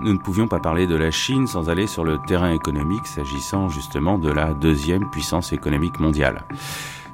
nous 0.00 0.12
ne 0.12 0.18
pouvions 0.18 0.46
pas 0.46 0.60
parler 0.60 0.86
de 0.86 0.94
la 0.94 1.10
Chine 1.10 1.46
sans 1.46 1.70
aller 1.70 1.86
sur 1.86 2.04
le 2.04 2.18
terrain 2.18 2.52
économique 2.52 3.06
s'agissant 3.06 3.68
justement 3.68 4.18
de 4.18 4.30
la 4.30 4.54
deuxième 4.54 5.10
puissance 5.10 5.52
économique 5.52 5.98
mondiale. 5.98 6.44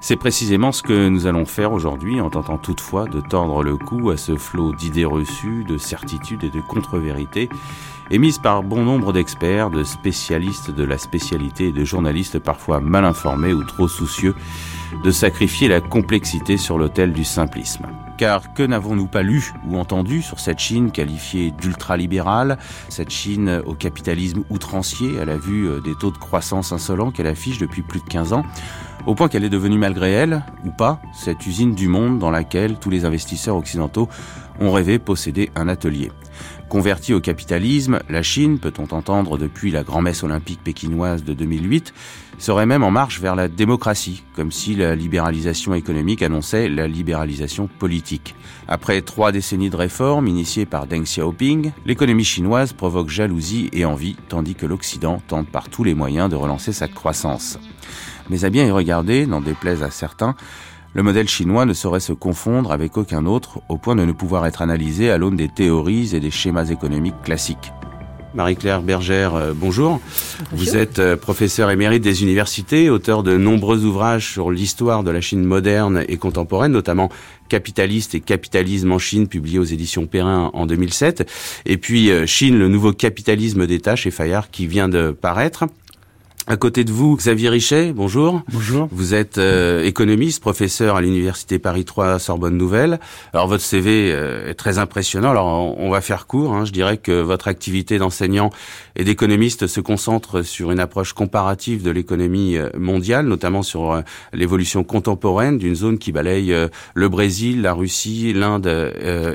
C'est 0.00 0.16
précisément 0.16 0.71
ce 0.71 0.82
que 0.82 1.09
nous 1.09 1.27
allons 1.27 1.46
faire 1.46 1.73
aujourd'hui 1.73 2.20
en 2.20 2.29
tentant 2.29 2.59
toutefois 2.59 3.07
de 3.07 3.23
tordre 3.23 3.62
le 3.62 3.79
cou 3.79 4.11
à 4.11 4.18
ce 4.18 4.36
flot 4.36 4.75
d'idées 4.75 5.07
reçues, 5.07 5.64
de 5.64 5.79
certitudes 5.79 6.45
et 6.45 6.50
de 6.50 6.61
contre-vérités 6.61 7.48
émises 8.11 8.39
par 8.39 8.62
bon 8.62 8.85
nombre 8.85 9.14
d'experts, 9.14 9.71
de 9.71 9.82
spécialistes 9.82 10.71
de 10.71 10.85
la 10.85 10.98
spécialité 10.98 11.69
et 11.69 11.73
de 11.73 11.85
journalistes 11.85 12.39
parfois 12.39 12.80
mal 12.80 13.07
informés 13.07 13.55
ou 13.55 13.64
trop 13.64 13.89
soucieux 13.89 14.35
de 15.02 15.11
sacrifier 15.11 15.68
la 15.68 15.80
complexité 15.80 16.56
sur 16.56 16.79
l'autel 16.79 17.12
du 17.12 17.24
simplisme. 17.24 17.86
Car 18.16 18.54
que 18.54 18.62
n'avons-nous 18.62 19.06
pas 19.06 19.22
lu 19.22 19.52
ou 19.66 19.76
entendu 19.76 20.22
sur 20.22 20.38
cette 20.38 20.61
Chine 20.61 20.93
qualifiée 20.93 21.50
d'ultralibérale, 21.50 22.58
cette 22.89 23.11
Chine 23.11 23.62
au 23.66 23.75
capitalisme 23.75 24.44
outrancier 24.50 25.18
à 25.18 25.25
la 25.25 25.36
vue 25.36 25.66
euh, 25.66 25.80
des 25.80 25.94
taux 25.94 26.11
de 26.11 26.18
croissance 26.18 26.72
insolents 26.72 27.11
qu'elle 27.11 27.26
affiche 27.26 27.58
depuis 27.58 27.82
plus 27.82 28.00
de 28.00 28.04
15 28.04 28.32
ans, 28.32 28.44
au 29.07 29.14
point 29.14 29.29
qu'elle 29.29 29.44
est 29.44 29.50
devenue 29.50 29.79
malgré 29.79 30.12
elle, 30.12 30.44
ou 30.64 30.71
pas, 30.71 31.00
cette 31.13 31.46
usine 31.46 31.74
du 31.74 31.88
monde 31.88 32.19
dans 32.19 32.30
laquelle 32.30 32.78
tous 32.78 32.91
les 32.91 33.05
investisseurs 33.05 33.56
occidentaux 33.56 34.08
ont 34.61 34.72
rêvé 34.72 34.98
posséder 34.98 35.50
un 35.56 35.69
atelier? 35.69 36.11
Convertie 36.75 37.14
au 37.14 37.20
capitalisme, 37.20 38.01
la 38.09 38.25
Chine, 38.25 38.59
peut-on 38.59 38.92
entendre 38.97 39.39
depuis 39.39 39.70
la 39.70 39.84
grand-messe 39.84 40.25
olympique 40.25 40.59
pékinoise 40.64 41.23
de 41.23 41.33
2008, 41.33 41.95
serait 42.39 42.67
même 42.67 42.83
en 42.83 42.91
marche 42.91 43.20
vers 43.20 43.37
la 43.37 43.47
démocratie, 43.47 44.25
comme 44.34 44.50
si 44.50 44.75
la 44.75 44.97
libéralisation 44.97 45.75
économique 45.75 46.20
annonçait 46.20 46.69
la 46.69 46.89
libéralisation 46.89 47.69
politique. 47.69 48.34
Après 48.67 49.03
trois 49.03 49.31
décennies 49.31 49.70
de 49.70 49.77
réformes 49.77 50.27
initiées 50.27 50.67
par 50.67 50.89
Deng 50.89 51.05
Xiaoping, 51.05 51.70
l'économie 51.87 52.25
chinoise 52.25 52.73
provoque 52.73 53.09
jalousie 53.09 53.70
et 53.72 53.84
envie, 53.84 54.16
tandis 54.28 54.56
que 54.56 54.66
l'Occident 54.66 55.22
tente 55.28 55.48
par 55.48 55.69
tous 55.69 55.84
les 55.84 55.94
moyens 55.94 56.28
de 56.28 56.34
relancer 56.34 56.72
sa 56.72 56.88
croissance. 56.88 57.56
Mais 58.31 58.44
à 58.44 58.50
bien 58.50 58.66
y 58.66 58.72
regarder, 58.72 59.27
n'en 59.27 59.41
déplaise 59.41 59.84
à 59.84 59.92
certains, 59.92 60.34
le 60.95 61.03
modèle 61.03 61.28
chinois 61.28 61.67
ne 61.67 61.75
saurait 61.75 62.00
se 62.00 62.12
confondre 62.12 62.73
avec 62.73 62.97
aucun 62.97 63.27
autre 63.27 63.61
au 63.69 63.77
point 63.77 63.97
de 63.97 64.05
ne 64.05 64.12
pouvoir 64.12 64.47
être 64.47 64.62
analysé 64.62 65.11
à 65.11 65.19
l'aune 65.19 65.37
des 65.37 65.48
théories 65.48 66.14
et 66.14 66.20
des 66.20 66.31
schémas 66.31 66.67
économiques 66.67 67.20
classiques. 67.23 67.73
Marie-Claire 68.34 68.83
Bergère, 68.83 69.37
euh, 69.37 69.53
bonjour. 69.55 70.00
Vous 70.50 70.77
êtes 70.77 70.98
euh, 70.98 71.17
professeur 71.17 71.70
émérite 71.70 72.03
des 72.03 72.25
universités, 72.25 72.91
auteur 72.91 73.22
de 73.22 73.37
nombreux 73.37 73.84
ouvrages 73.84 74.33
sur 74.33 74.50
l'histoire 74.50 75.05
de 75.05 75.11
la 75.12 75.20
Chine 75.20 75.45
moderne 75.45 76.05
et 76.09 76.17
contemporaine, 76.17 76.72
notamment 76.72 77.11
Capitaliste 77.48 78.15
et 78.17 78.20
capitalisme 78.20 78.91
en 78.91 78.98
Chine, 78.98 79.28
publié 79.28 79.61
aux 79.61 79.65
éditions 79.65 80.06
Perrin 80.06 80.50
en 80.53 80.67
2007, 80.67 81.31
et 81.67 81.77
puis 81.77 82.11
euh, 82.11 82.27
Chine, 82.27 82.59
le 82.59 82.69
nouveau 82.69 82.92
capitalisme 82.92 83.67
d'État 83.67 83.95
chez 83.95 84.11
Fayard 84.11 84.50
qui 84.50 84.67
vient 84.67 84.89
de 84.89 85.12
paraître. 85.12 85.65
À 86.47 86.59
côté 86.59 86.84
de 86.84 86.92
vous, 86.92 87.17
Xavier 87.17 87.48
Richet, 87.48 87.95
bonjour. 87.95 88.42
Bonjour. 88.53 88.87
Vous 88.92 89.14
êtes 89.14 89.39
euh, 89.39 89.83
économiste, 89.83 90.42
professeur 90.42 90.97
à 90.97 91.00
l'Université 91.00 91.59
Paris 91.59 91.87
3 91.87 92.19
Sorbonne 92.19 92.59
Nouvelle. 92.59 93.00
Alors 93.33 93.48
votre 93.48 93.64
CV 93.64 94.12
euh, 94.12 94.50
est 94.50 94.55
très 94.55 94.77
impressionnant. 94.77 95.31
Alors 95.31 95.47
on, 95.47 95.89
va 95.89 96.03
faire 96.03 96.27
court. 96.27 96.53
Hein. 96.53 96.67
Je 96.67 96.72
dirais 96.72 96.98
que 96.98 97.12
votre 97.12 97.48
activité 97.48 97.97
d'enseignant 97.97 98.50
et 98.95 99.05
d'économiste 99.05 99.67
se 99.67 99.81
concentre 99.81 100.42
sur 100.42 100.70
une 100.70 100.81
approche 100.81 101.15
comparative 101.15 101.83
de 101.83 101.91
l'économie 101.91 102.59
euh, 102.59 102.69
mondiale, 102.77 103.25
notamment 103.27 103.62
sur 103.62 104.03
l'évolution 104.34 104.84
contemporaine 104.84 105.56
d'une 105.56 105.75
zone 105.75 105.97
qui 105.97 106.12
balaye 106.12 106.55
le 106.92 107.09
Brésil, 107.09 107.62
la 107.62 107.72
Russie, 107.72 108.34
l'Inde 108.34 108.67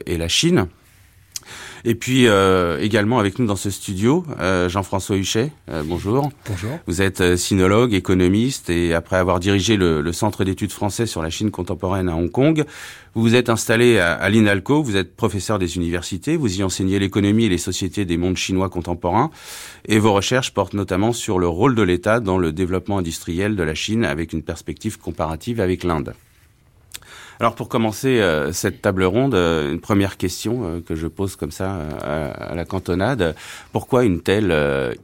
et 0.06 0.18
la 0.18 0.28
Chine. 0.28 0.68
Et 1.86 1.96
puis 1.96 2.28
euh, 2.28 2.80
également 2.80 3.20
avec 3.20 3.40
nous 3.40 3.46
dans 3.46 3.56
ce 3.56 3.70
studio, 3.70 4.26
euh, 4.40 4.70
Jean-François 4.70 5.18
Huchet. 5.18 5.52
Euh, 5.70 5.84
bonjour. 5.86 6.32
Bonjour. 6.48 6.72
Vous 6.88 7.02
êtes 7.02 7.36
sinologue, 7.36 7.94
économiste, 7.94 8.70
et 8.70 8.94
après 8.94 9.18
avoir 9.18 9.40
dirigé 9.40 9.78
le, 9.78 10.02
le 10.02 10.14
Centre 10.14 10.44
d'études 10.44 10.72
français 10.72 11.06
sur 11.06 11.22
la 11.22 11.30
Chine 11.30 11.52
contemporaine 11.52 12.10
à 12.10 12.16
Hong 12.16 12.30
Kong, 12.30 12.66
vous 13.16 13.22
vous 13.22 13.36
êtes 13.36 13.50
installé 13.50 13.98
à, 13.98 14.14
à 14.14 14.30
l'INALCO. 14.30 14.84
Vous 14.84 14.96
êtes 14.96 15.16
professeur 15.16 15.58
des 15.58 15.78
universités. 15.78 16.36
Vous 16.36 16.60
y 16.60 16.64
enseignez 16.64 17.00
l'économie 17.00 17.46
et 17.46 17.50
les 17.50 17.58
sociétés 17.58 18.06
des 18.06 18.18
mondes 18.18 18.38
chinois 18.38 18.70
contemporains. 18.70 19.32
Et 19.88 20.00
vos 20.00 20.14
recherches 20.14 20.54
portent 20.54 20.74
notamment 20.74 21.14
sur 21.14 21.40
le 21.40 21.48
rôle 21.48 21.76
de 21.76 21.82
l'État 21.82 22.20
dans 22.20 22.38
le 22.38 22.52
développement 22.52 23.00
industriel 23.00 23.56
de 23.56 23.64
la 23.64 23.74
Chine, 23.74 24.06
avec 24.06 24.34
une 24.34 24.44
perspective 24.44 25.00
comparative 25.00 25.60
avec 25.60 25.84
l'Inde. 25.84 26.14
Alors 27.42 27.56
pour 27.56 27.70
commencer 27.70 28.20
euh, 28.20 28.52
cette 28.52 28.82
table 28.82 29.06
ronde, 29.06 29.34
euh, 29.34 29.72
une 29.72 29.80
première 29.80 30.18
question 30.18 30.66
euh, 30.66 30.82
que 30.82 30.94
je 30.96 31.08
pose 31.08 31.38
comme 31.38 31.52
ça 31.52 31.88
à, 32.02 32.54
la 32.54 32.66
cantonade. 32.66 33.34
Pourquoi 33.72 34.04
une 34.04 34.22
telle 34.22 34.54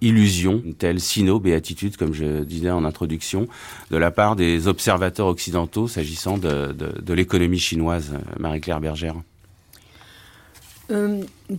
illusion, 0.02 0.62
une 0.66 0.74
telle 0.74 1.00
sino-béatitude, 1.00 1.96
comme 1.96 2.14
je 2.14 2.44
disais 2.44 2.72
en 2.72 2.84
introduction, 2.84 3.48
de 3.90 3.96
la 3.96 4.12
part 4.12 4.36
des 4.36 4.68
observateurs 4.68 5.28
occidentaux 5.28 5.88
s'agissant 5.88 6.38
de, 6.38 6.74
de, 6.74 7.02
de 7.02 7.14
l'économie 7.14 7.60
chinoise, 7.60 8.12
Marie-Claire 8.38 8.82
Bergère? 8.82 9.16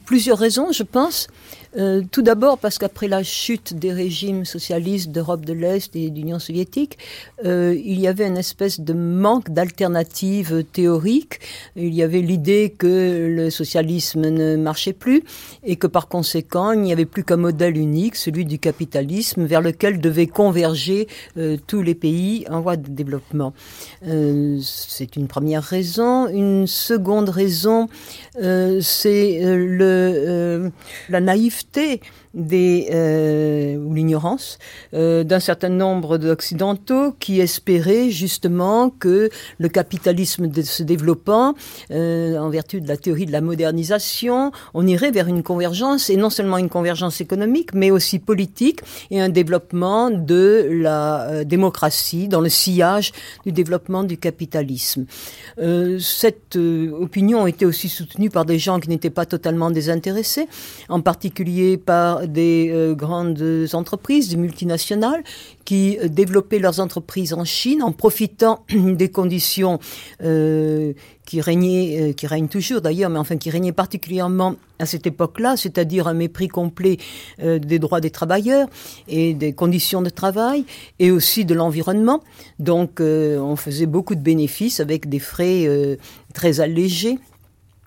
Plusieurs 0.04 0.38
raisons, 0.38 0.72
je 0.72 0.82
pense. 0.82 1.28
Euh, 1.76 2.02
tout 2.10 2.22
d'abord 2.22 2.58
parce 2.58 2.78
qu'après 2.78 3.06
la 3.06 3.22
chute 3.22 3.74
des 3.74 3.92
régimes 3.92 4.44
socialistes 4.44 5.10
d'Europe 5.10 5.44
de 5.44 5.52
l'Est 5.52 5.94
et 5.94 6.10
d'Union 6.10 6.38
soviétique, 6.38 6.96
euh, 7.44 7.78
il 7.84 8.00
y 8.00 8.08
avait 8.08 8.26
une 8.26 8.38
espèce 8.38 8.80
de 8.80 8.94
manque 8.94 9.50
d'alternatives 9.50 10.64
théoriques. 10.72 11.40
Il 11.76 11.92
y 11.92 12.02
avait 12.02 12.20
l'idée 12.20 12.74
que 12.76 13.28
le 13.28 13.50
socialisme 13.50 14.28
ne 14.28 14.56
marchait 14.56 14.94
plus 14.94 15.22
et 15.64 15.76
que 15.76 15.86
par 15.86 16.08
conséquent, 16.08 16.72
il 16.72 16.80
n'y 16.80 16.92
avait 16.92 17.04
plus 17.04 17.24
qu'un 17.24 17.36
modèle 17.36 17.76
unique, 17.76 18.16
celui 18.16 18.46
du 18.46 18.58
capitalisme, 18.58 19.44
vers 19.44 19.60
lequel 19.60 20.00
devaient 20.00 20.26
converger 20.26 21.08
euh, 21.36 21.58
tous 21.66 21.82
les 21.82 21.94
pays 21.94 22.46
en 22.50 22.60
voie 22.60 22.76
de 22.76 22.88
développement. 22.88 23.52
Euh, 24.06 24.58
c'est 24.62 25.16
une 25.16 25.28
première 25.28 25.62
raison. 25.62 26.28
Une 26.28 26.66
seconde 26.66 27.28
raison, 27.28 27.88
c'est 28.80 29.40
le 29.42 30.70
la 31.08 31.20
naïveté 31.20 31.65
acheter 31.72 32.00
des, 32.36 32.88
euh, 32.92 33.76
ou 33.76 33.94
l'ignorance 33.94 34.58
euh, 34.94 35.24
d'un 35.24 35.40
certain 35.40 35.70
nombre 35.70 36.18
d'occidentaux 36.18 37.12
qui 37.18 37.40
espéraient 37.40 38.10
justement 38.10 38.90
que 38.90 39.30
le 39.58 39.68
capitalisme 39.68 40.46
de, 40.46 40.62
se 40.62 40.82
développant, 40.82 41.54
euh, 41.90 42.38
en 42.38 42.50
vertu 42.50 42.80
de 42.80 42.88
la 42.88 42.96
théorie 42.96 43.26
de 43.26 43.32
la 43.32 43.40
modernisation, 43.40 44.52
on 44.74 44.86
irait 44.86 45.10
vers 45.10 45.26
une 45.26 45.42
convergence, 45.42 46.10
et 46.10 46.16
non 46.16 46.30
seulement 46.30 46.58
une 46.58 46.68
convergence 46.68 47.20
économique, 47.20 47.74
mais 47.74 47.90
aussi 47.90 48.18
politique, 48.18 48.80
et 49.10 49.20
un 49.20 49.30
développement 49.30 50.10
de 50.10 50.68
la 50.70 51.22
euh, 51.22 51.44
démocratie 51.44 52.28
dans 52.28 52.40
le 52.40 52.48
sillage 52.48 53.12
du 53.44 53.52
développement 53.52 54.04
du 54.04 54.18
capitalisme. 54.18 55.06
Euh, 55.58 55.98
cette 55.98 56.56
euh, 56.56 56.90
opinion 57.00 57.46
était 57.46 57.64
aussi 57.64 57.88
soutenue 57.88 58.30
par 58.30 58.44
des 58.44 58.58
gens 58.58 58.78
qui 58.80 58.88
n'étaient 58.88 59.10
pas 59.10 59.26
totalement 59.26 59.70
désintéressés, 59.70 60.48
en 60.88 61.00
particulier 61.00 61.76
par 61.76 62.25
des 62.26 62.70
euh, 62.70 62.94
grandes 62.94 63.42
entreprises, 63.72 64.28
des 64.28 64.36
multinationales, 64.36 65.22
qui 65.64 65.98
euh, 65.98 66.08
développaient 66.08 66.58
leurs 66.58 66.80
entreprises 66.80 67.32
en 67.32 67.44
Chine 67.44 67.82
en 67.82 67.92
profitant 67.92 68.64
des 68.70 69.10
conditions 69.10 69.78
euh, 70.22 70.92
qui 71.24 71.40
régnaient, 71.40 72.14
qui 72.16 72.26
règnent 72.26 72.48
toujours 72.48 72.80
d'ailleurs, 72.80 73.10
mais 73.10 73.18
enfin 73.18 73.36
qui 73.36 73.50
régnaient 73.50 73.72
particulièrement 73.72 74.54
à 74.78 74.86
cette 74.86 75.06
époque-là, 75.06 75.56
c'est-à-dire 75.56 76.06
un 76.06 76.14
mépris 76.14 76.46
complet 76.46 76.98
des 77.42 77.80
droits 77.80 78.00
des 78.00 78.10
travailleurs 78.10 78.68
et 79.08 79.34
des 79.34 79.52
conditions 79.52 80.02
de 80.02 80.10
travail, 80.10 80.64
et 81.00 81.10
aussi 81.10 81.44
de 81.44 81.52
l'environnement. 81.54 82.22
Donc 82.60 83.00
on 83.00 83.56
faisait 83.56 83.86
beaucoup 83.86 84.14
de 84.14 84.20
bénéfices 84.20 84.78
avec 84.78 85.08
des 85.08 85.18
frais 85.18 85.98
très 86.32 86.60
allégés 86.60 87.18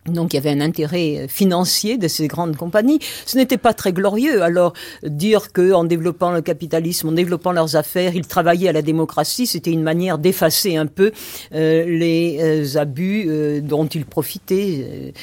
donc 0.09 0.33
il 0.33 0.37
y 0.37 0.39
avait 0.39 0.51
un 0.51 0.61
intérêt 0.61 1.27
financier 1.27 1.97
de 1.97 2.07
ces 2.07 2.27
grandes 2.27 2.55
compagnies. 2.55 2.99
Ce 3.25 3.37
n'était 3.37 3.57
pas 3.57 3.73
très 3.73 3.93
glorieux. 3.93 4.41
Alors 4.43 4.73
dire 5.03 5.51
que 5.51 5.73
en 5.73 5.83
développant 5.83 6.31
le 6.31 6.41
capitalisme, 6.41 7.09
en 7.09 7.11
développant 7.11 7.51
leurs 7.51 7.75
affaires, 7.75 8.15
ils 8.15 8.27
travaillaient 8.27 8.69
à 8.69 8.73
la 8.73 8.81
démocratie, 8.81 9.47
c'était 9.47 9.71
une 9.71 9.83
manière 9.83 10.17
d'effacer 10.17 10.75
un 10.75 10.85
peu 10.85 11.11
euh, 11.53 11.85
les 11.85 12.37
euh, 12.41 12.79
abus 12.79 13.25
euh, 13.27 13.61
dont 13.61 13.87
ils 13.87 14.05
profitaient 14.05 15.13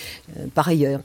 par 0.55 0.69
ailleurs. 0.69 1.00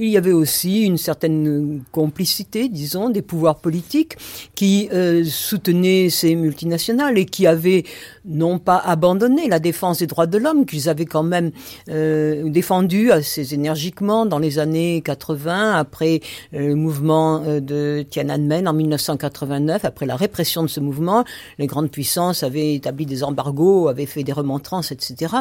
Il 0.00 0.10
y 0.10 0.16
avait 0.16 0.32
aussi 0.32 0.84
une 0.84 0.96
certaine 0.96 1.82
complicité, 1.90 2.68
disons, 2.68 3.10
des 3.10 3.22
pouvoirs 3.22 3.58
politiques 3.58 4.16
qui 4.54 4.88
euh, 4.92 5.24
soutenaient 5.24 6.08
ces 6.08 6.36
multinationales 6.36 7.18
et 7.18 7.24
qui 7.24 7.48
avaient 7.48 7.84
non 8.28 8.58
pas 8.58 8.76
abandonné 8.76 9.48
la 9.48 9.58
défense 9.58 9.98
des 9.98 10.06
droits 10.06 10.26
de 10.26 10.38
l'homme, 10.38 10.66
qu'ils 10.66 10.88
avaient 10.88 11.06
quand 11.06 11.22
même 11.22 11.50
euh, 11.88 12.48
défendu 12.48 13.10
assez 13.10 13.54
énergiquement 13.54 14.26
dans 14.26 14.38
les 14.38 14.58
années 14.58 15.00
80, 15.02 15.74
après 15.74 16.20
euh, 16.54 16.68
le 16.68 16.74
mouvement 16.74 17.42
euh, 17.44 17.60
de 17.60 18.04
Tiananmen 18.08 18.68
en 18.68 18.74
1989, 18.74 19.84
après 19.84 20.06
la 20.06 20.16
répression 20.16 20.62
de 20.62 20.68
ce 20.68 20.80
mouvement, 20.80 21.24
les 21.58 21.66
grandes 21.66 21.90
puissances 21.90 22.42
avaient 22.42 22.74
établi 22.74 23.06
des 23.06 23.24
embargos, 23.24 23.88
avaient 23.88 24.06
fait 24.06 24.22
des 24.22 24.32
remontrances, 24.32 24.92
etc. 24.92 25.34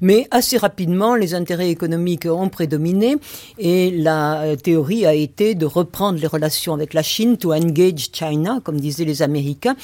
Mais 0.00 0.26
assez 0.30 0.56
rapidement, 0.56 1.14
les 1.14 1.34
intérêts 1.34 1.70
économiques 1.70 2.26
ont 2.26 2.48
prédominé 2.48 3.16
et 3.58 3.90
la 4.02 4.56
théorie 4.56 5.06
a 5.06 5.14
été 5.14 5.54
de 5.54 5.66
reprendre 5.66 6.18
les 6.18 6.26
relations 6.26 6.74
avec 6.74 6.94
la 6.94 7.02
Chine, 7.02 7.36
to 7.36 7.52
engage 7.52 8.10
China, 8.12 8.60
comme 8.62 8.80
disaient 8.80 9.04
les 9.04 9.22
Américains, 9.22 9.76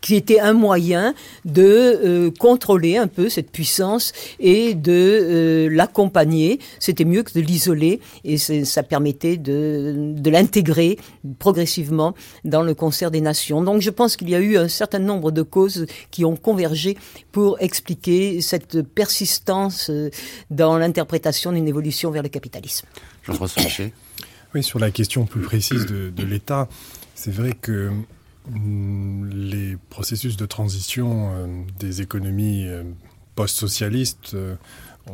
qui 0.00 0.14
était 0.14 0.40
un 0.40 0.52
moyen 0.52 1.14
de 1.44 2.32
contrôler 2.38 2.96
un 2.96 3.06
peu 3.06 3.28
cette 3.28 3.50
puissance 3.50 4.12
et 4.40 4.74
de 4.74 5.68
l'accompagner. 5.70 6.58
C'était 6.78 7.04
mieux 7.04 7.22
que 7.22 7.32
de 7.32 7.40
l'isoler 7.40 8.00
et 8.24 8.38
ça 8.38 8.82
permettait 8.82 9.36
de, 9.36 10.14
l'intégrer 10.24 10.98
progressivement 11.38 12.14
dans 12.44 12.62
le 12.62 12.74
concert 12.74 13.10
des 13.10 13.20
nations. 13.20 13.62
Donc 13.62 13.80
je 13.80 13.90
pense 13.90 14.16
qu'il 14.16 14.30
y 14.30 14.34
a 14.34 14.40
eu 14.40 14.56
un 14.56 14.68
certain 14.68 14.98
nombre 14.98 15.30
de 15.30 15.42
causes 15.42 15.86
qui 16.10 16.24
ont 16.24 16.36
convergé 16.36 16.96
pour 17.32 17.60
expliquer 17.60 18.40
cette 18.40 18.82
persistance 18.82 19.90
euh, 19.90 20.10
dans 20.50 20.78
l'interprétation 20.78 21.52
d'une 21.52 21.68
évolution 21.68 22.10
vers 22.10 22.22
le 22.22 22.28
capitalisme. 22.28 22.86
Jean-François 23.24 23.62
Oui, 24.54 24.62
sur 24.62 24.78
la 24.78 24.90
question 24.90 25.26
plus 25.26 25.40
précise 25.40 25.86
de, 25.86 26.22
l'État, 26.22 26.68
c'est 27.14 27.32
vrai 27.32 27.52
que 27.52 27.90
mm, 28.50 29.28
les 29.30 29.76
processus 29.90 30.36
de 30.36 30.46
transition 30.46 31.32
euh, 31.32 31.46
des 31.78 32.02
économies 32.02 32.66
euh, 32.66 32.82
post-socialistes 33.34 34.36
ont 35.06 35.12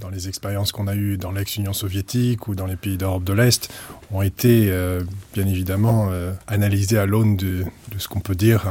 dans 0.00 0.08
les 0.08 0.28
expériences 0.28 0.72
qu'on 0.72 0.86
a 0.86 0.94
eues 0.94 1.18
dans 1.18 1.30
l'ex-Union 1.30 1.72
soviétique 1.72 2.48
ou 2.48 2.54
dans 2.54 2.66
les 2.66 2.76
pays 2.76 2.96
d'Europe 2.96 3.24
de 3.24 3.32
l'Est, 3.32 3.70
ont 4.10 4.22
été 4.22 4.68
euh, 4.70 5.02
bien 5.34 5.46
évidemment 5.46 6.08
euh, 6.10 6.32
analysées 6.46 6.98
à 6.98 7.06
l'aune 7.06 7.36
de, 7.36 7.64
ce 7.98 8.08
qu'on 8.08 8.20
peut 8.20 8.34
dire 8.34 8.66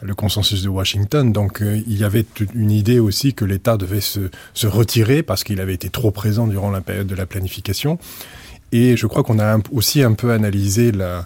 le 0.00 0.14
consensus 0.14 0.62
de 0.62 0.68
Washington. 0.68 1.32
Donc 1.32 1.60
euh, 1.60 1.82
il 1.86 1.98
y 1.98 2.04
avait 2.04 2.24
une 2.54 2.70
idée 2.70 3.00
aussi 3.00 3.34
que 3.34 3.44
l'État 3.44 3.76
devait 3.76 4.00
se, 4.00 4.30
retirer 4.66 5.22
parce 5.22 5.42
qu'il 5.42 5.60
avait 5.60 5.74
été 5.74 5.90
trop 5.90 6.12
présent 6.12 6.46
durant 6.46 6.70
la 6.70 6.80
période 6.80 7.06
de 7.06 7.14
la 7.14 7.26
planification. 7.26 7.98
Et 8.72 8.96
je 8.96 9.08
crois 9.08 9.24
qu'on 9.24 9.40
a 9.40 9.58
aussi 9.72 10.04
un 10.04 10.12
peu 10.12 10.30
analysé 10.30 10.92
la, 10.92 11.24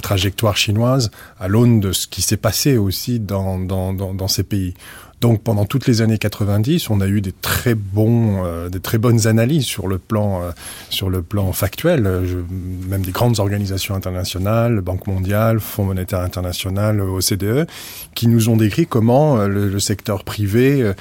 trajectoire 0.00 0.56
chinoise 0.56 1.12
à 1.38 1.46
l'aune 1.46 1.78
de 1.78 1.92
ce 1.92 2.08
qui 2.08 2.22
s'est 2.22 2.36
passé 2.36 2.76
aussi 2.76 3.20
dans 3.20 4.28
ces 4.28 4.42
pays. 4.42 4.74
Donc 5.22 5.44
pendant 5.44 5.66
toutes 5.66 5.86
les 5.86 6.02
années 6.02 6.18
90, 6.18 6.90
on 6.90 7.00
a 7.00 7.06
eu 7.06 7.20
des 7.20 7.30
très 7.30 7.76
bons, 7.76 8.44
euh, 8.44 8.68
des 8.68 8.80
très 8.80 8.98
bonnes 8.98 9.28
analyses 9.28 9.64
sur 9.64 9.86
le 9.86 9.98
plan, 9.98 10.42
euh, 10.42 10.50
sur 10.90 11.10
le 11.10 11.22
plan 11.22 11.52
factuel, 11.52 12.02
même 12.88 13.02
des 13.02 13.12
grandes 13.12 13.38
organisations 13.38 13.94
internationales, 13.94 14.80
Banque 14.80 15.06
mondiale, 15.06 15.60
Fonds 15.60 15.84
monétaire 15.84 16.18
international, 16.22 17.00
OCDE, 17.00 17.68
qui 18.16 18.26
nous 18.26 18.48
ont 18.48 18.56
décrit 18.56 18.88
comment 18.88 19.38
euh, 19.38 19.46
le, 19.46 19.78
secteur 19.78 20.24
privé 20.24 20.92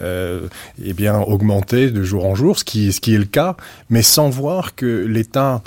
euh, 0.00 0.48
eh 0.82 0.92
bien 0.92 1.18
augmentait 1.18 1.90
de 1.90 2.04
jour 2.04 2.26
en 2.26 2.36
jour, 2.36 2.56
ce 2.56 2.64
qui, 2.64 2.86
est 2.88 3.18
le 3.18 3.24
cas, 3.24 3.56
mais 3.90 4.02
sans 4.02 4.30
voir 4.30 4.76
que 4.76 4.86
l'État 4.86 5.62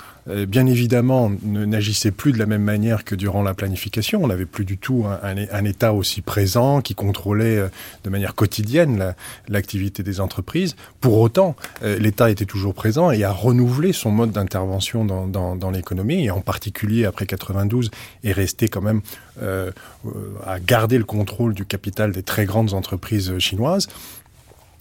bien 0.46 0.66
évidemment, 0.66 1.30
n'agissait 1.42 2.10
plus 2.10 2.32
de 2.32 2.38
la 2.38 2.46
même 2.46 2.62
manière 2.62 3.04
que 3.04 3.14
durant 3.14 3.42
la 3.42 3.54
planification. 3.54 4.22
On 4.22 4.26
n'avait 4.26 4.46
plus 4.46 4.64
du 4.64 4.78
tout 4.78 5.04
un, 5.22 5.64
État 5.64 5.92
aussi 5.92 6.22
présent 6.22 6.80
qui 6.80 6.94
contrôlait 6.94 7.58
euh, 7.58 7.68
de 8.04 8.10
manière 8.10 8.34
quotidienne 8.34 9.14
l'activité 9.48 10.02
la, 10.02 10.10
des 10.10 10.20
entreprises. 10.20 10.76
Pour 11.00 11.18
autant, 11.18 11.56
euh, 11.82 11.98
l'État 11.98 12.30
était 12.30 12.44
toujours 12.44 12.74
présent 12.74 13.10
et 13.10 13.24
a 13.24 13.32
renouvelé 13.32 13.92
son 13.92 14.10
mode 14.10 14.30
d'intervention 14.30 15.04
dans, 15.04 15.70
l'économie, 15.70 16.24
et 16.24 16.30
en 16.30 16.40
particulier 16.40 17.04
après 17.04 17.26
92, 17.26 17.90
est 18.24 18.32
resté 18.32 18.68
quand 18.68 18.80
même 18.80 19.00
euh, 19.42 19.70
à 20.46 20.58
garder 20.60 20.98
le 20.98 21.04
contrôle 21.04 21.54
du 21.54 21.64
capital 21.64 22.12
des 22.12 22.22
très 22.22 22.44
grandes 22.44 22.74
entreprises 22.74 23.38
chinoises 23.38 23.88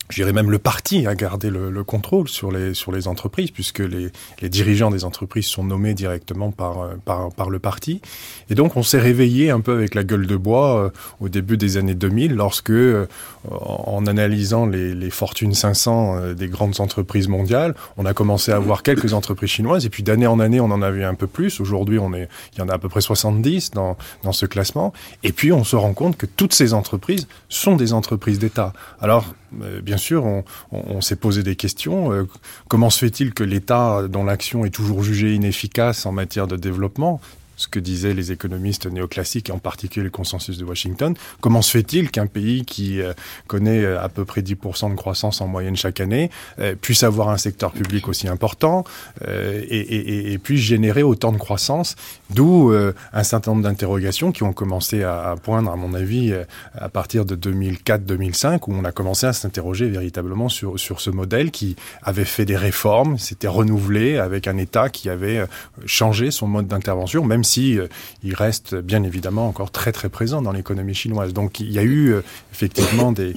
j'irais 0.09 0.33
même 0.33 0.51
le 0.51 0.59
parti 0.59 1.07
à 1.07 1.15
garder 1.15 1.49
le, 1.49 1.69
le 1.69 1.83
contrôle 1.83 2.27
sur 2.27 2.51
les 2.51 2.73
sur 2.73 2.91
les 2.91 3.07
entreprises 3.07 3.51
puisque 3.51 3.79
les, 3.79 4.09
les 4.41 4.49
dirigeants 4.49 4.91
des 4.91 5.05
entreprises 5.05 5.45
sont 5.45 5.63
nommés 5.63 5.93
directement 5.93 6.51
par, 6.51 6.81
euh, 6.81 6.95
par 7.03 7.31
par 7.31 7.49
le 7.49 7.59
parti. 7.59 8.01
Et 8.49 8.55
donc 8.55 8.77
on 8.77 8.83
s'est 8.83 8.99
réveillé 8.99 9.49
un 9.49 9.59
peu 9.59 9.73
avec 9.73 9.95
la 9.95 10.03
gueule 10.03 10.27
de 10.27 10.35
bois 10.35 10.77
euh, 10.77 10.89
au 11.19 11.29
début 11.29 11.57
des 11.57 11.77
années 11.77 11.95
2000 11.95 12.35
lorsque 12.35 12.69
euh, 12.69 13.07
en 13.51 14.05
analysant 14.05 14.65
les, 14.65 15.09
fortunes 15.09 15.53
500 15.53 16.17
euh, 16.17 16.33
des 16.33 16.47
grandes 16.47 16.79
entreprises 16.79 17.27
mondiales 17.27 17.75
on 17.97 18.05
a 18.05 18.13
commencé 18.13 18.51
à 18.51 18.57
avoir 18.57 18.83
quelques 18.83 19.13
entreprises 19.13 19.49
chinoises 19.49 19.85
et 19.85 19.89
puis 19.89 20.03
d'année 20.03 20.27
en 20.27 20.39
année 20.39 20.59
on 20.59 20.65
en 20.71 20.81
avait 20.81 21.03
un 21.03 21.15
peu 21.15 21.27
plus 21.27 21.59
aujourd'hui 21.59 21.99
on 21.99 22.11
il 22.13 22.27
y 22.57 22.61
en 22.61 22.69
a 22.69 22.73
à 22.73 22.77
peu 22.77 22.89
près 22.89 23.01
70 23.01 23.71
dans 23.71 23.97
dans 24.23 24.31
ce 24.31 24.45
classement 24.45 24.93
et 25.23 25.31
puis 25.31 25.51
on 25.51 25.63
se 25.63 25.75
rend 25.75 25.93
compte 25.93 26.17
que 26.17 26.25
toutes 26.25 26.53
ces 26.53 26.73
entreprises 26.73 27.27
sont 27.49 27.75
des 27.75 27.93
entreprises 27.93 28.39
d'état 28.39 28.73
alors 29.01 29.25
euh, 29.61 29.81
bien 29.81 29.97
sûr, 29.97 30.25
on, 30.71 31.01
s'est 31.01 31.15
posé 31.15 31.43
des 31.43 31.55
questions. 31.55 32.11
Euh, 32.11 32.27
comment 32.67 32.89
se 32.89 32.99
fait-il 32.99 33.33
que 33.33 33.43
l'État, 33.43 34.03
dont 34.09 34.23
l'action 34.23 34.65
est 34.65 34.71
toujours 34.71 35.03
jugée 35.03 35.33
inefficace 35.33 36.05
en 36.05 36.11
matière 36.11 36.47
de 36.47 36.57
développement, 36.57 37.21
ce 37.57 37.67
que 37.67 37.79
disaient 37.79 38.13
les 38.13 38.31
économistes 38.31 38.85
néoclassiques, 38.85 39.49
en 39.49 39.57
particulier 39.57 40.03
le 40.03 40.09
consensus 40.11 40.57
de 40.57 40.63
Washington. 40.63 41.15
Comment 41.41 41.61
se 41.61 41.71
fait-il 41.71 42.11
qu'un 42.11 42.27
pays 42.27 42.63
qui 42.63 43.01
euh, 43.01 43.13
connaît 43.47 43.83
euh, 43.83 44.01
à 44.01 44.09
peu 44.09 44.23
près 44.23 44.41
10% 44.41 44.91
de 44.91 44.95
croissance 44.95 45.41
en 45.41 45.47
moyenne 45.47 45.75
chaque 45.75 45.99
année 45.99 46.29
euh, 46.59 46.75
puisse 46.79 47.03
avoir 47.03 47.29
un 47.29 47.37
secteur 47.37 47.71
public 47.71 48.07
aussi 48.07 48.27
important 48.27 48.83
et, 49.27 49.79
et, 49.79 50.33
et 50.33 50.37
puisse 50.37 50.61
générer 50.61 51.01
autant 51.01 51.31
de 51.31 51.37
croissance? 51.37 51.95
D'où 52.29 52.71
un 53.13 53.23
certain 53.23 53.51
nombre 53.51 53.63
d'interrogations 53.63 54.31
qui 54.31 54.43
ont 54.43 54.53
commencé 54.53 55.01
à, 55.03 55.35
poindre, 55.41 55.71
à 55.71 55.75
mon 55.75 55.93
avis, 55.93 56.33
à 56.75 56.89
partir 56.89 57.25
de 57.25 57.35
2004-2005, 57.35 58.59
où 58.67 58.73
on 58.73 58.83
a 58.83 58.91
commencé 58.91 59.25
à 59.25 59.33
s'interroger 59.33 59.87
véritablement 59.87 60.49
sur, 60.49 60.79
sur 60.79 61.01
ce 61.01 61.09
modèle 61.09 61.51
qui 61.51 61.75
avait 62.03 62.25
fait 62.25 62.45
des 62.45 62.55
réformes, 62.55 63.17
s'était 63.17 63.47
renouvelé 63.47 64.17
avec 64.17 64.47
un 64.47 64.57
État 64.57 64.89
qui 64.89 65.09
avait 65.09 65.45
changé 65.85 66.29
son 66.29 66.47
mode 66.47 66.67
d'intervention, 66.67 67.25
même 67.25 67.43
si 67.47 67.79
euh, 67.79 67.87
il 68.23 68.35
reste 68.35 68.75
bien 68.75 69.03
évidemment 69.03 69.47
encore 69.47 69.71
très 69.71 69.91
très 69.91 70.09
présent 70.09 70.41
dans 70.41 70.51
l'économie 70.51 70.93
chinoise. 70.93 71.33
Donc 71.33 71.59
il 71.59 71.71
y 71.71 71.79
a 71.79 71.83
eu 71.83 72.09
euh, 72.09 72.21
effectivement 72.51 73.13
euh, 73.17 73.33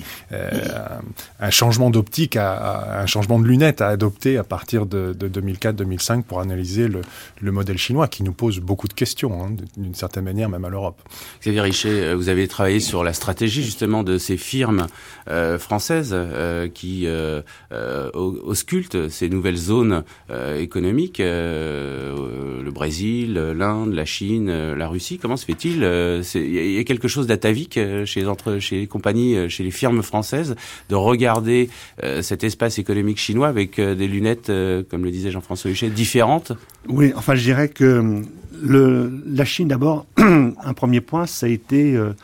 un 1.39 1.51
changement 1.51 1.91
d'optique, 1.91 2.37
un 2.37 3.07
changement 3.07 3.39
de 3.39 3.47
lunettes 3.47 3.81
à 3.81 3.89
adopter 3.89 4.37
à 4.37 4.45
partir 4.45 4.87
de, 4.87 5.15
de 5.19 5.41
2004-2005 5.41 6.25
pour 6.25 6.41
analyser 6.41 6.89
le, 6.89 7.03
le 7.41 7.53
modèle 7.53 7.79
chinois 7.79 8.09
qui 8.09 8.23
nous 8.23 8.33
pose 8.33 8.59
beaucoup 8.59 8.89
de 8.89 8.93
questions 8.93 9.45
hein, 9.45 9.55
d'une 9.77 9.95
certaine 9.95 10.25
manière 10.25 10.49
même 10.49 10.65
à 10.65 10.69
l'Europe. 10.69 11.01
Xavier 11.41 11.61
Richet, 11.61 12.15
vous 12.15 12.29
avez 12.29 12.49
travaillé 12.49 12.81
sur 12.81 13.05
la 13.05 13.13
stratégie 13.13 13.63
justement 13.63 14.03
de 14.03 14.19
ces 14.19 14.37
firmes 14.37 14.87
françaises 15.59 16.17
qui 16.75 17.07
auscultent 18.15 19.09
ces 19.09 19.29
nouvelles 19.29 19.57
zones 19.57 20.03
économiques, 20.59 21.19
le 21.21 22.71
Brésil, 22.71 23.35
l'Inde, 23.35 23.95
la 24.01 24.07
Chine, 24.07 24.49
euh, 24.49 24.75
la 24.75 24.89
Russie. 24.89 25.19
Comment 25.19 25.37
se 25.37 25.45
fait-il 25.45 25.85
euh, 25.85 26.23
Il 26.35 26.73
y 26.73 26.79
a 26.79 26.85
quelque 26.85 27.07
chose 27.07 27.27
d'atavique 27.27 27.77
euh, 27.77 28.07
chez, 28.07 28.25
chez 28.59 28.77
les 28.81 28.87
compagnies, 28.87 29.37
euh, 29.37 29.49
chez 29.51 29.63
les 29.63 29.71
firmes 29.71 30.03
françaises, 30.03 30.57
de 30.89 30.95
regarder 30.95 31.69
euh, 32.03 32.23
cet 32.23 32.43
espace 32.45 32.79
économique 32.79 33.19
chinois 33.19 33.49
avec 33.49 33.79
euh, 33.79 33.95
des 33.95 34.09
lunettes, 34.09 34.49
euh, 34.49 34.83
comme 34.89 35.05
le 35.05 35.11
disait 35.11 35.31
Jean-François 35.31 35.71
Huchet, 35.71 35.91
différentes? 35.91 36.53
Oui, 36.89 37.13
enfin 37.15 37.35
je 37.35 37.43
dirais 37.43 37.69
que 37.69 38.23
la 38.63 39.45
Chine 39.45 39.69
d'abord, 39.69 40.07
un 40.17 40.75
premier 40.75 41.03
point, 41.03 41.27
ça 41.27 41.47
a 41.47 41.49
été... 41.51 41.95
Euh, 41.95 42.15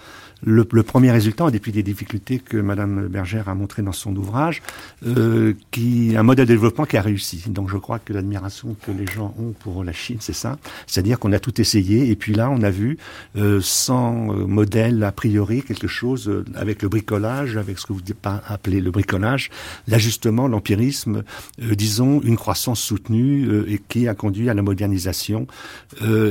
le, 0.47 0.65
premier 0.65 1.11
résultat, 1.11 1.50
depuis 1.50 1.73
des 1.73 1.83
difficultés 1.83 2.38
que 2.38 2.57
Madame 2.57 3.09
Bergère 3.09 3.49
a 3.49 3.55
montré 3.55 3.83
dans 3.83 3.93
son 3.93 4.15
ouvrage, 4.15 4.62
euh, 5.05 5.55
qui 5.73 6.15
un 6.17 6.23
modèle 6.23 6.47
de 6.47 6.53
développement 6.53 6.85
qui 6.85 6.97
a 6.97 7.03
réussi. 7.03 7.45
Donc 7.49 7.69
je 7.69 7.76
crois 7.76 7.99
que 7.99 8.12
l'admiration 8.12 8.76
que 8.87 8.93
les 8.93 9.07
gens 9.07 9.35
ont 9.41 9.53
pour 9.59 9.83
la 9.83 9.93
Chine, 9.93 10.19
c'est 10.21 10.33
ça, 10.33 10.57
c'est-à-dire 10.87 11.19
qu'on 11.19 11.33
a 11.33 11.41
tout 11.41 11.61
essayé 11.61 12.11
et 12.11 12.17
puis 12.17 12.33
là 12.33 12.49
on 12.49 12.62
a 12.62 12.71
vu 12.71 12.97
euh, 13.37 13.61
sans 13.61 14.12
modèle 14.12 15.03
a 15.03 15.11
priori 15.11 15.62
quelque 15.62 15.88
chose 15.88 16.29
euh, 16.29 16.45
avec 16.55 16.81
le 16.83 16.88
bricolage, 16.88 17.57
avec 17.57 17.79
ce 17.79 17.87
que 17.87 17.93
vous 17.93 18.00
appelé 18.23 18.81
le 18.81 18.91
bricolage, 18.93 19.50
l'ajustement, 19.88 20.47
l'empirisme, 20.47 21.25
disons 21.59 22.21
une 22.23 22.37
croissance 22.37 22.81
soutenue 22.81 23.49
et 23.69 23.81
qui 23.88 24.07
a 24.07 24.15
conduit 24.15 24.49
à 24.49 24.55
la 24.55 24.62
modernisation 24.62 25.47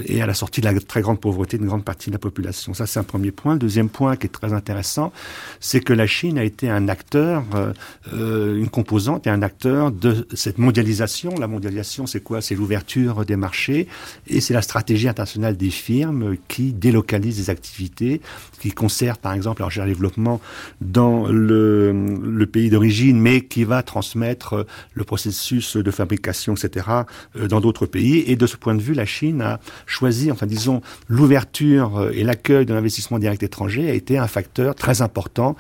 et 0.07 0.22
à 0.22 0.25
la 0.25 0.34
sortie 0.34 0.62
de 0.62 0.65
la 0.65 0.79
très 0.79 1.01
grande 1.01 1.19
pauvreté 1.19 1.57
d'une 1.57 1.67
grande 1.67 1.84
partie 1.84 2.10
de 2.10 2.15
la 2.15 2.19
population. 2.19 2.74
Ça 2.74 2.86
c'est 2.86 3.00
un 3.00 3.03
premier 3.03 3.31
point. 3.31 3.55
Deuxième 3.57 3.89
point 3.89 4.04
qui 4.15 4.27
est 4.27 4.29
très 4.29 4.53
intéressant, 4.53 5.12
c'est 5.59 5.79
que 5.79 5.93
la 5.93 6.07
Chine 6.07 6.38
a 6.38 6.43
été 6.43 6.69
un 6.69 6.88
acteur, 6.88 7.43
euh, 7.55 7.74
euh, 8.13 8.57
une 8.57 8.69
composante 8.69 9.27
et 9.27 9.29
un 9.29 9.41
acteur 9.41 9.91
de 9.91 10.27
cette 10.33 10.57
mondialisation. 10.57 11.33
La 11.39 11.47
mondialisation, 11.47 12.05
c'est 12.05 12.21
quoi? 12.21 12.41
C'est 12.41 12.55
l'ouverture 12.55 13.25
des 13.25 13.35
marchés 13.35 13.88
et 14.27 14.41
c'est 14.41 14.53
la 14.53 14.62
stratégie 14.62 15.07
internationale 15.07 15.57
des 15.57 15.69
firmes 15.69 16.35
qui 16.47 16.74
délocalisent 16.74 17.38
des 17.38 17.50
activités, 17.50 18.21
qui 18.59 18.71
conservent 18.71 19.19
par 19.19 19.33
exemple 19.33 19.62
leur 19.62 19.85
développement 19.85 20.39
dans 20.81 21.27
le, 21.27 22.45
pays 22.51 22.69
d'origine, 22.69 23.19
mais 23.19 23.41
qui 23.41 23.63
va 23.63 23.81
transmettre 23.81 24.65
le 24.93 25.03
processus 25.03 25.77
de 25.77 25.91
fabrication, 25.91 26.53
etc., 26.53 26.88
euh, 27.35 27.47
dans 27.47 27.59
d'autres 27.59 27.85
pays. 27.85 28.24
Et 28.27 28.35
de 28.35 28.47
ce 28.47 28.55
point 28.55 28.75
de 28.75 28.81
vue, 28.81 28.93
la 28.93 29.05
Chine 29.05 29.41
a 29.41 29.59
choisi, 29.85 30.31
enfin 30.31 30.45
disons, 30.45 30.81
l'ouverture 31.07 32.09
et 32.13 32.24
l'accueil 32.24 32.65
de 32.65 32.74
l'investissement 32.74 33.19
direct 33.19 33.43
étranger 33.43 33.85
a 33.89 33.94
été 33.94 34.18
un 34.18 34.27
facteur 34.27 34.75
très 34.75 35.01
important 35.01 35.56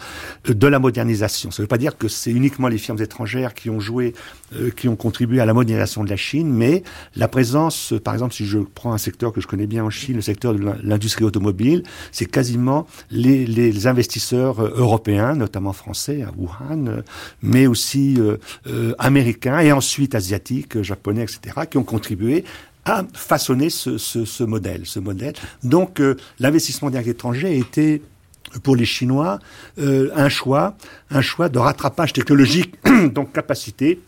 de 0.45 0.67
la 0.67 0.79
modernisation. 0.79 1.51
Ça 1.51 1.61
ne 1.61 1.65
veut 1.65 1.67
pas 1.67 1.77
dire 1.77 1.97
que 1.97 2.07
c'est 2.07 2.31
uniquement 2.31 2.67
les 2.67 2.77
firmes 2.77 3.01
étrangères 3.01 3.53
qui 3.53 3.69
ont 3.69 3.79
joué, 3.79 4.13
qui 4.75 4.87
ont 4.87 4.95
contribué 4.95 5.39
à 5.39 5.45
la 5.45 5.53
modernisation 5.53 6.03
de 6.03 6.09
la 6.09 6.15
Chine, 6.15 6.51
mais 6.51 6.83
la 7.15 7.27
présence, 7.27 7.93
par 8.03 8.13
exemple, 8.13 8.33
si 8.33 8.45
je 8.45 8.59
prends 8.59 8.93
un 8.93 8.97
secteur 8.97 9.33
que 9.33 9.41
je 9.41 9.47
connais 9.47 9.67
bien 9.67 9.83
en 9.83 9.89
Chine, 9.89 10.15
le 10.15 10.21
secteur 10.21 10.53
de 10.53 10.73
l'industrie 10.83 11.25
automobile, 11.25 11.83
c'est 12.11 12.25
quasiment 12.25 12.87
les, 13.11 13.87
investisseurs 13.87 14.61
européens, 14.61 15.35
notamment 15.35 15.73
français 15.73 16.23
à 16.23 16.31
Wuhan, 16.37 17.03
mais 17.41 17.67
aussi 17.67 18.17
américains 18.99 19.59
et 19.59 19.71
ensuite 19.71 20.15
asiatiques, 20.15 20.81
japonais, 20.81 21.23
etc., 21.23 21.61
qui 21.69 21.77
ont 21.77 21.83
contribué 21.83 22.43
à 22.85 23.03
façonner 23.13 23.69
ce 23.69 24.43
modèle. 24.43 24.81
Ce 24.85 24.99
modèle. 24.99 25.33
Donc, 25.63 25.99
euh, 25.99 26.15
l'investissement 26.39 26.89
direct 26.89 27.09
étranger 27.09 27.47
a 27.47 27.51
été 27.51 28.03
pour 28.63 28.75
les 28.75 28.85
Chinois 28.85 29.39
euh, 29.79 30.09
un 30.15 30.29
choix, 30.29 30.75
un 31.09 31.21
choix 31.21 31.49
de 31.49 31.59
rattrapage 31.59 32.13
technologique, 32.13 32.75
donc 33.13 33.31
capacité, 33.33 33.99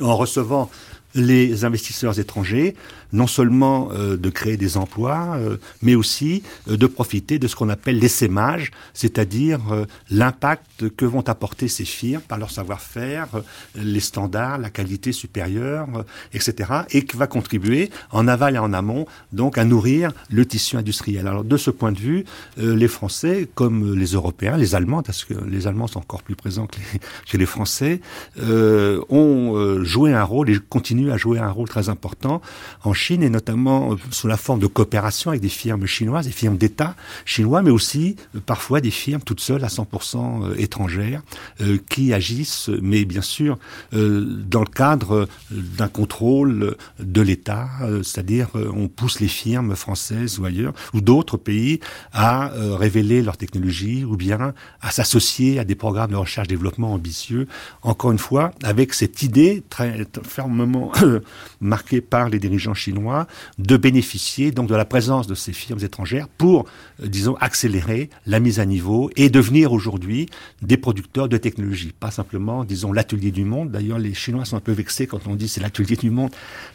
en 0.00 0.16
recevant 0.16 0.70
les 1.14 1.64
investisseurs 1.64 2.18
étrangers, 2.18 2.76
non 3.12 3.26
seulement 3.26 3.88
euh, 3.92 4.16
de 4.16 4.30
créer 4.30 4.56
des 4.56 4.76
emplois, 4.76 5.36
euh, 5.36 5.56
mais 5.82 5.94
aussi 5.94 6.42
euh, 6.68 6.76
de 6.76 6.86
profiter 6.86 7.38
de 7.38 7.48
ce 7.48 7.56
qu'on 7.56 7.68
appelle 7.68 7.98
l'essaimage, 7.98 8.70
c'est-à-dire 8.94 9.60
l'impact 10.10 10.88
que 10.96 11.04
vont 11.04 11.26
apporter 11.28 11.68
ces 11.68 11.84
firmes 11.84 12.22
par 12.22 12.38
leur 12.38 12.50
savoir-faire, 12.50 13.28
les 13.74 14.00
standards, 14.00 14.58
la 14.58 14.70
qualité 14.70 15.12
supérieure, 15.12 16.04
etc., 16.32 16.70
et 16.90 17.04
qui 17.04 17.16
va 17.16 17.26
contribuer 17.26 17.90
en 18.10 18.28
aval 18.28 18.56
et 18.56 18.58
en 18.58 18.72
amont, 18.72 19.06
donc 19.32 19.58
à 19.58 19.64
nourrir 19.64 20.12
le 20.30 20.44
tissu 20.46 20.76
industriel. 20.76 21.26
Alors 21.26 21.44
de 21.44 21.56
ce 21.56 21.70
point 21.70 21.92
de 21.92 21.98
vue, 21.98 22.24
les 22.56 22.88
Français, 22.88 23.48
comme 23.54 23.94
les 23.94 24.12
Européens, 24.12 24.56
les 24.56 24.74
Allemands, 24.74 25.02
parce 25.02 25.24
que 25.24 25.34
les 25.46 25.66
Allemands 25.66 25.86
sont 25.86 26.00
encore 26.00 26.22
plus 26.22 26.36
présents 26.36 26.66
que 26.66 27.36
les, 27.36 27.46
Français, 27.46 28.00
ont 28.38 29.82
joué 29.82 30.12
un 30.12 30.24
rôle 30.24 30.50
et 30.50 30.58
continuent 30.68 31.10
à 31.10 31.16
jouer 31.16 31.38
un 31.38 31.50
rôle 31.50 31.68
très 31.68 31.88
important 31.88 32.40
Chine 32.96 33.22
et 33.22 33.30
notamment 33.30 33.92
euh, 33.92 33.96
sous 34.10 34.26
la 34.26 34.36
forme 34.36 34.58
de 34.58 34.66
coopération 34.66 35.30
avec 35.30 35.42
des 35.42 35.48
firmes 35.48 35.86
chinoises, 35.86 36.26
des 36.26 36.32
firmes 36.32 36.56
d'État 36.56 36.96
chinois, 37.24 37.62
mais 37.62 37.70
aussi 37.70 38.16
euh, 38.34 38.40
parfois 38.44 38.80
des 38.80 38.90
firmes 38.90 39.22
toutes 39.22 39.40
seules 39.40 39.62
à 39.64 39.68
100% 39.68 40.44
euh, 40.44 40.54
étrangères 40.58 41.22
qui 41.88 42.12
agissent, 42.12 42.70
mais 42.82 43.04
bien 43.04 43.20
sûr 43.20 43.58
dans 43.92 44.60
le 44.60 44.72
cadre 44.72 45.28
d'un 45.50 45.88
contrôle 45.88 46.76
de 46.98 47.20
l'État, 47.20 47.68
c'est-à-dire 48.02 48.48
on 48.54 48.88
pousse 48.88 49.20
les 49.20 49.28
firmes 49.28 49.74
françaises 49.74 50.38
ou 50.38 50.44
ailleurs 50.44 50.72
ou 50.94 51.00
d'autres 51.00 51.36
pays 51.36 51.80
à 52.12 52.50
révéler 52.78 53.22
leur 53.22 53.36
technologie 53.36 54.04
ou 54.04 54.16
bien 54.16 54.54
à 54.80 54.90
s'associer 54.90 55.58
à 55.58 55.64
des 55.64 55.74
programmes 55.74 56.12
de 56.12 56.16
recherche-développement 56.16 56.92
ambitieux. 56.92 57.46
Encore 57.82 58.12
une 58.12 58.18
fois, 58.18 58.52
avec 58.62 58.94
cette 58.94 59.22
idée 59.22 59.62
très 59.68 60.06
fermement 60.22 60.92
marquée 61.60 62.00
par 62.00 62.28
les 62.28 62.38
dirigeants 62.38 62.74
chinois 62.74 62.85
de 63.58 63.76
bénéficier 63.76 64.52
donc 64.52 64.68
de 64.68 64.74
la 64.74 64.84
présence 64.84 65.26
de 65.26 65.34
ces 65.34 65.52
firmes 65.52 65.82
étrangères 65.82 66.28
pour, 66.28 66.66
euh, 67.02 67.08
disons, 67.08 67.36
accélérer 67.40 68.10
la 68.26 68.40
mise 68.40 68.60
à 68.60 68.66
niveau 68.66 69.10
et 69.16 69.28
devenir 69.30 69.72
aujourd'hui 69.72 70.28
des 70.62 70.76
producteurs 70.76 71.28
de 71.28 71.36
technologie. 71.36 71.92
Pas 71.98 72.10
simplement, 72.10 72.64
disons, 72.64 72.92
l'atelier 72.92 73.30
du 73.30 73.44
monde. 73.44 73.70
D'ailleurs, 73.70 73.98
les 73.98 74.14
Chinois 74.14 74.44
sont 74.44 74.56
un 74.56 74.60
peu 74.60 74.72
vexés 74.72 75.06
quand 75.06 75.26
on 75.26 75.34
dit 75.34 75.48
c'est 75.48 75.60
l'atelier 75.60 75.96
du 75.96 76.10
monde 76.10 76.30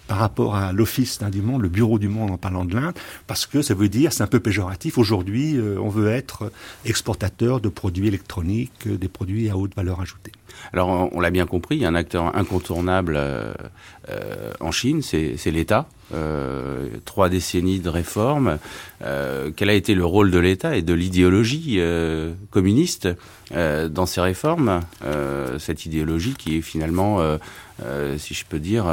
par 0.08 0.18
rapport 0.18 0.56
à 0.56 0.74
l'office 0.74 1.20
du 1.30 1.42
monde, 1.42 1.62
le 1.62 1.70
bureau 1.70 2.00
du 2.00 2.08
monde 2.08 2.32
en 2.32 2.38
parlant 2.38 2.66
de 2.66 2.74
l'Inde, 2.74 2.94
parce 3.28 3.46
que 3.46 3.62
ça 3.62 3.74
veut 3.74 3.90
dire, 3.90 4.14
c'est 4.14 4.24
un 4.24 4.28
peu 4.28 4.40
péjoratif. 4.40 4.98
Aujourd'hui, 4.98 5.58
euh, 5.58 5.78
on 5.80 5.90
veut 5.90 6.10
être 6.10 6.52
exportateur 6.86 7.60
de 7.60 7.70
produits 7.70 8.08
électroniques, 8.08 8.88
euh, 8.88 8.98
des 8.98 9.08
produits 9.08 9.50
à 9.50 9.58
haute 9.58 9.76
valeur 9.76 10.02
ajoutée. 10.02 10.32
Alors, 10.74 11.10
on 11.12 11.20
l'a 11.20 11.32
bien 11.32 11.46
compris, 11.46 11.76
il 11.76 11.82
y 11.82 11.86
a 11.86 11.90
un 11.90 11.96
acteur 11.96 12.36
incontournable 12.36 13.20
en 14.60 14.72
Chine, 14.72 15.02
c'est 15.02 15.52
l'État. 15.52 15.88
Euh, 16.14 16.88
trois 17.06 17.30
décennies 17.30 17.80
de 17.80 17.90
réformes. 17.90 18.58
Euh, 19.04 19.52
quel 19.56 19.70
a 19.70 19.74
été 19.74 19.96
le 19.96 20.06
rôle 20.06 20.30
de 20.30 20.40
l'État 20.40 20.76
et 20.76 20.82
de 20.82 20.94
l'idéologie 20.94 21.76
euh, 21.78 22.34
communiste 22.50 23.08
dans 23.54 24.06
ces 24.06 24.22
réformes 24.22 24.80
Cette 25.60 25.86
idéologie 25.86 26.36
qui 26.36 26.58
est 26.58 26.62
finalement, 26.62 27.20
si 28.18 28.34
je 28.34 28.46
peux 28.46 28.60
dire, 28.60 28.86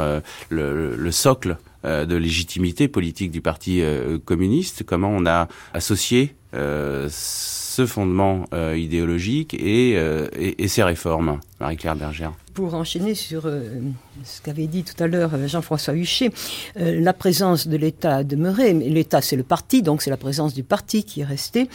le, 0.49 1.11
socle 1.11 1.55
de 1.85 2.15
légitimité 2.15 2.89
politique 2.89 3.31
du 3.31 3.39
Parti 3.39 3.81
communiste. 4.25 4.83
Comment 4.83 5.11
on 5.11 5.25
a 5.25 5.47
associé 5.73 6.35
ce 7.69 7.85
fondement 7.85 8.45
idéologique 8.75 9.53
et, 9.53 9.91
et, 9.91 10.63
et, 10.63 10.67
ces 10.67 10.83
réformes, 10.83 11.39
Marie-Claire 11.59 11.95
Bergère 11.95 12.33
pour 12.53 12.73
enchaîner 12.73 13.15
sur 13.15 13.45
euh, 13.45 13.61
ce 14.23 14.41
qu'avait 14.41 14.67
dit 14.67 14.83
tout 14.83 15.01
à 15.01 15.07
l'heure 15.07 15.31
euh, 15.33 15.47
Jean-François 15.47 15.93
Huchet, 15.93 16.31
euh, 16.79 16.99
la 16.99 17.13
présence 17.13 17.67
de 17.67 17.77
l'État 17.77 18.17
a 18.17 18.23
demeuré. 18.23 18.73
L'État, 18.73 19.21
c'est 19.21 19.35
le 19.35 19.43
parti, 19.43 19.81
donc 19.81 20.01
c'est 20.01 20.09
la 20.09 20.17
présence 20.17 20.53
du 20.53 20.63
parti 20.63 21.03
qui 21.03 21.21
est 21.21 21.25
restée. 21.25 21.69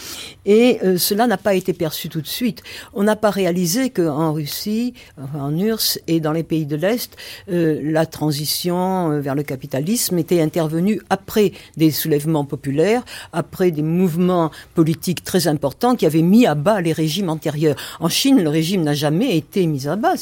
Et 0.47 0.78
cela 0.99 1.26
n'a 1.26 1.37
pas 1.37 1.54
été 1.54 1.73
perçu 1.73 2.09
tout 2.09 2.21
de 2.21 2.26
suite. 2.26 2.62
On 2.93 3.02
n'a 3.02 3.16
pas 3.16 3.31
réalisé 3.31 3.90
qu'en 3.90 4.33
Russie, 4.33 4.95
en 5.35 5.57
URSS 5.57 6.00
et 6.07 6.21
dans 6.21 6.33
les 6.33 6.43
pays 6.43 6.66
de 6.66 6.76
l'Est, 6.76 7.16
la 7.49 8.07
transition 8.07 9.21
vers 9.21 9.35
le 9.35 9.43
capitalisme 9.43 10.19
était 10.19 10.40
intervenue 10.40 11.00
après 11.11 11.52
des 11.76 11.90
soulèvements 11.90 12.45
populaires, 12.45 13.04
après 13.33 13.71
des 13.71 13.83
mouvements 13.83 14.50
politiques 14.75 15.25
très 15.25 15.49
importants 15.49 15.97
qui 15.97 16.07
avaient 16.07 16.23
mis 16.23 16.47
à 16.47 16.54
bas 16.54 16.81
les 16.81 16.93
régimes 16.93 17.31
antérieurs. 17.31 17.76
En 18.00 18.09
Chine, 18.09 18.43
le 18.43 18.49
régime 18.49 18.83
n'a 18.83 18.95
jamais 18.95 19.37
été 19.37 19.66
mis 19.66 19.88
à 19.88 19.97
bas. 19.97 20.16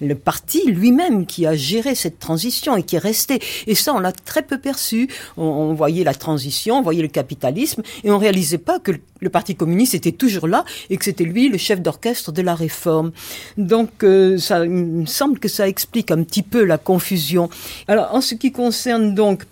Le 0.00 0.14
parti 0.14 0.62
lui-même 0.70 1.26
qui 1.26 1.46
a 1.46 1.54
géré 1.54 1.94
cette 1.94 2.18
transition 2.18 2.76
et 2.76 2.82
qui 2.82 2.96
est 2.96 3.00
resté. 3.00 3.40
Et 3.66 3.74
ça, 3.74 3.94
on 3.94 4.00
l'a 4.00 4.12
très 4.12 4.42
peu 4.42 4.58
perçu. 4.58 5.08
On, 5.36 5.74
voyait 5.74 6.04
la 6.04 6.14
transition, 6.14 6.78
on 6.78 6.82
voyait 6.82 7.02
le 7.02 7.08
capitalisme, 7.08 7.82
et 8.04 8.10
on 8.10 8.18
réalisait 8.18 8.58
pas 8.58 8.78
que 8.78 8.92
le, 8.92 9.00
Parti 9.30 9.54
communiste 9.54 9.94
était 9.94 10.12
toujours 10.12 10.48
là 10.48 10.64
et 10.90 10.96
que 10.96 11.04
c'était 11.04 11.24
lui 11.24 11.48
le 11.48 11.56
chef 11.56 11.80
d'orchestre 11.80 12.32
de 12.32 12.42
la 12.42 12.56
réforme. 12.56 13.12
Donc, 13.56 14.02
euh, 14.02 14.36
ça, 14.36 14.64
me 14.64 15.06
semble 15.06 15.38
que 15.38 15.48
ça 15.48 15.68
explique 15.68 16.10
un 16.10 16.22
petit 16.24 16.42
peu 16.42 16.64
la 16.64 16.76
confusion. 16.76 17.48
Alors, 17.86 18.12
en 18.12 18.20
ce 18.20 18.34
qui 18.34 18.50
concerne 18.50 19.14
donc 19.14 19.44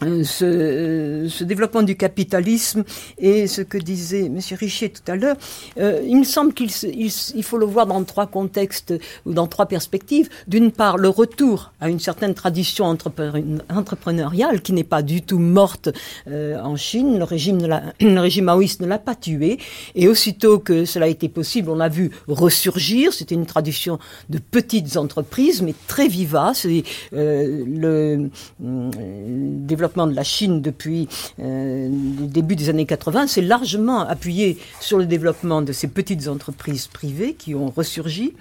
ce, 0.00 1.26
ce, 1.28 1.44
développement 1.44 1.82
du 1.82 1.96
capitalisme 1.96 2.84
et 3.18 3.48
ce 3.48 3.62
que 3.62 3.78
disait 3.78 4.26
M. 4.26 4.38
Richer 4.52 4.90
tout 4.90 5.02
à 5.10 5.16
l'heure, 5.16 5.36
euh, 5.78 6.00
il 6.06 6.18
me 6.18 6.24
semble 6.24 6.52
qu'il 6.52 6.70
il, 6.70 7.12
il, 7.34 7.42
faut 7.42 7.58
le 7.58 7.66
voir 7.66 7.86
dans 7.86 8.02
trois 8.04 8.26
contextes 8.26 8.94
ou 9.26 9.32
dans 9.32 9.48
trois 9.48 9.66
perspectives. 9.66 10.28
D'une 10.46 10.70
part, 10.70 10.98
le 10.98 11.08
retour 11.08 11.72
à 11.80 11.88
une 11.88 11.98
certaine 11.98 12.34
tradition 12.34 12.84
entrepreneuriale 12.86 14.62
qui 14.62 14.72
n'est 14.72 14.84
pas 14.84 15.02
du 15.02 15.22
tout 15.22 15.40
morte 15.40 15.88
euh, 16.28 16.60
en 16.60 16.76
Chine. 16.76 17.18
Le 17.18 17.24
régime, 17.24 17.66
la, 17.66 17.82
le 18.00 18.20
régime 18.20 18.44
maoïste 18.44 18.80
ne 18.80 18.86
l'a 18.86 18.98
pas 18.98 19.16
tué. 19.16 19.58
Et 19.96 20.06
aussitôt 20.06 20.60
que 20.60 20.84
cela 20.84 21.06
a 21.06 21.08
été 21.08 21.28
possible, 21.28 21.70
on 21.70 21.80
a 21.80 21.88
vu 21.88 22.10
ressurgir. 22.28 23.12
C'était 23.12 23.34
une 23.34 23.46
tradition 23.46 23.98
de 24.30 24.38
petites 24.38 24.96
entreprises, 24.96 25.60
mais 25.62 25.74
très 25.88 26.06
vivace. 26.06 26.64
Et, 26.66 26.84
euh, 27.14 27.64
le, 27.66 28.30
le 28.60 29.87
développement 29.88 30.06
de 30.06 30.14
la 30.14 30.24
Chine 30.24 30.60
depuis 30.60 31.08
euh, 31.40 31.88
le 31.88 32.26
début 32.26 32.56
des 32.56 32.68
années 32.68 32.84
80 32.84 33.26
s'est 33.26 33.40
largement 33.40 34.00
appuyé 34.00 34.58
sur 34.80 34.98
le 34.98 35.06
développement 35.06 35.62
de 35.62 35.72
ces 35.72 35.88
petites 35.88 36.28
entreprises 36.28 36.88
privées 36.88 37.32
qui 37.32 37.54
ont 37.54 37.72
ressurgi. 37.74 38.34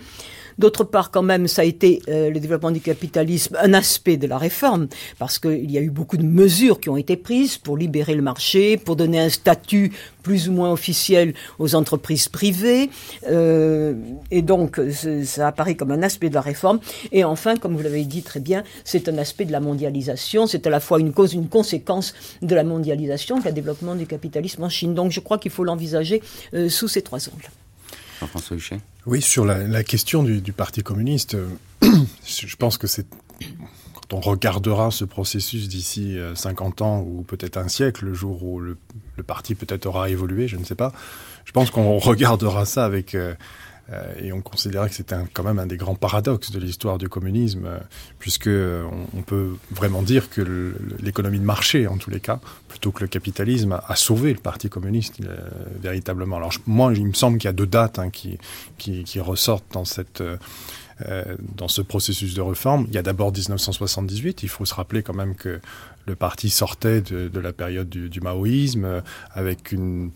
D'autre 0.58 0.84
part, 0.84 1.12
quand 1.12 1.22
même, 1.22 1.48
ça 1.48 1.62
a 1.62 1.66
été 1.66 2.02
euh, 2.08 2.30
le 2.32 2.40
développement 2.40 2.72
du 2.72 2.82
capitalisme 2.82 3.58
un 3.62 3.74
aspect 3.74 4.18
de 4.18 4.26
la 4.26 4.38
réforme, 4.38 4.88
parce 5.20 5.38
qu'il 5.38 5.70
y 5.70 5.78
a 5.78 5.82
eu 5.82 5.90
beaucoup 5.90 6.18
de 6.18 6.26
mesures 6.26 6.80
qui 6.80 6.90
ont 6.90 6.98
été 6.98 7.16
prises 7.16 7.58
pour 7.58 7.78
libérer 7.78 8.16
le 8.16 8.22
marché, 8.22 8.78
pour 8.78 8.96
donner 8.96 9.20
un 9.20 9.30
statut 9.30 9.92
plus 10.24 10.50
ou 10.50 10.52
moins 10.52 10.72
officiel 10.72 11.34
aux 11.60 11.76
entreprises 11.76 12.28
privées, 12.28 12.90
euh, 13.30 13.94
et 14.32 14.42
donc 14.42 14.82
ça 15.24 15.48
apparaît 15.48 15.76
comme 15.76 15.92
un 15.92 16.04
aspect 16.04 16.30
de 16.30 16.34
la 16.34 16.42
réforme. 16.42 16.80
Et 17.12 17.24
enfin, 17.24 17.56
comme 17.56 17.76
vous 17.76 17.84
l'avez 17.84 18.04
dit 18.04 18.24
très 18.24 18.40
bien, 18.40 18.64
c'est 18.84 19.08
un 19.08 19.18
aspect 19.18 19.46
de 19.46 19.52
la 19.52 19.60
mondialisation, 19.60 20.48
c'est 20.48 20.68
à 20.68 20.70
la 20.70 20.80
fois 20.80 21.00
une 21.00 21.14
cause, 21.14 21.34
une 21.34 21.48
conséquence 21.48 22.14
de 22.42 22.56
la 22.56 22.64
mondialisation 22.64 23.42
qu'un 23.42 23.52
développement 23.52 23.96
du 23.96 24.08
capitalisme 24.08 24.64
en 24.64 24.70
Chine. 24.70 24.94
Donc 24.94 25.12
je 25.12 25.20
crois 25.20 25.38
qu'il 25.38 25.52
faut 25.52 25.64
l'envisager 25.64 26.22
euh, 26.54 26.68
sous 26.68 26.88
ces 26.88 27.02
trois 27.02 27.30
angles. 27.30 27.50
Jean-François 28.20 28.58
Huchet. 28.58 28.80
Oui, 29.06 29.22
sur 29.22 29.46
la, 29.46 29.84
question 29.84 30.24
du, 30.24 30.54
Parti 30.54 30.84
communiste, 30.84 31.36
euh, 31.36 31.48
je 32.26 32.56
pense 32.56 32.78
que 32.78 32.88
c'est 32.88 33.06
quand 33.94 34.14
on 34.14 34.20
regardera 34.20 34.92
ce 34.92 35.06
processus 35.06 35.68
d'ici 35.68 36.18
50 36.36 36.82
euh, 36.82 36.84
ans 36.84 37.02
ou 37.02 37.24
peut-être 37.24 37.58
un 37.58 37.68
siècle, 37.68 38.06
le 38.06 38.14
jour 38.14 38.44
où 38.44 38.60
le, 38.60 38.78
parti 39.26 39.56
peut-être 39.56 39.86
aura 39.86 40.10
évolué, 40.10 40.48
je 40.48 40.58
ne 40.58 40.64
sais 40.64 40.76
pas, 40.76 40.94
je 41.46 41.52
pense 41.52 41.72
qu'on 41.72 41.98
regardera 41.98 42.66
ça 42.66 42.86
avec, 42.86 43.16
euh, 43.16 43.34
et 44.20 44.34
on 44.34 44.42
considérait 44.42 44.90
que 44.90 44.96
c'était 44.96 45.16
quand 45.34 45.44
même 45.44 45.60
un 45.60 45.66
des 45.66 45.78
grands 45.78 45.96
paradoxes 45.96 46.52
de 46.52 46.60
l'histoire 46.60 46.98
du 46.98 47.08
communisme, 47.08 47.70
puisque 48.20 48.50
on, 48.50 49.22
peut 49.22 49.56
vraiment 49.72 50.02
dire 50.02 50.30
que 50.30 50.76
l'économie 51.02 51.40
de 51.40 51.46
marché, 51.46 51.88
en 51.88 51.98
tous 51.98 52.10
les 52.10 52.20
cas, 52.20 52.40
plutôt 52.68 52.92
que 52.92 53.02
le 53.02 53.08
capitalisme, 53.08 53.80
a, 53.88 53.96
sauvé 53.96 54.34
le 54.34 54.40
Parti 54.40 54.70
communiste 54.70 55.20
véritablement. 55.82 56.38
Alors 56.38 56.52
moi, 56.66 56.92
il 56.94 57.08
me 57.08 57.14
semble 57.14 57.38
qu'il 57.38 57.48
y 57.48 57.50
a 57.50 57.54
deux 57.54 57.68
dates 57.68 58.00
hein, 58.00 58.10
qui, 58.10 59.20
ressortent 59.20 59.66
dans 59.72 59.84
euh, 61.08 61.68
ce 61.68 61.82
processus 61.82 62.34
de 62.34 62.42
réforme. 62.42 62.86
Il 62.90 62.96
y 62.96 62.98
a 62.98 63.04
d'abord 63.04 63.32
1978. 63.32 64.44
Il 64.44 64.50
faut 64.50 64.66
se 64.66 64.74
rappeler 64.74 65.04
quand 65.04 65.14
même 65.14 65.36
que 65.36 65.60
le 66.06 66.16
parti 66.16 66.50
sortait 66.50 67.02
de, 67.02 67.40
la 67.40 67.54
période 67.54 67.90
du, 67.90 68.22
maoïsme 68.22 68.86
euh, 68.86 69.02
avec 69.32 69.72
une, 69.72 70.12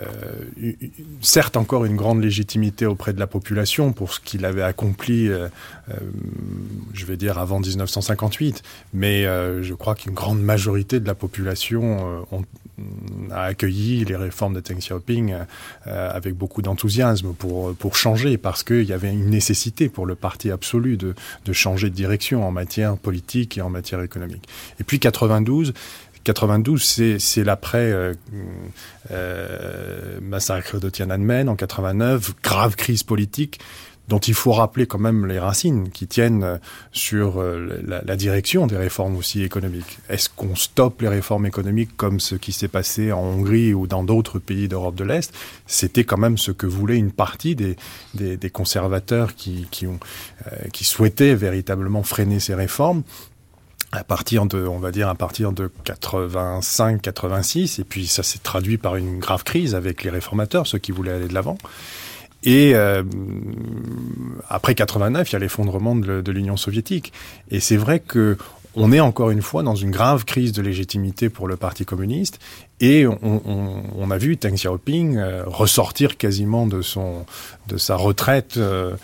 euh, 0.00 0.72
certes 1.20 1.56
encore 1.56 1.84
une 1.84 1.96
grande 1.96 2.22
légitimité 2.22 2.86
auprès 2.86 3.12
de 3.12 3.20
la 3.20 3.26
population 3.26 3.92
pour 3.92 4.12
ce 4.12 4.20
qu'il 4.20 4.44
avait 4.44 4.62
accompli, 4.62 5.28
euh, 5.28 5.48
euh, 5.90 5.94
je 6.92 7.06
vais 7.06 7.16
dire 7.16 7.38
avant 7.38 7.60
1958, 7.60 8.62
mais 8.92 9.24
je 9.24 9.74
crois 9.74 9.94
qu'une 9.94 10.14
grande 10.14 10.40
majorité 10.40 11.00
de 11.00 11.06
la 11.06 11.14
population 11.14 12.26
a 13.30 13.44
accueilli 13.44 14.04
les 14.04 14.16
réformes 14.16 14.54
de 14.54 14.60
Deng 14.60 14.78
Xiaoping 14.78 15.34
avec 15.84 16.34
beaucoup 16.34 16.62
d'enthousiasme 16.62 17.32
pour, 17.32 17.74
pour 17.74 17.96
changer, 17.96 18.36
parce 18.38 18.62
qu'il 18.62 18.84
y 18.84 18.92
avait 18.92 19.12
une 19.12 19.30
nécessité 19.30 19.88
pour 19.88 20.06
le 20.06 20.14
parti 20.14 20.50
absolu 20.50 20.96
de, 20.96 21.14
de 21.44 21.52
changer 21.52 21.90
de 21.90 21.94
direction 21.94 22.46
en 22.46 22.50
matière 22.50 22.96
politique 22.96 23.58
et 23.58 23.62
en 23.62 23.70
matière 23.70 24.02
économique. 24.02 24.48
Et 24.80 24.84
puis 24.84 24.98
92, 24.98 25.72
92, 26.24 27.18
c'est 27.18 27.44
l'après 27.44 27.92
euh, 27.92 28.14
euh, 29.10 30.18
massacre 30.20 30.80
de 30.80 30.90
Tiananmen 30.90 31.48
en 31.48 31.56
89, 31.56 32.34
grave 32.42 32.76
crise 32.76 33.02
politique 33.02 33.60
dont 34.08 34.18
il 34.18 34.34
faut 34.34 34.52
rappeler 34.52 34.86
quand 34.86 34.98
même 34.98 35.26
les 35.26 35.38
racines 35.38 35.90
qui 35.90 36.06
tiennent 36.06 36.42
euh, 36.42 36.58
sur 36.92 37.40
euh, 37.40 37.80
la, 37.86 38.02
la 38.02 38.16
direction 38.16 38.66
des 38.66 38.76
réformes 38.76 39.16
aussi 39.16 39.42
économiques. 39.42 39.98
Est-ce 40.08 40.28
qu'on 40.28 40.54
stoppe 40.54 41.00
les 41.00 41.08
réformes 41.08 41.46
économiques 41.46 41.96
comme 41.96 42.20
ce 42.20 42.34
qui 42.34 42.52
s'est 42.52 42.68
passé 42.68 43.12
en 43.12 43.22
Hongrie 43.22 43.72
ou 43.72 43.86
dans 43.86 44.04
d'autres 44.04 44.38
pays 44.38 44.68
d'Europe 44.68 44.94
de 44.94 45.04
l'Est? 45.04 45.32
C'était 45.66 46.04
quand 46.04 46.18
même 46.18 46.36
ce 46.36 46.50
que 46.50 46.66
voulait 46.66 46.96
une 46.96 47.12
partie 47.12 47.54
des, 47.54 47.76
des, 48.14 48.36
des 48.36 48.50
conservateurs 48.50 49.34
qui, 49.34 49.66
qui, 49.70 49.86
ont, 49.86 50.00
euh, 50.46 50.68
qui 50.72 50.84
souhaitaient 50.84 51.34
véritablement 51.34 52.02
freiner 52.02 52.40
ces 52.40 52.54
réformes 52.54 53.02
à 53.94 54.04
partir 54.04 54.46
de, 54.46 54.66
on 54.66 54.78
va 54.78 54.90
dire, 54.90 55.08
à 55.08 55.14
partir 55.14 55.52
de 55.52 55.70
85, 55.84 57.00
86, 57.00 57.78
et 57.78 57.84
puis 57.84 58.06
ça 58.06 58.22
s'est 58.22 58.40
traduit 58.40 58.78
par 58.78 58.96
une 58.96 59.18
grave 59.18 59.44
crise 59.44 59.74
avec 59.74 60.02
les 60.02 60.10
réformateurs, 60.10 60.66
ceux 60.66 60.78
qui 60.78 60.92
voulaient 60.92 61.12
aller 61.12 61.28
de 61.28 61.34
l'avant. 61.34 61.58
Et 62.42 62.74
euh, 62.74 63.02
après 64.48 64.74
89, 64.74 65.30
il 65.30 65.32
y 65.32 65.36
a 65.36 65.38
l'effondrement 65.38 65.96
de, 65.96 66.30
l'Union 66.30 66.56
soviétique. 66.56 67.12
Et 67.50 67.60
c'est 67.60 67.76
vrai 67.76 68.00
que 68.00 68.36
on 68.76 68.90
est 68.90 68.98
encore 68.98 69.30
une 69.30 69.40
fois 69.40 69.62
dans 69.62 69.76
une 69.76 69.92
grave 69.92 70.24
crise 70.24 70.50
de 70.50 70.60
légitimité 70.60 71.28
pour 71.28 71.46
le 71.46 71.56
Parti 71.56 71.84
communiste 71.84 72.40
et 72.80 73.06
on, 73.06 73.18
on, 73.22 73.82
on 73.96 74.10
a 74.10 74.18
vu 74.18 74.34
Deng 74.34 74.54
Xiaoping 74.54 75.16
euh, 75.16 75.44
ressortir 75.46 76.16
quasiment 76.16 76.66
de, 76.66 76.82
son, 76.82 77.24
de 77.68 77.76
sa 77.76 77.94
retraite 77.94 78.56
euh, 78.56 78.96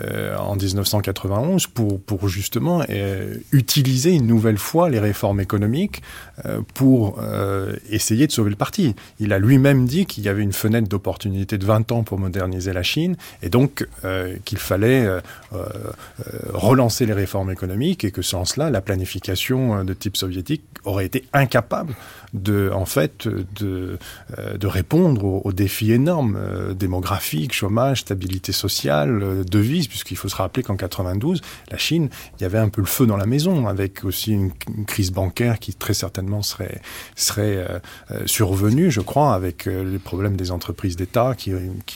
euh, 0.00 0.36
en 0.38 0.56
1991 0.56 1.66
pour, 1.66 2.00
pour 2.00 2.28
justement 2.28 2.82
euh, 2.88 3.34
utiliser 3.52 4.10
une 4.10 4.26
nouvelle 4.26 4.56
fois 4.56 4.88
les 4.88 4.98
réformes 4.98 5.38
économiques 5.40 6.02
euh, 6.46 6.60
pour 6.74 7.20
essayer 7.90 8.26
de 8.26 8.32
sauver 8.32 8.50
le 8.50 8.56
parti. 8.56 8.94
Il 9.20 9.32
a 9.32 9.38
lui-même 9.38 9.86
dit 9.86 10.06
qu'il 10.06 10.24
y 10.24 10.28
avait 10.28 10.42
une 10.42 10.52
fenêtre 10.52 10.88
d'opportunité 10.88 11.58
de 11.58 11.64
20 11.64 11.92
ans 11.92 12.02
pour 12.02 12.18
moderniser 12.18 12.72
la 12.72 12.82
Chine 12.82 13.16
et 13.42 13.48
donc 13.48 13.86
qu'il 14.44 14.58
fallait 14.58 15.08
relancer 16.52 17.06
les 17.06 17.12
réformes 17.12 17.50
économiques 17.50 18.04
et 18.04 18.10
que 18.10 18.22
sans 18.22 18.44
cela, 18.44 18.70
la 18.70 18.80
planification 18.80 19.84
de 19.84 19.94
type 19.94 20.16
soviétique 20.16 20.62
aurait 20.84 21.06
été 21.06 21.24
incapable 21.32 21.94
de, 22.34 22.70
en 22.72 22.86
fait, 22.86 23.28
de, 23.28 23.98
de 24.58 24.66
répondre 24.66 25.24
aux, 25.44 25.52
défis 25.52 25.92
énormes 25.92 26.38
démographiques, 26.74 27.54
chômage, 27.54 28.00
stabilité 28.00 28.52
sociale, 28.52 29.22
euh, 29.22 29.44
puisqu'il 29.88 30.16
faut 30.16 30.28
se 30.28 30.36
rappeler 30.36 30.62
qu'en 30.62 30.76
92, 30.76 31.40
la 31.70 31.78
Chine, 31.78 32.08
il 32.38 32.42
y 32.42 32.46
avait 32.46 32.58
un 32.58 32.68
peu 32.68 32.80
le 32.80 32.86
feu 32.86 33.06
dans 33.06 33.16
la 33.16 33.26
maison, 33.26 33.66
avec 33.66 34.04
aussi 34.04 34.32
une, 34.32 34.52
crise 34.86 35.10
bancaire 35.10 35.58
qui 35.58 35.74
très 35.74 35.94
certainement 35.94 36.42
serait, 36.42 36.80
serait 37.14 37.56
euh, 37.56 38.26
survenue, 38.26 38.90
je 38.90 39.00
crois, 39.00 39.34
avec 39.34 39.66
euh, 39.66 39.84
les 39.84 39.98
problèmes 39.98 40.36
des 40.36 40.50
entreprises 40.50 40.96
d'État 40.96 41.34
qui, 41.36 41.52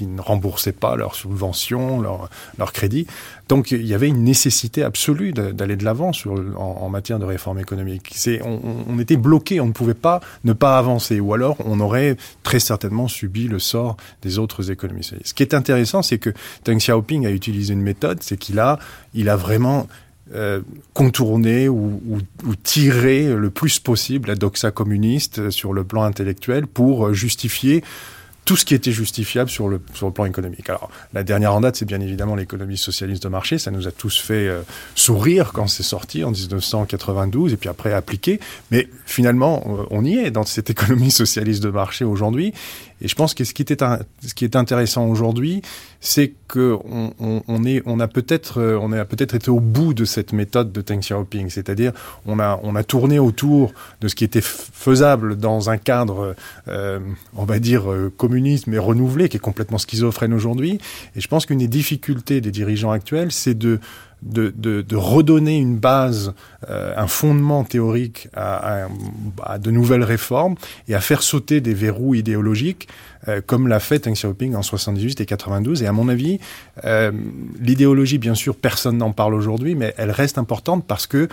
ne 0.07 0.21
remboursaient 0.21 0.73
pas 0.73 0.97
leurs 0.97 1.15
subventions, 1.15 2.01
leurs 2.01 2.29
leur 2.59 2.73
crédits. 2.73 3.07
Donc 3.51 3.73
il 3.73 3.85
y 3.85 3.95
avait 3.95 4.07
une 4.07 4.23
nécessité 4.23 4.85
absolue 4.85 5.33
d'aller 5.33 5.75
de 5.75 5.85
l'avant 5.85 6.13
en, 6.25 6.63
en 6.63 6.89
matière 6.89 7.19
de 7.19 7.25
réforme 7.25 7.59
économique. 7.59 8.15
On, 8.45 8.97
était 9.01 9.17
bloqué, 9.17 9.61
on 9.61 9.67
ne 9.67 9.73
pouvait 9.73 9.93
pas 9.93 10.21
ne 10.45 10.53
pas 10.53 10.79
avancer, 10.79 11.19
ou 11.19 11.35
alors 11.35 11.57
on 11.65 11.81
aurait 11.81 12.17
très 12.45 12.61
certainement 12.61 13.09
subi 13.09 13.49
le 13.49 13.59
sort 13.59 13.97
des 14.23 14.39
autres 14.39 14.71
économies. 14.71 15.11
Ce 15.25 15.35
qui 15.35 15.43
est 15.43 15.53
intéressant, 15.53 16.03
c'est 16.03 16.19
que 16.19 16.31
Deng 16.65 16.77
Xiaoping 16.77 17.27
a 17.27 17.31
utilisé 17.31 17.73
une 17.73 17.83
méthode, 17.83 18.23
c'est 18.23 18.37
qu'il 18.37 18.61
a, 18.61 18.79
il 19.15 19.29
a 19.29 19.35
vraiment 19.35 19.89
euh, 20.33 20.61
contourner 20.95 21.69
ou, 21.69 22.01
ou, 22.07 22.19
ou 22.47 22.55
tirer 22.55 23.35
le 23.35 23.51
plus 23.51 23.81
possible 23.81 24.29
la 24.29 24.37
doxa 24.37 24.71
communiste 24.71 25.51
sur 25.51 25.73
le 25.73 25.83
plan 25.83 26.05
intellectuel 26.05 26.69
pour 26.69 27.13
justifier 27.15 27.83
tout 28.45 28.57
ce 28.57 28.65
qui 28.65 28.75
était 28.75 28.93
justifiable 28.93 29.51
sur 29.51 29.69
le, 29.69 29.81
sur 29.95 30.07
le 30.07 30.13
plan 30.13 30.25
économique. 30.25 30.69
Alors, 30.69 30.91
la 31.13 31.23
dernière 31.23 31.55
en 31.55 31.61
date, 31.61 31.77
c'est 31.77 31.85
bien 31.85 32.01
évidemment 32.01 32.35
l'économie 32.35 32.77
socialiste 32.77 33.23
de 33.23 33.29
marché. 33.29 33.59
Ça 33.59 33.71
nous 33.71 33.87
a 33.87 33.93
tous 33.93 34.19
fait 34.19 34.49
euh, 34.49 34.63
sourire 34.95 35.53
quand 35.53 35.69
c'est 35.69 35.83
sorti 35.83 36.25
en 36.25 36.31
1992 36.31 37.53
et 37.53 37.57
puis 37.57 37.69
après 37.69 37.93
appliqué. 37.93 38.41
Mais 38.71 38.89
finalement, 39.07 39.65
euh, 39.69 39.85
on 39.91 40.05
y 40.05 40.17
est 40.19 40.31
dans 40.31 40.45
cette 40.45 40.71
économie 40.75 41.11
socialiste 41.11 41.63
de 41.63 41.71
marché 41.71 42.05
aujourd'hui. 42.05 42.53
Et 43.01 43.09
je 43.09 43.15
pense 43.15 43.35
que 43.35 43.45
ce 43.45 43.55
qui, 43.55 43.63
était 43.63 43.79
ce 44.23 44.35
qui 44.35 44.45
est 44.45 44.57
intéressant 44.57 45.07
aujourd'hui, 45.07 45.63
c'est 46.01 46.35
que 46.49 46.77
on, 46.85 47.43
on, 47.49 48.01
a 48.01 48.09
peut-être, 48.09 48.61
euh, 48.61 49.05
peut-être 49.05 49.35
été 49.35 49.51
au 49.51 49.61
bout 49.61 49.95
de 49.95 50.05
cette 50.05 50.33
méthode 50.33 50.73
de 50.73 50.83
Deng 50.83 51.01
Xiaoping, 51.01 51.51
c'est-à-dire 51.51 51.93
on 52.27 52.39
a, 52.39 52.59
on 52.63 52.75
a 52.75 52.85
tourné 52.85 53.19
autour 53.19 53.73
de 54.01 54.09
ce 54.09 54.15
qui 54.15 54.25
était 54.25 54.41
faisable 54.41 55.37
dans 55.37 55.71
un 55.71 55.79
cadre, 55.79 56.35
euh, 56.69 56.99
on 57.37 57.45
va 57.45 57.59
dire 57.59 57.91
euh, 57.91 58.13
communiste 58.17 58.67
mais 58.67 58.79
renouvelé, 58.79 59.29
qui 59.29 59.37
est 59.37 59.41
complètement 59.41 59.79
schizophrène 59.79 60.35
aujourd'hui. 60.35 60.81
Et 61.17 61.21
je 61.21 61.29
pense 61.29 61.47
qu'une 61.47 61.59
des 61.59 61.69
difficultés 61.69 62.41
des 62.41 62.51
dirigeants 62.51 62.91
actuels, 62.91 63.33
c'est 63.33 63.55
de 63.55 63.79
de, 64.23 64.53
de, 64.57 64.83
de 64.83 64.97
redonner 64.97 65.59
une 65.59 65.77
base, 65.77 66.35
euh, 66.69 66.93
un 66.97 67.07
fondement 67.07 67.65
théorique 67.65 68.29
à, 68.35 68.85
à, 68.85 68.89
à, 69.43 69.59
de 69.59 69.71
nouvelles 69.71 70.05
réformes 70.05 70.57
et 70.89 70.95
à 70.95 71.01
faire 71.01 71.23
sauter 71.23 71.61
des 71.61 71.75
verrous 71.75 72.15
idéologiques, 72.15 72.89
euh, 73.29 73.41
comme 73.45 73.69
l'a 73.69 73.81
fait 73.81 74.05
Deng 74.05 74.13
Xiaoping 74.13 74.55
en 74.55 74.63
78 74.63 75.21
et 75.21 75.27
92. 75.27 75.83
Et 75.83 75.87
à 75.87 75.93
mon 75.93 76.09
avis, 76.09 76.39
euh, 76.85 77.13
l'idéologie, 77.61 78.19
bien 78.19 78.35
sûr, 78.35 78.57
personne 78.57 78.99
n'en 78.99 79.13
parle 79.13 79.35
aujourd'hui, 79.35 79.75
mais 79.75 79.95
elle 79.97 80.11
reste 80.11 80.39
importante 80.39 80.85
parce 80.87 81.07
que 81.07 81.29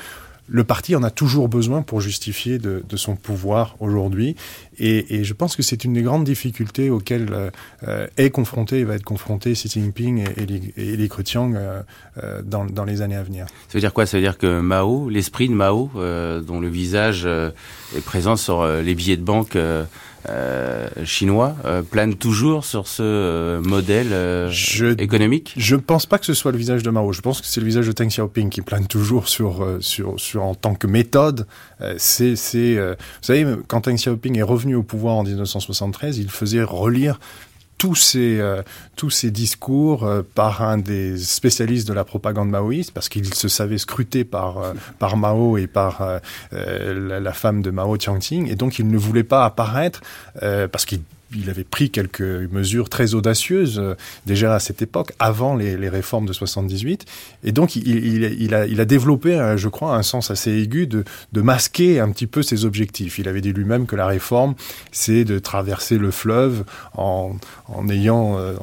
le 0.48 0.64
parti 0.64 0.96
en 0.96 1.04
a 1.04 1.12
toujours 1.12 1.50
besoin 1.50 1.82
pour 1.82 2.02
justifier 2.02 2.58
de, 2.58 2.84
de 2.88 2.98
son 2.98 3.16
pouvoir 3.16 3.76
aujourd'hui. 3.80 4.36
Et, 4.80 5.16
et, 5.16 5.24
je 5.24 5.34
pense 5.34 5.56
que 5.56 5.64
c'est 5.64 5.84
une 5.84 5.94
des 5.94 6.02
grandes 6.02 6.24
difficultés 6.24 6.90
auxquelles 6.90 7.52
euh, 7.88 8.08
est 8.18 8.30
confronté 8.30 8.80
et 8.80 8.84
va 8.84 8.96
être 8.96 9.04
confronté 9.04 9.54
Xi 9.54 9.68
Jinping 9.70 10.20
et, 10.20 10.44
et, 10.44 10.46
Li, 10.46 10.74
et 10.78 10.96
Li 10.96 11.10
Keqiang 11.10 11.56
euh, 11.56 11.82
euh, 12.24 12.42
dans, 12.44 12.66
dans, 12.66 12.86
les 12.86 13.02
années 13.02 13.16
à 13.16 13.24
venir. 13.24 13.48
Ça 13.68 13.74
veut 13.74 13.80
dire 13.80 13.94
quoi? 13.94 14.06
Ça 14.06 14.18
veut 14.18 14.24
dire 14.24 14.38
que 14.38 14.60
Mao, 14.62 15.10
l'esprit 15.10 15.50
de 15.50 15.54
Mao, 15.54 15.90
euh, 15.96 16.42
dont 16.42 16.60
le 16.60 16.70
visage 16.70 17.24
euh, 17.26 17.52
est 17.96 18.04
présent 18.04 18.36
sur 18.36 18.66
les 18.66 18.96
billets 18.96 19.18
de 19.18 19.24
banque 19.24 19.58
euh, 20.30 20.88
chinois 21.06 21.56
euh, 21.66 21.82
plane 21.82 22.16
toujours 22.16 22.66
sur 22.66 22.88
ce 22.88 23.02
euh, 23.04 23.62
modèle 23.62 24.12
euh, 24.12 24.50
je, 24.52 24.88
économique? 25.02 25.54
Je 25.58 25.76
ne 25.76 25.82
pense 25.82 26.06
pas 26.06 26.18
que 26.18 26.26
ce 26.26 26.34
soit 26.34 26.52
le 26.52 26.58
visage 26.58 26.84
de 26.84 26.90
Mao. 26.90 27.14
Je 27.14 27.22
pense 27.22 27.42
que 27.42 27.48
c'est 27.48 27.60
le 27.62 27.66
visage 27.66 27.88
de 27.88 27.92
Deng 27.92 28.08
Xiaoping 28.08 28.50
qui 28.50 28.62
plane 28.62 28.88
toujours 28.88 29.30
sur, 29.30 29.66
sur, 29.80 30.20
sur 30.20 30.44
en 30.44 30.56
tant 30.56 30.76
que 30.76 30.88
méthode. 30.88 31.48
Euh, 31.82 31.96
c'est, 31.98 32.34
vous 32.34 32.96
savez, 33.22 33.46
quand 33.68 33.88
Deng 33.88 33.96
Xiaoping 33.96 34.38
est 34.38 34.44
revenu 34.44 34.76
au 34.76 34.84
pouvoir 34.84 35.16
en 35.16 35.24
1973, 35.24 36.18
il 36.18 36.30
faisait 36.30 36.64
relire 36.64 37.20
tous 37.78 37.96
ces, 37.96 38.40
euh, 38.40 38.62
tous 38.96 39.10
ces 39.10 39.32
discours 39.32 40.04
euh, 40.04 40.22
par 40.36 40.62
un 40.62 40.78
des 40.78 41.18
spécialistes 41.18 41.88
de 41.88 41.94
la 41.94 42.04
propagande 42.04 42.50
maoïste, 42.50 42.92
parce 42.92 43.10
qu'il 43.10 43.34
se 43.34 43.48
savait 43.48 43.78
scruté 43.78 44.24
par, 44.24 44.58
euh, 44.58 44.74
par 45.00 45.18
Mao 45.18 45.58
et 45.58 45.68
par 45.68 46.20
la, 46.52 47.20
la, 47.20 47.34
femme 47.34 47.62
de 47.62 47.72
Mao, 47.72 47.98
Chiang 48.00 48.20
Ting, 48.20 48.50
et 48.50 48.56
donc 48.56 48.80
il 48.80 48.88
ne 48.88 48.98
voulait 48.98 49.24
pas 49.24 49.46
apparaître, 49.46 50.02
parce 50.72 50.86
qu'il 50.86 51.02
il 51.36 51.50
avait 51.50 51.64
pris 51.64 51.90
quelques 51.90 52.22
mesures 52.22 52.90
très 52.90 53.14
audacieuses 53.14 53.80
euh, 53.80 53.96
déjà 54.26 54.56
à 54.56 54.60
cette 54.60 54.82
époque, 54.82 55.14
avant 55.20 55.56
les, 55.56 55.76
réformes 55.90 56.26
de 56.26 56.34
78. 56.34 57.06
Et 57.44 57.52
donc, 57.52 57.76
il, 57.76 58.54
a, 58.54 58.86
développé, 58.86 59.54
je 59.56 59.68
crois, 59.70 59.96
un 59.96 60.04
sens 60.04 60.32
assez 60.32 60.52
aigu 60.52 60.88
de, 60.88 61.04
masquer 61.34 62.00
un 62.00 62.12
petit 62.12 62.28
peu 62.28 62.42
ses 62.42 62.66
objectifs. 62.66 63.20
Il 63.20 63.28
avait 63.28 63.42
dit 63.42 63.54
lui-même 63.54 63.86
que 63.86 63.96
la 63.96 64.06
réforme, 64.06 64.56
c'est 64.92 65.24
de 65.24 65.40
traverser 65.40 65.98
le 65.98 66.12
fleuve 66.12 66.64
euh, 66.98 68.56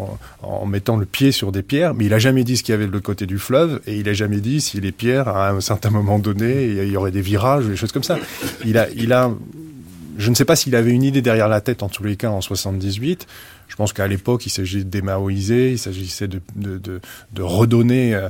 en, 0.42 0.66
mettant 0.66 0.96
le 0.96 1.07
pied 1.07 1.33
sur 1.33 1.53
des 1.53 1.62
pierres. 1.62 1.94
Mais 1.94 2.07
il 2.07 2.14
a 2.14 2.18
jamais 2.18 2.44
dit 2.44 2.57
ce 2.57 2.62
qu'il 2.62 2.72
y 2.72 2.77
avait 2.77 2.87
de 2.87 2.92
l'autre 2.92 3.07
côté 3.07 3.27
du 3.27 3.38
fleuve, 3.38 3.81
et 3.87 3.96
il 3.96 4.09
a 4.09 4.12
jamais 4.12 4.40
dit 4.40 4.61
si 4.61 4.81
les 4.81 4.92
pierres, 4.92 5.29
à 5.29 5.50
un 5.50 5.61
certain 5.61 5.90
moment 5.90 6.18
donné, 6.18 6.66
il 6.66 6.90
y 6.90 6.96
aurait 6.96 7.11
des 7.11 7.22
virages 7.22 7.66
ou 7.66 7.70
des 7.70 7.77
choses 7.77 7.92
comme 7.92 8.03
ça. 8.03 8.18
Il 8.64 8.77
a 8.77 9.31
je 10.16 10.31
ne 10.31 10.35
sais 10.35 10.44
pas 10.44 10.57
s'il 10.57 10.74
avait 10.77 10.90
une 10.90 11.03
idée 11.03 11.22
derrière 11.22 11.48
la 11.48 11.61
tête, 11.61 11.83
en 11.83 11.88
tous 11.88 12.05
les 12.05 12.16
cas, 12.16 12.31
en 12.31 12.40
78. 12.40 13.27
Je 13.66 13.77
pense 13.77 13.92
qu'à 13.92 14.07
l'époque, 14.07 14.46
il 14.46 14.50
s'agissait 14.50 14.85
de 14.85 14.90
démaoïser, 14.90 15.72
il 15.72 15.79
s'agissait 15.79 16.29
de, 16.29 16.40
de, 16.55 16.79
de, 16.79 17.00
de, 17.33 17.42
redonner, 17.42 18.14
euh, 18.14 18.29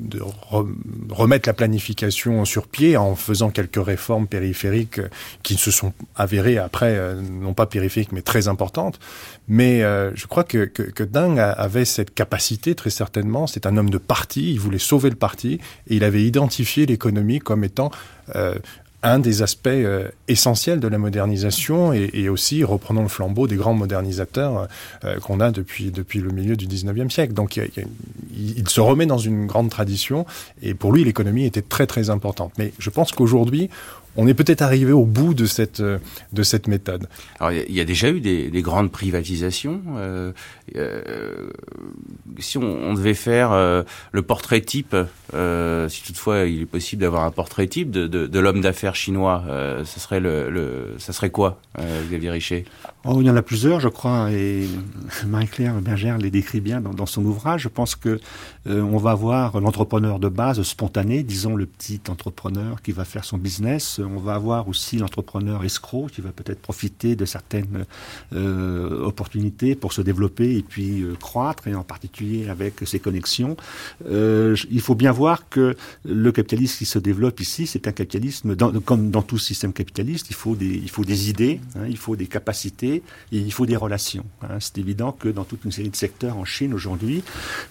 de 0.00 0.20
re, 0.22 0.66
remettre 1.10 1.48
la 1.48 1.52
planification 1.52 2.44
sur 2.44 2.68
pied 2.68 2.96
en 2.96 3.16
faisant 3.16 3.50
quelques 3.50 3.84
réformes 3.84 4.26
périphériques 4.26 5.00
qui 5.42 5.56
se 5.56 5.70
sont 5.70 5.92
avérées 6.16 6.56
après, 6.56 6.94
euh, 6.96 7.20
non 7.20 7.52
pas 7.52 7.66
périphériques, 7.66 8.12
mais 8.12 8.22
très 8.22 8.48
importantes. 8.48 9.00
Mais 9.48 9.82
euh, 9.82 10.12
je 10.14 10.26
crois 10.26 10.44
que, 10.44 10.64
que, 10.64 10.82
que 10.82 11.02
Deng 11.02 11.38
avait 11.38 11.84
cette 11.84 12.14
capacité, 12.14 12.74
très 12.74 12.90
certainement. 12.90 13.46
C'est 13.46 13.66
un 13.66 13.76
homme 13.76 13.90
de 13.90 13.98
parti, 13.98 14.52
il 14.52 14.60
voulait 14.60 14.78
sauver 14.78 15.10
le 15.10 15.16
parti, 15.16 15.60
et 15.88 15.96
il 15.96 16.04
avait 16.04 16.22
identifié 16.22 16.86
l'économie 16.86 17.40
comme 17.40 17.64
étant 17.64 17.90
euh, 18.36 18.54
un 19.02 19.18
des 19.18 19.42
aspects 19.42 19.68
euh, 19.68 20.08
essentiels 20.28 20.80
de 20.80 20.88
la 20.88 20.98
modernisation 20.98 21.92
et, 21.92 22.10
et, 22.12 22.28
aussi 22.28 22.64
reprenons 22.64 23.02
le 23.02 23.08
flambeau 23.08 23.46
des 23.46 23.56
grands 23.56 23.74
modernisateurs 23.74 24.68
euh, 25.04 25.18
qu'on 25.20 25.40
a 25.40 25.50
depuis, 25.50 25.90
depuis 25.90 26.20
le 26.20 26.30
milieu 26.30 26.56
du 26.56 26.66
19e 26.66 27.10
siècle. 27.10 27.32
Donc 27.32 27.56
il, 27.56 27.70
il, 28.36 28.58
il, 28.58 28.68
se 28.68 28.80
remet 28.80 29.06
dans 29.06 29.18
une 29.18 29.46
grande 29.46 29.70
tradition 29.70 30.26
et 30.62 30.74
pour 30.74 30.92
lui 30.92 31.04
l'économie 31.04 31.46
était 31.46 31.62
très 31.62 31.86
très 31.86 32.10
importante. 32.10 32.52
Mais 32.58 32.72
je 32.78 32.90
pense 32.90 33.12
qu'aujourd'hui 33.12 33.70
on 34.16 34.26
est 34.26 34.34
peut-être 34.34 34.62
arrivé 34.62 34.92
au 34.92 35.04
bout 35.04 35.34
de 35.34 35.46
cette, 35.46 35.80
de 35.80 36.42
cette 36.42 36.68
méthode. 36.68 37.08
Alors, 37.38 37.52
il 37.52 37.74
y 37.74 37.80
a 37.80 37.84
déjà 37.84 38.10
eu 38.10 38.20
des, 38.20 38.50
des 38.50 38.62
grandes 38.62 38.90
privatisations. 38.90 39.80
Euh, 39.96 40.32
euh, 40.76 41.50
si 42.38 42.58
on, 42.58 42.62
on, 42.62 42.94
devait 42.94 43.14
faire 43.14 43.52
euh, 43.52 43.82
le 44.12 44.22
portrait 44.22 44.60
type, 44.60 44.96
euh, 45.34 45.88
si 45.88 46.02
toutefois 46.02 46.46
il 46.46 46.62
est 46.62 46.66
possible 46.66 47.02
d'avoir 47.02 47.24
un 47.24 47.30
portrait 47.30 47.66
type 47.66 47.90
de, 47.90 48.06
de, 48.06 48.26
de 48.26 48.38
l'homme 48.38 48.60
d'affaires 48.60 48.94
chinois, 48.94 49.44
euh, 49.48 49.84
ce 49.84 50.00
serait 50.00 50.20
le, 50.20 50.50
le, 50.50 50.94
ça 50.98 51.12
serait 51.12 51.30
quoi, 51.30 51.60
euh, 51.78 52.02
Xavier 52.08 52.30
Richer 52.30 52.64
oh, 53.04 53.18
Il 53.20 53.26
y 53.26 53.30
en 53.30 53.36
a 53.36 53.42
plusieurs, 53.42 53.80
je 53.80 53.88
crois, 53.88 54.30
et 54.32 54.66
Marie-Claire 55.26 55.80
Bergère 55.80 56.18
les 56.18 56.30
décrit 56.30 56.60
bien 56.60 56.80
dans, 56.80 56.94
dans, 56.94 57.06
son 57.06 57.24
ouvrage. 57.24 57.62
Je 57.62 57.68
pense 57.68 57.94
que 57.94 58.20
on 58.66 58.98
va 58.98 59.12
avoir 59.12 59.58
l'entrepreneur 59.60 60.18
de 60.18 60.28
base 60.28 60.62
spontané, 60.62 61.22
disons 61.22 61.56
le 61.56 61.66
petit 61.66 62.00
entrepreneur 62.08 62.82
qui 62.82 62.92
va 62.92 63.04
faire 63.04 63.24
son 63.24 63.38
business 63.38 63.99
on 64.04 64.18
va 64.18 64.34
avoir 64.34 64.68
aussi 64.68 64.98
l'entrepreneur 64.98 65.64
escroc 65.64 66.08
qui 66.12 66.20
va 66.20 66.30
peut-être 66.30 66.60
profiter 66.60 67.16
de 67.16 67.24
certaines 67.24 67.86
euh, 68.32 69.04
opportunités 69.04 69.74
pour 69.74 69.92
se 69.92 70.02
développer 70.02 70.56
et 70.56 70.62
puis 70.62 71.02
euh, 71.02 71.14
croître, 71.20 71.66
et 71.68 71.74
en 71.74 71.82
particulier 71.82 72.48
avec 72.48 72.74
ses 72.84 72.98
connexions. 72.98 73.56
Euh, 74.08 74.56
il 74.70 74.80
faut 74.80 74.94
bien 74.94 75.12
voir 75.12 75.48
que 75.48 75.76
le 76.04 76.32
capitalisme 76.32 76.78
qui 76.78 76.86
se 76.86 76.98
développe 76.98 77.40
ici, 77.40 77.66
c'est 77.66 77.86
un 77.88 77.92
capitalisme, 77.92 78.56
comme 78.84 79.10
dans 79.10 79.22
tout 79.22 79.38
système 79.38 79.72
capitaliste, 79.72 80.26
il 80.30 80.36
faut 80.36 80.54
des, 80.54 80.66
il 80.66 80.90
faut 80.90 81.04
des 81.04 81.30
idées, 81.30 81.60
hein, 81.76 81.86
il 81.88 81.96
faut 81.96 82.16
des 82.16 82.26
capacités, 82.26 83.02
et 83.32 83.38
il 83.38 83.52
faut 83.52 83.66
des 83.66 83.76
relations. 83.76 84.24
Hein. 84.42 84.58
C'est 84.60 84.78
évident 84.78 85.12
que 85.12 85.28
dans 85.28 85.44
toute 85.44 85.64
une 85.64 85.72
série 85.72 85.90
de 85.90 85.96
secteurs 85.96 86.36
en 86.36 86.44
Chine 86.44 86.74
aujourd'hui, 86.74 87.22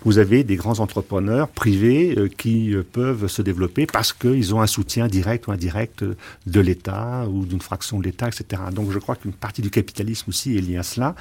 vous 0.03 0.17
avez 0.17 0.43
des 0.43 0.55
grands 0.55 0.79
entrepreneurs 0.79 1.47
privés 1.47 2.15
qui 2.37 2.73
peuvent 2.91 3.27
se 3.27 3.41
développer 3.41 3.85
parce 3.85 4.13
qu'ils 4.13 4.53
ont 4.55 4.61
un 4.61 4.67
soutien 4.67 5.07
direct 5.07 5.47
ou 5.47 5.51
indirect 5.51 6.03
de 6.45 6.59
l'État 6.59 7.25
ou 7.29 7.45
d'une 7.45 7.61
fraction 7.61 7.99
de 7.99 8.03
l'État, 8.03 8.27
etc. 8.27 8.61
Donc 8.73 8.91
je 8.91 8.99
crois 8.99 9.15
qu'une 9.15 9.33
partie 9.33 9.61
du 9.61 9.69
capitalisme 9.69 10.25
aussi 10.29 10.57
est 10.57 10.61
liée 10.61 10.77
à 10.77 10.83
cela. 10.83 11.15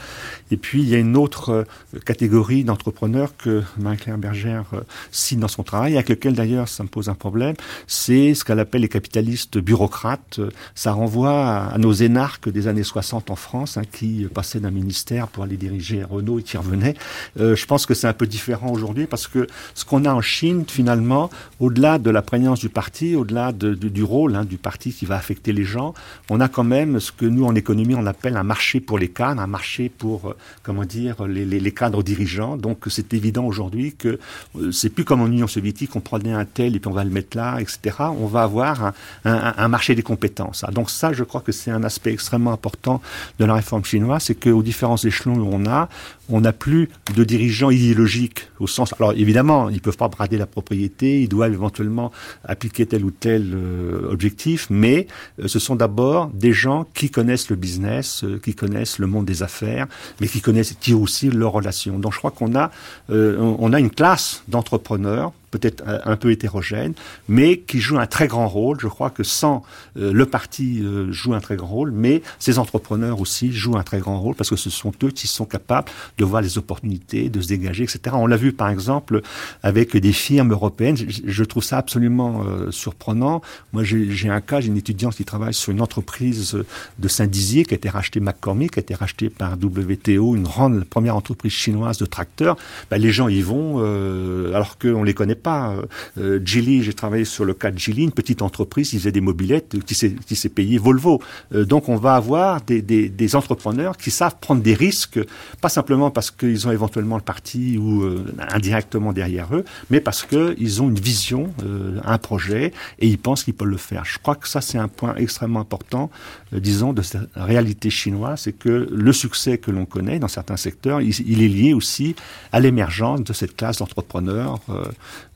Et 0.50 0.56
puis 0.56 0.82
il 0.82 0.88
y 0.88 0.94
a 0.94 0.98
une 0.98 1.16
autre 1.16 1.50
euh, 1.50 1.64
catégorie 2.04 2.64
d'entrepreneurs 2.64 3.36
que 3.36 3.62
Marie-Claire 3.78 4.18
Bergère 4.18 4.64
euh, 4.72 4.80
cite 5.10 5.40
dans 5.40 5.48
son 5.48 5.62
travail, 5.62 5.94
avec 5.94 6.08
lequel 6.08 6.34
d'ailleurs 6.34 6.68
ça 6.68 6.82
me 6.82 6.88
pose 6.88 7.08
un 7.08 7.14
problème, 7.14 7.54
c'est 7.86 8.34
ce 8.34 8.44
qu'elle 8.44 8.60
appelle 8.60 8.82
les 8.82 8.88
capitalistes 8.88 9.58
bureaucrates. 9.58 10.40
Ça 10.74 10.92
renvoie 10.92 11.72
à, 11.72 11.78
nos 11.78 11.92
énarques 11.92 12.48
des 12.48 12.68
années 12.68 12.82
60 12.82 13.30
en 13.30 13.36
France, 13.36 13.76
hein, 13.76 13.82
qui 13.90 14.26
passaient 14.32 14.60
d'un 14.60 14.70
ministère 14.70 15.28
pour 15.28 15.44
aller 15.44 15.56
diriger 15.56 16.04
Renault 16.04 16.38
et 16.38 16.42
qui 16.42 16.56
revenaient. 16.56 16.94
Euh, 17.38 17.56
je 17.56 17.66
pense 17.66 17.86
que 17.86 17.94
c'est 17.94 18.06
un 18.06 18.12
peu 18.12 18.26
différent 18.26 18.70
aujourd'hui 18.70 19.06
parce 19.06 19.26
que 19.26 19.46
ce 19.74 19.84
qu'on 19.84 20.04
a 20.04 20.12
en 20.12 20.20
Chine, 20.20 20.64
finalement, 20.66 21.30
au-delà 21.60 21.98
de 21.98 22.10
la 22.10 22.22
prégnance 22.22 22.60
du 22.60 22.68
parti, 22.68 23.14
au-delà 23.14 23.52
de, 23.52 23.74
de, 23.74 23.88
du 23.88 24.02
rôle 24.02 24.36
hein, 24.36 24.44
du 24.44 24.58
parti 24.58 24.87
qui 24.92 25.06
va 25.06 25.16
affecter 25.16 25.52
les 25.52 25.64
gens, 25.64 25.94
on 26.30 26.40
a 26.40 26.48
quand 26.48 26.64
même 26.64 27.00
ce 27.00 27.12
que 27.12 27.26
nous 27.26 27.44
en 27.44 27.54
économie 27.54 27.94
on 27.94 28.06
appelle 28.06 28.36
un 28.36 28.42
marché 28.42 28.80
pour 28.80 28.98
les 28.98 29.08
cadres, 29.08 29.40
un 29.40 29.46
marché 29.46 29.88
pour 29.88 30.28
euh, 30.28 30.36
comment 30.62 30.84
dire 30.84 31.26
les, 31.26 31.72
cadres 31.72 32.02
dirigeants. 32.02 32.56
Donc 32.56 32.84
c'est 32.88 33.12
évident 33.14 33.44
aujourd'hui 33.44 33.94
que 33.94 34.18
euh, 34.56 34.72
c'est 34.72 34.90
plus 34.90 35.04
comme 35.04 35.20
en 35.20 35.26
Union 35.26 35.46
soviétique, 35.46 35.94
on 35.96 36.00
prenait 36.00 36.32
un 36.32 36.44
tel 36.44 36.76
et 36.76 36.80
puis 36.80 36.88
on 36.88 36.94
va 36.94 37.04
le 37.04 37.10
mettre 37.10 37.36
là, 37.36 37.58
etc. 37.60 37.96
On 38.00 38.26
va 38.26 38.42
avoir 38.42 38.84
un, 38.84 38.94
un, 39.24 39.54
un 39.56 39.68
marché 39.68 39.94
des 39.94 40.02
compétences. 40.02 40.64
Donc 40.72 40.90
ça, 40.90 41.12
je 41.12 41.24
crois 41.24 41.40
que 41.40 41.52
c'est 41.52 41.70
un 41.70 41.84
aspect 41.84 42.12
extrêmement 42.12 42.52
important 42.52 43.00
de 43.38 43.44
la 43.44 43.54
réforme 43.54 43.84
chinoise, 43.84 44.24
c'est 44.24 44.34
qu'aux 44.34 44.62
différents 44.62 44.96
échelons 44.96 45.36
où 45.36 45.48
on 45.52 45.66
a, 45.66 45.88
on 46.28 46.40
n'a 46.42 46.52
plus 46.52 46.88
de 47.14 47.24
dirigeants 47.24 47.70
idéologiques 47.70 48.48
au 48.60 48.66
sens. 48.66 48.92
Alors 48.98 49.12
évidemment, 49.12 49.68
ils 49.70 49.80
peuvent 49.80 49.96
pas 49.96 50.08
brader 50.08 50.36
la 50.36 50.46
propriété, 50.46 51.22
ils 51.22 51.28
doivent 51.28 51.52
éventuellement 51.52 52.12
appliquer 52.44 52.86
tel 52.86 53.04
ou 53.04 53.10
tel 53.10 53.52
euh, 53.54 54.10
objectif, 54.10 54.66
mais 54.70 55.06
euh, 55.40 55.48
ce 55.48 55.58
sont 55.58 55.76
d'abord 55.76 56.28
des 56.28 56.52
gens 56.52 56.86
qui 56.94 57.10
connaissent 57.10 57.50
le 57.50 57.56
business, 57.56 58.24
euh, 58.24 58.38
qui 58.42 58.54
connaissent 58.54 58.98
le 58.98 59.06
monde 59.06 59.24
des 59.24 59.42
affaires, 59.42 59.86
mais 60.20 60.28
qui 60.28 60.40
connaissent 60.40 60.74
qui 60.80 60.94
aussi 60.94 61.30
leurs 61.30 61.52
relations. 61.52 61.98
Donc 61.98 62.12
je 62.12 62.18
crois 62.18 62.30
qu'on 62.30 62.54
a 62.54 62.70
on 63.10 63.72
a 63.72 63.80
une 63.80 63.90
classe 63.90 64.42
d'entrepreneurs 64.48 65.32
peut-être 65.50 65.82
un 65.86 66.16
peu 66.16 66.30
hétérogène, 66.30 66.94
mais 67.28 67.58
qui 67.58 67.80
joue 67.80 67.98
un 67.98 68.06
très 68.06 68.26
grand 68.26 68.48
rôle. 68.48 68.78
Je 68.80 68.86
crois 68.86 69.10
que 69.10 69.22
sans 69.22 69.62
euh, 69.96 70.12
le 70.12 70.26
parti 70.26 70.80
euh, 70.82 71.10
joue 71.12 71.34
un 71.34 71.40
très 71.40 71.56
grand 71.56 71.68
rôle, 71.68 71.90
mais 71.90 72.22
ces 72.38 72.58
entrepreneurs 72.58 73.20
aussi 73.20 73.52
jouent 73.52 73.76
un 73.76 73.82
très 73.82 73.98
grand 73.98 74.20
rôle 74.20 74.34
parce 74.34 74.50
que 74.50 74.56
ce 74.56 74.70
sont 74.70 74.92
eux 75.02 75.10
qui 75.10 75.26
sont 75.26 75.44
capables 75.44 75.88
de 76.18 76.24
voir 76.24 76.42
les 76.42 76.58
opportunités, 76.58 77.28
de 77.28 77.40
se 77.40 77.48
dégager, 77.48 77.84
etc. 77.84 78.16
On 78.18 78.26
l'a 78.26 78.36
vu 78.36 78.52
par 78.52 78.68
exemple 78.68 79.22
avec 79.62 79.96
des 79.96 80.12
firmes 80.12 80.52
européennes. 80.52 80.96
Je, 80.96 81.44
trouve 81.44 81.64
ça 81.64 81.78
absolument 81.78 82.42
euh, 82.46 82.70
surprenant. 82.70 83.40
Moi, 83.72 83.84
j'ai 83.84 84.28
un 84.28 84.40
cas, 84.40 84.60
j'ai 84.60 84.68
une 84.68 84.76
étudiante 84.76 85.14
qui 85.14 85.24
travaille 85.24 85.54
sur 85.54 85.72
une 85.72 85.80
entreprise 85.80 86.56
de 86.98 87.08
Saint-Dizier 87.08 87.64
qui 87.64 87.74
a 87.74 87.76
été 87.76 87.88
rachetée 87.88 88.20
McCormick, 88.20 88.72
qui 88.72 88.78
a 88.78 88.82
été 88.82 88.94
rachetée 88.94 89.30
par 89.30 89.52
WTO, 89.52 90.36
une 90.36 90.42
grande 90.42 90.84
première 90.84 91.16
entreprise 91.16 91.52
chinoise 91.52 91.98
de 91.98 92.06
tracteurs. 92.06 92.56
Ben, 92.90 92.98
les 92.98 93.12
gens 93.12 93.28
y 93.28 93.40
vont 93.40 93.76
euh, 93.78 94.52
alors 94.54 94.78
qu'on 94.78 95.02
les 95.02 95.14
connaît 95.14 95.34
pas. 95.38 95.74
Euh, 96.18 96.40
Geely, 96.44 96.82
j'ai 96.82 96.92
travaillé 96.92 97.24
sur 97.24 97.44
le 97.44 97.54
cas 97.54 97.70
de 97.70 97.78
Geely, 97.78 98.04
une 98.04 98.12
petite 98.12 98.42
entreprise, 98.42 98.92
ils 98.92 98.98
faisaient 98.98 99.12
des 99.12 99.20
mobilettes 99.20 99.76
qui 99.84 99.94
s'est 99.94 100.48
payé 100.48 100.78
Volvo. 100.78 101.22
Euh, 101.54 101.64
donc 101.64 101.88
on 101.88 101.96
va 101.96 102.14
avoir 102.14 102.60
des, 102.62 102.82
des, 102.82 103.08
des, 103.08 103.36
entrepreneurs 103.36 103.96
qui 103.96 104.10
savent 104.10 104.36
prendre 104.40 104.62
des 104.62 104.74
risques, 104.74 105.20
pas 105.60 105.68
simplement 105.68 106.10
parce 106.10 106.30
qu'ils 106.30 106.66
ont 106.66 106.72
éventuellement 106.72 107.16
le 107.16 107.22
parti 107.22 107.78
ou 107.78 108.02
euh, 108.02 108.24
indirectement 108.50 109.12
derrière 109.12 109.54
eux, 109.54 109.64
mais 109.90 110.00
parce 110.00 110.24
qu'ils 110.24 110.82
ont 110.82 110.88
une 110.88 110.98
vision, 110.98 111.52
euh, 111.62 112.00
un 112.04 112.18
projet, 112.18 112.72
et 112.98 113.06
ils 113.06 113.18
pensent 113.18 113.44
qu'ils 113.44 113.54
peuvent 113.54 113.68
le 113.68 113.76
faire. 113.76 114.04
Je 114.04 114.18
crois 114.18 114.34
que 114.34 114.48
ça 114.48 114.60
c'est 114.60 114.78
un 114.78 114.88
point 114.88 115.14
extrêmement 115.16 115.60
important, 115.60 116.10
euh, 116.54 116.60
disons, 116.60 116.92
de 116.92 117.02
cette 117.02 117.28
réalité 117.34 117.90
chinoise, 117.90 118.40
c'est 118.42 118.52
que 118.52 118.88
le 118.90 119.12
succès 119.12 119.58
que 119.58 119.70
l'on 119.70 119.84
connaît 119.84 120.18
dans 120.18 120.28
certains 120.28 120.56
secteurs, 120.56 121.00
il, 121.00 121.14
il, 121.26 121.42
est 121.42 121.48
lié 121.48 121.74
aussi 121.74 122.14
à 122.52 122.60
l'émergence 122.60 123.22
de 123.22 123.32
cette 123.32 123.56
classe 123.56 123.78
d'entrepreneurs 123.78 124.60
euh, 124.70 124.84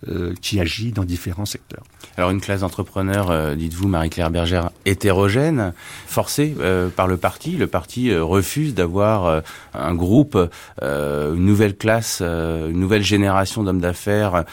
euh, 0.08 0.34
qui 0.40 0.60
agit 0.60 0.92
dans 0.92 1.04
différents 1.04 1.46
secteurs. 1.46 1.84
Alors 2.16 2.30
une 2.30 2.40
classe 2.40 2.60
d'entrepreneurs, 2.60 3.30
euh, 3.30 3.54
dites-vous 3.54 3.88
Marie-Claire 3.88 4.30
Bergère, 4.30 4.70
hétérogène, 4.84 5.72
forcée 6.06 6.54
euh, 6.60 6.88
par 6.88 7.06
le 7.06 7.16
parti. 7.16 7.52
Le 7.56 7.66
parti 7.66 8.10
euh, 8.10 8.22
refuse 8.22 8.74
d'avoir 8.74 9.26
euh, 9.26 9.40
un 9.74 9.94
groupe, 9.94 10.36
une 10.82 11.46
nouvelle 11.46 11.76
classe, 11.76 12.20
une 12.20 12.78
nouvelle 12.78 13.02
génération 13.02 13.62
d'hommes 13.62 13.80
d'affaires 13.80 14.44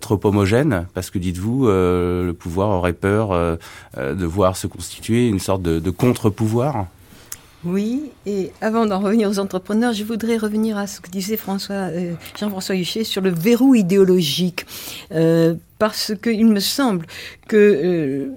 trop 0.00 0.20
homogène, 0.24 0.86
parce 0.94 1.10
que 1.10 1.18
dites-vous, 1.18 1.66
le 1.68 2.32
pouvoir 2.32 2.70
aurait 2.70 2.92
peur 2.92 3.58
de 3.96 4.24
voir 4.24 4.56
se 4.56 4.66
constituer 4.66 5.28
une 5.28 5.38
sorte 5.38 5.62
de, 5.62 5.78
de 5.78 5.90
contre-pouvoir. 5.90 6.86
Oui, 7.68 8.12
et 8.24 8.50
avant 8.62 8.86
d'en 8.86 8.98
revenir 8.98 9.28
aux 9.28 9.38
entrepreneurs, 9.38 9.92
je 9.92 10.02
voudrais 10.02 10.38
revenir 10.38 10.78
à 10.78 10.86
ce 10.86 11.00
que 11.00 11.10
disait 11.10 11.38
euh, 11.70 12.14
Jean-François 12.38 12.76
Huchet 12.76 13.04
sur 13.04 13.20
le 13.20 13.28
verrou 13.30 13.74
idéologique, 13.74 14.64
euh, 15.12 15.54
parce 15.78 16.12
qu'il 16.22 16.46
me 16.46 16.60
semble 16.60 17.06
que 17.46 17.56
euh, 17.56 18.28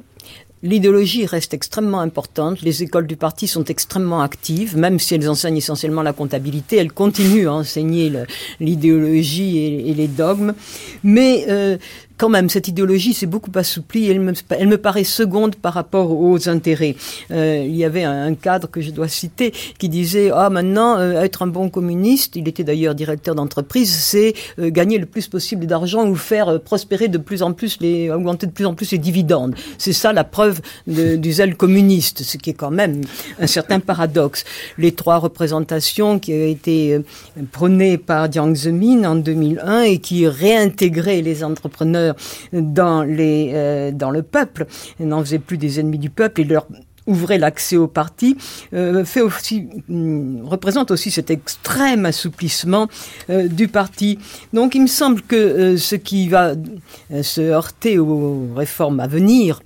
L'idéologie 0.64 1.26
reste 1.26 1.56
extrêmement 1.56 2.02
importante. 2.02 2.62
Les 2.62 2.84
écoles 2.84 3.08
du 3.08 3.16
parti 3.16 3.48
sont 3.48 3.64
extrêmement 3.64 4.22
actives, 4.22 4.78
même 4.78 5.00
si 5.00 5.16
elles 5.16 5.28
enseignent 5.28 5.58
essentiellement 5.58 6.04
la 6.04 6.14
comptabilité. 6.14 6.78
Elles 6.78 6.92
continuent 6.92 7.48
à 7.48 7.54
enseigner 7.54 8.14
l'idéologie 8.60 9.58
et, 9.58 9.94
les 9.96 10.08
dogmes. 10.08 10.54
Mais 11.04 11.48
quand 12.22 12.30
même, 12.30 12.50
cette 12.50 12.68
idéologie 12.68 13.16
s'est 13.16 13.26
beaucoup 13.26 13.50
assouplie. 13.56 14.08
Elle 14.08 14.20
me, 14.20 14.34
elle 14.52 14.68
me 14.68 14.78
paraît 14.78 15.04
seconde 15.04 15.56
par 15.56 15.74
rapport 15.74 16.12
aux 16.12 16.48
intérêts. 16.48 16.96
Euh, 17.32 17.66
il 17.68 17.76
y 17.76 17.84
avait 17.84 18.04
un, 18.04 18.36
cadre 18.36 18.70
que 18.70 18.80
je 18.80 18.92
dois 18.92 19.08
citer 19.08 19.52
qui 19.80 19.90
disait 19.90 20.30
ah 20.32 20.52
maintenant 20.52 21.00
euh, 21.00 21.24
être 21.24 21.42
un 21.42 21.48
bon 21.48 21.70
communiste, 21.70 22.36
il 22.36 22.48
était 22.48 22.64
d'ailleurs 22.64 22.94
directeur 22.94 23.34
d'entreprise, 23.34 23.92
c'est 23.92 24.36
euh, 24.60 24.70
gagner 24.70 25.00
le 25.00 25.08
plus 25.08 25.28
possible 25.28 25.66
d'argent 25.66 26.08
ou 26.08 26.16
faire 26.16 26.62
prospérer 26.62 27.08
de 27.08 27.18
plus 27.18 27.42
en 27.42 27.54
plus 27.54 27.80
les 27.82 28.12
augmenter 28.12 28.46
de 28.46 28.52
plus 28.52 28.68
en 28.68 28.76
plus 28.76 28.92
les 28.92 29.00
dividendes. 29.00 29.56
C'est 29.80 29.94
ça 29.94 30.14
la 30.14 30.24
preuve 30.24 30.62
du 30.86 31.32
zèle 31.32 31.56
communiste, 31.56 32.22
ce 32.22 32.38
qui 32.38 32.52
est 32.52 32.54
quand 32.54 32.70
même 32.70 33.02
un 33.40 33.48
certain 33.48 33.80
paradoxe. 33.80 34.44
Les 34.78 34.92
trois 34.92 35.18
représentations 35.18 36.20
qui 36.20 36.34
ont 36.34 36.48
été 36.48 37.02
prônées 37.52 37.98
par 37.98 38.32
Jiang 38.32 38.54
Zemin 38.54 39.06
en 39.06 39.16
2001 39.16 39.82
et 39.82 39.98
qui 39.98 40.28
réintégraient 40.28 41.22
les 41.22 41.44
entrepreneurs 41.44 42.11
dans, 42.54 43.04
les, 43.04 43.52
euh, 43.54 43.92
dans 43.92 44.12
le 44.12 44.24
peuple, 44.24 44.66
n'en 45.00 45.22
faisait 45.22 45.40
plus 45.40 45.58
des 45.58 45.80
ennemis 45.80 46.00
du 46.00 46.10
peuple. 46.10 46.42
Et 46.42 46.44
leur 46.44 46.68
ouvrait 47.08 47.40
l'accès 47.40 47.78
au 47.78 47.88
parti, 47.88 48.38
euh, 48.74 49.04
fait 49.04 49.22
aussi, 49.22 49.68
hum, 49.90 50.44
représente 50.46 50.92
aussi 50.92 51.10
cet 51.10 51.32
extrême 51.32 52.06
assouplissement 52.06 52.88
euh, 53.30 53.48
du 53.48 53.68
parti. 53.68 54.20
Donc 54.54 54.76
il 54.76 54.84
me 54.84 54.88
semble 54.88 55.22
que 55.24 55.78
ce 55.78 55.96
qui 55.96 56.30
va 56.30 56.54
se 57.24 57.42
heurter 57.42 57.98
aux 57.98 58.50
réformes 58.56 59.00
à 59.00 59.08
venir, 59.08 59.62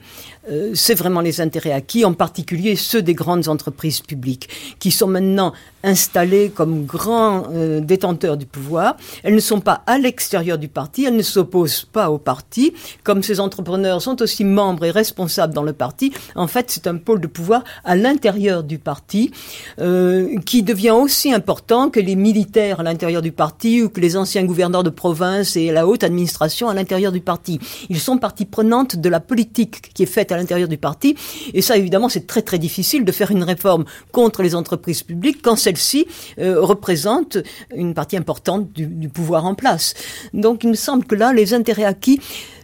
c'est 0.75 0.93
vraiment 0.93 1.21
les 1.21 1.41
intérêts 1.41 1.71
acquis, 1.71 2.05
en 2.05 2.13
particulier 2.13 2.75
ceux 2.75 3.01
des 3.01 3.15
grandes 3.15 3.47
entreprises 3.47 4.01
publiques, 4.01 4.47
qui 4.77 4.91
sont 4.91 5.07
maintenant 5.07 5.53
installées 5.85 6.49
comme 6.49 6.85
grands 6.85 7.43
euh, 7.53 7.79
détenteurs 7.79 8.35
du 8.35 8.45
pouvoir. 8.45 8.97
Elles 9.23 9.35
ne 9.35 9.39
sont 9.39 9.61
pas 9.61 9.83
à 9.87 9.97
l'extérieur 9.97 10.57
du 10.57 10.67
parti, 10.67 11.05
elles 11.05 11.15
ne 11.15 11.21
s'opposent 11.21 11.85
pas 11.85 12.09
au 12.09 12.17
parti. 12.17 12.73
Comme 13.03 13.23
ces 13.23 13.39
entrepreneurs 13.39 14.01
sont 14.01 14.21
aussi 14.21 14.43
membres 14.43 14.85
et 14.85 14.91
responsables 14.91 15.53
dans 15.53 15.63
le 15.63 15.73
parti, 15.73 16.11
en 16.35 16.47
fait, 16.47 16.65
c'est 16.69 16.87
un 16.87 16.97
pôle 16.97 17.21
de 17.21 17.27
pouvoir 17.27 17.63
à 17.83 17.95
l'intérieur 17.95 18.63
du 18.63 18.79
parti 18.79 19.31
euh, 19.79 20.37
qui 20.45 20.63
devient 20.63 20.91
aussi 20.91 21.31
important 21.31 21.89
que 21.89 21.99
les 21.99 22.15
militaires 22.15 22.79
à 22.81 22.83
l'intérieur 22.83 23.21
du 23.21 23.31
parti 23.31 23.83
ou 23.83 23.89
que 23.89 24.01
les 24.01 24.17
anciens 24.17 24.43
gouverneurs 24.43 24.83
de 24.83 24.89
province 24.89 25.55
et 25.55 25.71
la 25.71 25.87
haute 25.87 26.03
administration 26.03 26.67
à 26.67 26.73
l'intérieur 26.73 27.11
du 27.11 27.21
parti. 27.21 27.59
Ils 27.89 27.99
sont 27.99 28.17
partie 28.17 28.45
prenante 28.45 28.95
de 28.95 29.09
la 29.09 29.19
politique 29.19 29.93
qui 29.93 30.03
est 30.03 30.07
faite 30.07 30.31
à 30.31 30.37
l'intérieur 30.37 30.67
du 30.67 30.77
parti. 30.77 31.15
Et 31.53 31.61
ça, 31.61 31.77
évidemment, 31.77 32.09
c'est 32.09 32.25
très 32.25 32.41
très 32.41 32.57
difficile 32.57 33.05
de 33.05 33.11
faire 33.11 33.29
une 33.31 33.43
réforme 33.43 33.85
contre 34.11 34.41
les 34.41 34.55
entreprises 34.55 35.03
publiques 35.03 35.41
quand 35.43 35.55
celles-ci 35.75 36.07
euh, 36.39 36.61
représentent 36.61 37.37
une 37.75 37.93
partie 37.93 38.17
importante 38.17 38.71
du, 38.73 39.09
pouvoir 39.09 39.45
en 39.45 39.55
place. 39.55 39.93
Donc, 40.33 40.63
il 40.63 40.69
me 40.69 40.75
semble 40.75 41.05
que 41.05 41.15
là, 41.15 41.33
les 41.33 41.53
intérêts 41.53 41.85
acquis 41.85 42.19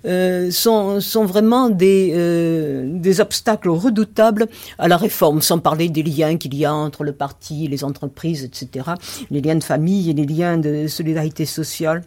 euh, 0.05 0.49
sont, 0.51 0.99
vraiment 1.25 1.69
euh, 1.81 2.83
des 2.87 3.21
obstacles 3.21 3.69
redoutables 3.69 4.47
à 4.79 4.87
la 4.87 4.97
réforme, 4.97 5.41
sans 5.41 5.59
parler 5.59 5.89
des 5.89 6.03
liens 6.03 6.37
qu'il 6.37 6.55
y 6.55 6.65
a 6.65 6.73
entre 6.73 7.03
le 7.03 7.11
parti, 7.11 7.67
les 7.67 7.83
entreprises, 7.83 8.43
etc., 8.43 8.91
les 9.29 9.41
liens 9.41 9.55
de 9.55 9.63
famille 9.63 10.09
et 10.09 10.13
les 10.13 10.25
liens 10.25 10.57
de 10.57 10.87
solidarité 10.87 11.45
sociale. 11.45 12.03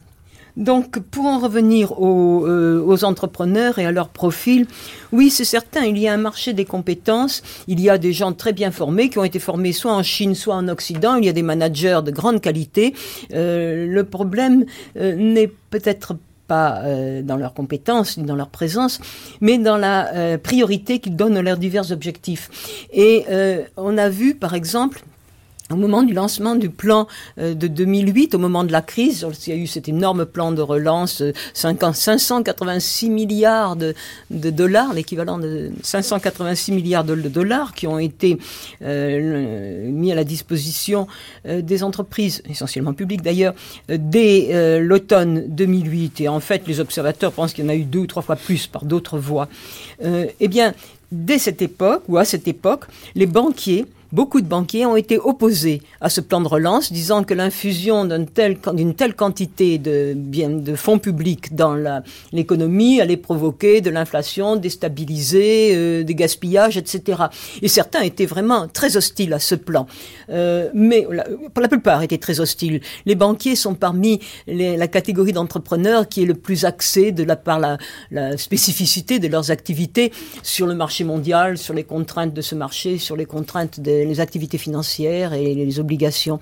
Donc, 0.57 1.01
pour 1.01 1.27
en 1.27 1.39
revenir 1.39 2.01
aux, 2.01 2.47
euh, 2.47 2.81
aux, 2.85 3.05
entrepreneurs 3.05 3.79
et 3.79 3.87
à 3.87 3.93
leur 3.93 4.09
profil, 4.09 4.67
oui, 5.11 5.31
c'est 5.31 5.45
certain, 5.45 5.85
il 5.85 5.99
y 5.99 6.07
a 6.07 6.13
un 6.13 6.17
marché 6.17 6.53
des 6.53 6.65
compétences. 6.65 7.43
Il 7.67 7.81
y 7.81 7.91
a 7.91 7.99
des 7.99 8.13
gens 8.13 8.33
très 8.33 8.53
bien 8.53 8.71
formés 8.71 9.09
qui 9.09 9.19
ont 9.19 9.25
été 9.25 9.39
formés 9.39 9.73
soit 9.73 9.93
en 9.93 10.03
Chine, 10.03 10.35
soit 10.35 10.55
en 10.55 10.69
Occident. 10.69 11.17
Il 11.17 11.25
y 11.25 11.29
a 11.29 11.33
des 11.33 11.43
managers 11.43 12.01
de 12.05 12.11
grande 12.11 12.41
qualité. 12.41 12.95
Euh, 13.33 13.87
le 13.87 14.05
problème 14.05 14.65
euh, 14.97 15.15
n'est 15.15 15.51
peut-être 15.71 16.17
pas 16.47 16.83
euh, 16.83 17.23
dans 17.23 17.37
leurs 17.37 17.55
compétences 17.55 18.17
ni 18.19 18.25
dans 18.25 18.37
leur 18.37 18.51
présence, 18.51 19.01
mais 19.41 19.59
dans 19.59 19.79
la 19.79 20.39
priorité 20.39 20.99
qu'ils 20.99 21.17
donnent 21.17 21.37
à 21.37 21.43
leurs 21.43 21.57
divers 21.57 21.91
objectifs. 21.91 22.87
Et 22.93 23.25
on 23.77 23.97
a 23.99 24.09
vu, 24.09 24.35
par 24.35 24.55
exemple, 24.55 25.03
au 25.71 25.77
moment 25.77 26.03
du 26.03 26.13
lancement 26.13 26.57
du 26.57 26.69
plan 26.69 27.09
euh, 27.39 27.55
de 27.55 27.69
2008, 27.69 28.35
au 28.35 28.39
moment 28.39 28.65
de 28.65 28.73
la 28.73 28.83
crise, 28.83 29.27
il 29.47 29.55
y 29.55 29.57
a 29.57 29.59
eu 29.59 29.67
cet 29.67 29.89
énorme 29.89 30.27
plan 30.27 30.53
de 30.53 30.61
relance, 30.61 31.23
586 31.55 33.07
euh, 33.07 33.11
milliards 33.11 33.77
de, 33.77 33.95
dollars, 34.31 34.93
l'équivalent 34.93 35.39
de 35.39 35.73
586 35.83 36.73
milliards 36.73 37.05
de, 37.05 37.15
dollars 37.15 37.73
qui 37.73 37.87
ont 37.87 37.99
été 37.99 38.39
euh, 38.83 39.91
mis 39.91 40.13
à 40.13 40.15
la 40.15 40.25
disposition 40.25 41.07
des 41.47 41.83
entreprises, 41.83 42.43
essentiellement 42.49 42.93
publiques 42.93 43.23
d'ailleurs, 43.23 43.55
dès 43.89 44.81
l'automne 44.81 45.45
2008. 45.49 46.21
Et 46.21 46.29
en 46.29 46.41
fait, 46.41 46.67
les 46.67 46.81
observateurs 46.81 47.33
pensent 47.33 47.53
qu'il 47.53 47.65
y 47.65 47.67
en 47.67 47.71
a 47.71 47.75
eu 47.75 47.85
deux 47.85 48.01
ou 48.01 48.07
trois 48.07 48.23
fois 48.23 48.37
plus 48.37 48.67
par 48.67 48.85
d'autres 48.85 49.19
voies. 49.19 49.49
eh 50.03 50.49
bien, 50.49 50.75
dès 51.13 51.39
cette 51.39 51.63
époque, 51.63 52.03
ou 52.09 52.19
à 52.19 52.25
cette 52.25 52.49
époque, 52.49 52.85
les 53.15 53.27
banquiers 53.27 53.87
Beaucoup 54.15 54.41
de 54.41 54.47
banquiers 54.47 54.87
ont 54.87 54.95
été 54.95 55.19
opposés 55.19 55.83
à 56.01 56.09
ce 56.09 56.21
plan 56.21 56.41
de 56.41 56.47
relance, 56.47 56.93
disant 56.93 57.25
que 57.25 57.35
l'infusion 57.35 58.05
d'une 58.05 58.27
telle, 58.95 59.15
quantité 59.17 59.79
de, 59.79 60.75
fonds 60.77 61.01
publics 61.01 61.57
dans 61.57 61.75
l'économie 62.31 63.01
allait 63.01 63.17
provoquer 63.17 63.81
de 63.81 63.91
l'inflation, 63.91 64.55
déstabiliser, 64.55 65.73
euh, 65.75 66.05
des 66.05 66.15
gaspillages, 66.15 66.77
etc. 66.77 67.25
Et 67.61 67.67
certains 67.67 68.03
étaient 68.03 68.25
vraiment 68.25 68.69
très 68.69 68.97
hostiles 68.97 69.33
à 69.33 69.41
ce 69.41 69.57
plan. 69.57 69.89
Euh, 70.31 70.71
mais 70.75 71.09
pour 71.53 71.61
la 71.61 71.69
plupart 71.69 72.05
étaient 72.05 72.19
très 72.19 72.39
hostiles. 72.39 72.83
Les 73.07 73.17
banquiers 73.17 73.57
sont 73.57 73.75
parmi 73.75 74.21
la 74.47 74.87
catégorie 74.87 75.33
d'entrepreneurs 75.33 76.09
qui 76.09 76.23
est 76.23 76.27
le 76.27 76.35
plus 76.35 76.65
axée 76.65 77.11
de 77.11 77.25
la, 77.25 77.35
par 77.35 77.59
la, 77.59 77.79
la 78.13 78.37
spécificité 78.37 79.19
de 79.19 79.27
leurs 79.27 79.51
activités 79.51 80.13
sur 80.45 80.69
le 80.69 80.77
marché 80.77 81.03
mondial, 81.03 81.59
sur 81.59 81.75
les 81.75 81.83
contraintes 81.83 82.33
de 82.33 82.43
ce 82.43 82.55
marché, 82.55 82.99
sur 82.99 83.17
les 83.17 83.27
contraintes 83.27 83.81
des 83.81 84.04
les 84.05 84.21
activités 84.21 84.59
financières 84.59 85.33
et 85.33 85.55
les 85.55 85.81
obligations. 85.81 86.41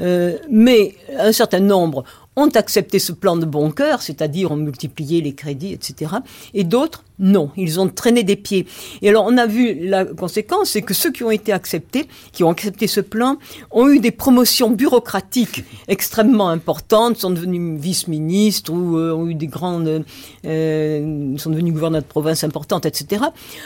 Euh, 0.00 0.38
mais 0.50 0.94
un 1.18 1.32
certain 1.32 1.60
nombre 1.60 2.04
ont 2.36 2.48
accepté 2.48 2.98
ce 2.98 3.12
plan 3.12 3.36
de 3.36 3.44
bon 3.44 3.70
cœur, 3.70 4.02
c'est-à-dire 4.02 4.52
ont 4.52 4.56
multiplié 4.56 5.20
les 5.20 5.34
crédits, 5.34 5.72
etc. 5.72 6.12
Et 6.54 6.64
d'autres 6.64 7.04
non, 7.20 7.50
ils 7.56 7.78
ont 7.78 7.88
traîné 7.88 8.24
des 8.24 8.36
pieds. 8.36 8.66
Et 9.02 9.10
alors 9.10 9.26
on 9.28 9.36
a 9.36 9.46
vu 9.46 9.74
la 9.78 10.04
conséquence, 10.04 10.70
c'est 10.70 10.82
que 10.82 10.94
ceux 10.94 11.12
qui 11.12 11.22
ont 11.22 11.30
été 11.30 11.52
acceptés, 11.52 12.06
qui 12.32 12.42
ont 12.42 12.50
accepté 12.50 12.86
ce 12.86 13.00
plan, 13.00 13.36
ont 13.70 13.88
eu 13.88 14.00
des 14.00 14.10
promotions 14.10 14.70
bureaucratiques 14.70 15.64
extrêmement 15.86 16.48
importantes, 16.48 17.18
sont 17.18 17.30
devenus 17.30 17.80
vice-ministres 17.80 18.72
ou 18.72 18.96
euh, 18.96 19.12
ont 19.12 19.28
eu 19.28 19.34
des 19.34 19.46
grandes, 19.46 20.04
euh, 20.46 21.36
sont 21.36 21.50
devenus 21.50 21.74
gouverneurs 21.74 22.02
de 22.02 22.06
province 22.06 22.42
importantes, 22.42 22.86
etc. 22.86 23.24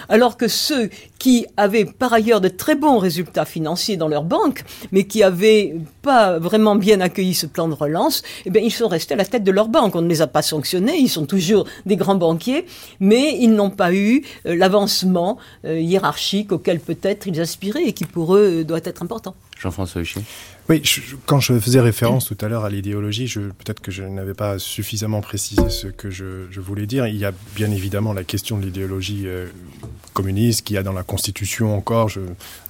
Alors 0.09 0.37
que 0.37 0.49
ceux 0.49 0.91
qui 1.19 1.47
avaient 1.57 1.85
par 1.85 2.13
ailleurs 2.13 2.41
de 2.41 2.49
très 2.49 2.75
bons 2.75 2.99
résultats 2.99 3.45
financiers 3.45 3.97
dans 3.97 4.09
leur 4.09 4.25
banque, 4.25 4.65
mais 4.91 5.05
qui 5.05 5.23
avaient 5.23 5.77
pas 6.03 6.39
vraiment 6.39 6.75
bien 6.75 7.01
accueilli 7.01 7.35
ce 7.35 7.47
plan 7.47 7.69
de 7.69 7.75
relance, 7.75 8.23
eh 8.47 8.51
bien 8.51 8.63
ils 8.63 8.73
sont 8.73 8.89
restés 8.89 9.15
à 9.15 9.17
la 9.17 9.25
tête 9.25 9.45
de 9.45 9.53
leur 9.53 9.69
banque. 9.69 9.95
On 9.95 10.03
ne 10.03 10.09
les 10.09 10.23
a 10.23 10.27
pas 10.27 10.43
sanctionnés, 10.43 10.97
ils 10.99 11.09
sont 11.09 11.27
toujours 11.27 11.67
des 11.87 11.97
grands 11.97 12.17
banquiers, 12.17 12.67
mais 12.99 13.44
ils 13.45 13.55
n'ont 13.55 13.71
pas 13.71 13.93
eu 13.95 14.23
euh, 14.47 14.57
l'avancement 14.57 15.39
euh, 15.65 15.79
hiérarchique 15.79 16.51
auquel 16.51 16.81
peut-être 16.81 17.27
ils 17.27 17.41
aspiraient 17.41 17.85
et 17.85 17.93
qui 17.93 18.07
pour 18.07 18.35
eux 18.35 18.61
euh, 18.61 18.65
doit 18.65 18.81
être 18.85 19.03
important. 19.03 19.35
Jean-François 19.59 20.01
Huchet. 20.01 20.23
Oui, 20.71 20.83
quand 21.27 21.41
je 21.41 21.59
faisais 21.59 21.81
référence 21.81 22.25
tout 22.25 22.39
à 22.41 22.49
l'heure 22.49 22.65
à 22.65 22.71
l'idéologie, 22.71 23.31
peut-être 23.35 23.81
que 23.81 23.91
je 23.91 24.03
n'avais 24.03 24.33
pas 24.33 24.59
suffisamment 24.59 25.21
précisé 25.21 25.69
ce 25.69 25.89
que 25.89 26.09
je, 26.09 26.47
je, 26.51 26.61
voulais 26.61 26.87
dire. 26.87 27.07
Il 27.07 27.17
y 27.17 27.27
a 27.27 27.33
bien 27.55 27.71
évidemment 27.71 28.15
la 28.15 28.25
question 28.25 28.57
de 28.57 28.65
l'idéologie 28.65 29.25
euh, 29.27 29.49
communiste 30.15 30.63
qui 30.63 30.79
a 30.79 30.83
dans 30.83 30.95
la 30.95 31.03
Constitution 31.03 31.77
encore. 31.77 32.09
Je, 32.09 32.21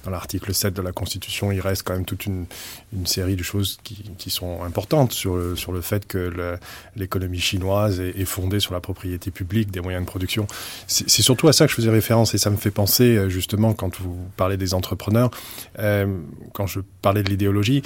dans 0.03 0.11
l'article 0.11 0.53
7 0.53 0.73
de 0.73 0.81
la 0.81 0.91
Constitution, 0.91 1.51
il 1.51 1.61
reste 1.61 1.83
quand 1.83 1.93
même 1.93 2.05
toute 2.05 2.25
une, 2.25 2.45
une 2.93 3.07
série 3.07 3.35
de 3.35 3.43
choses 3.43 3.79
qui, 3.83 4.11
qui, 4.17 4.29
sont 4.29 4.63
importantes 4.63 5.13
sur 5.13 5.35
le, 5.35 5.55
sur 5.55 5.71
le 5.71 5.81
fait 5.81 6.05
que 6.05 6.57
l'économie 6.95 7.39
chinoise 7.39 7.99
est, 7.99 8.19
est, 8.19 8.25
fondée 8.25 8.59
sur 8.59 8.73
la 8.73 8.81
propriété 8.81 9.31
publique 9.31 9.71
des 9.71 9.81
moyens 9.81 10.03
de 10.03 10.09
production. 10.09 10.47
C'est 10.87 11.21
surtout 11.21 11.47
à 11.47 11.53
ça 11.53 11.65
que 11.65 11.71
je 11.71 11.75
faisais 11.75 11.89
référence 11.89 12.33
et 12.33 12.37
ça 12.37 12.49
me 12.49 12.57
fait 12.57 12.71
penser 12.71 13.15
euh, 13.15 13.29
justement 13.29 13.73
quand 13.73 13.99
vous 13.99 14.17
parlez 14.37 14.57
des 14.57 14.73
entrepreneurs, 14.73 15.31
euh, 15.79 16.17
quand 16.53 16.67
je 16.67 16.81
parlais 17.01 17.23
de 17.23 17.29
l'idéologie, 17.29 17.81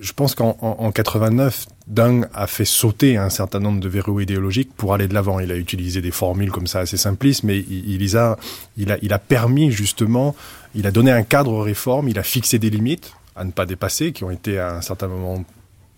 je 0.00 0.12
pense 0.12 0.34
qu'en 0.34 0.56
en, 0.60 0.92
89, 0.92 1.66
Deng 1.86 2.26
a 2.32 2.46
fait 2.46 2.64
sauter 2.64 3.16
un 3.16 3.30
certain 3.30 3.60
nombre 3.60 3.80
de 3.80 3.88
verrous 3.88 4.20
idéologiques 4.20 4.72
pour 4.76 4.94
aller 4.94 5.08
de 5.08 5.14
l'avant. 5.14 5.40
Il 5.40 5.50
a 5.50 5.56
utilisé 5.56 6.00
des 6.00 6.10
formules 6.10 6.50
comme 6.50 6.66
ça 6.66 6.80
assez 6.80 6.96
simplistes, 6.96 7.42
mais 7.42 7.58
il, 7.58 8.00
il, 8.00 8.16
a, 8.16 8.36
il, 8.76 8.92
a, 8.92 8.98
il 9.02 9.12
a 9.12 9.18
permis 9.18 9.70
justement, 9.72 10.36
il 10.74 10.86
a 10.86 10.90
donné 10.90 11.10
un 11.10 11.22
cadre 11.22 11.52
aux 11.52 11.62
réformes, 11.62 12.08
il 12.08 12.18
a 12.18 12.22
fixé 12.22 12.58
des 12.58 12.70
limites 12.70 13.14
à 13.36 13.44
ne 13.44 13.50
pas 13.50 13.66
dépasser, 13.66 14.12
qui 14.12 14.22
ont 14.24 14.30
été 14.30 14.58
à 14.58 14.76
un 14.76 14.80
certain 14.80 15.08
moment 15.08 15.44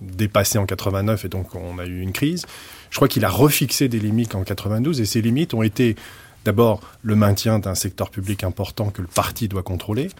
dépassées 0.01 0.59
en 0.59 0.67
89 0.67 1.25
et 1.25 1.29
donc 1.29 1.55
on 1.55 1.79
a 1.79 1.87
eu 1.87 2.01
une 2.01 2.13
crise. 2.13 2.47
Je 2.91 2.97
crois 2.97 3.09
qu'il 3.09 3.25
a 3.25 3.29
refixé 3.29 3.89
des 3.89 3.99
limites 3.99 4.35
en 4.35 4.43
92 4.43 5.01
et 5.01 5.05
ces 5.05 5.21
limites 5.21 5.55
ont 5.55 5.63
été 5.63 5.97
d'abord 6.45 6.81
le 7.03 7.17
maintien 7.17 7.59
d'un 7.59 7.75
secteur 7.75 8.11
public 8.11 8.45
important 8.45 8.91
que 8.91 9.03
le 9.03 9.09
parti 9.09 9.49
doit 9.49 9.63
contrôler, 9.63 10.11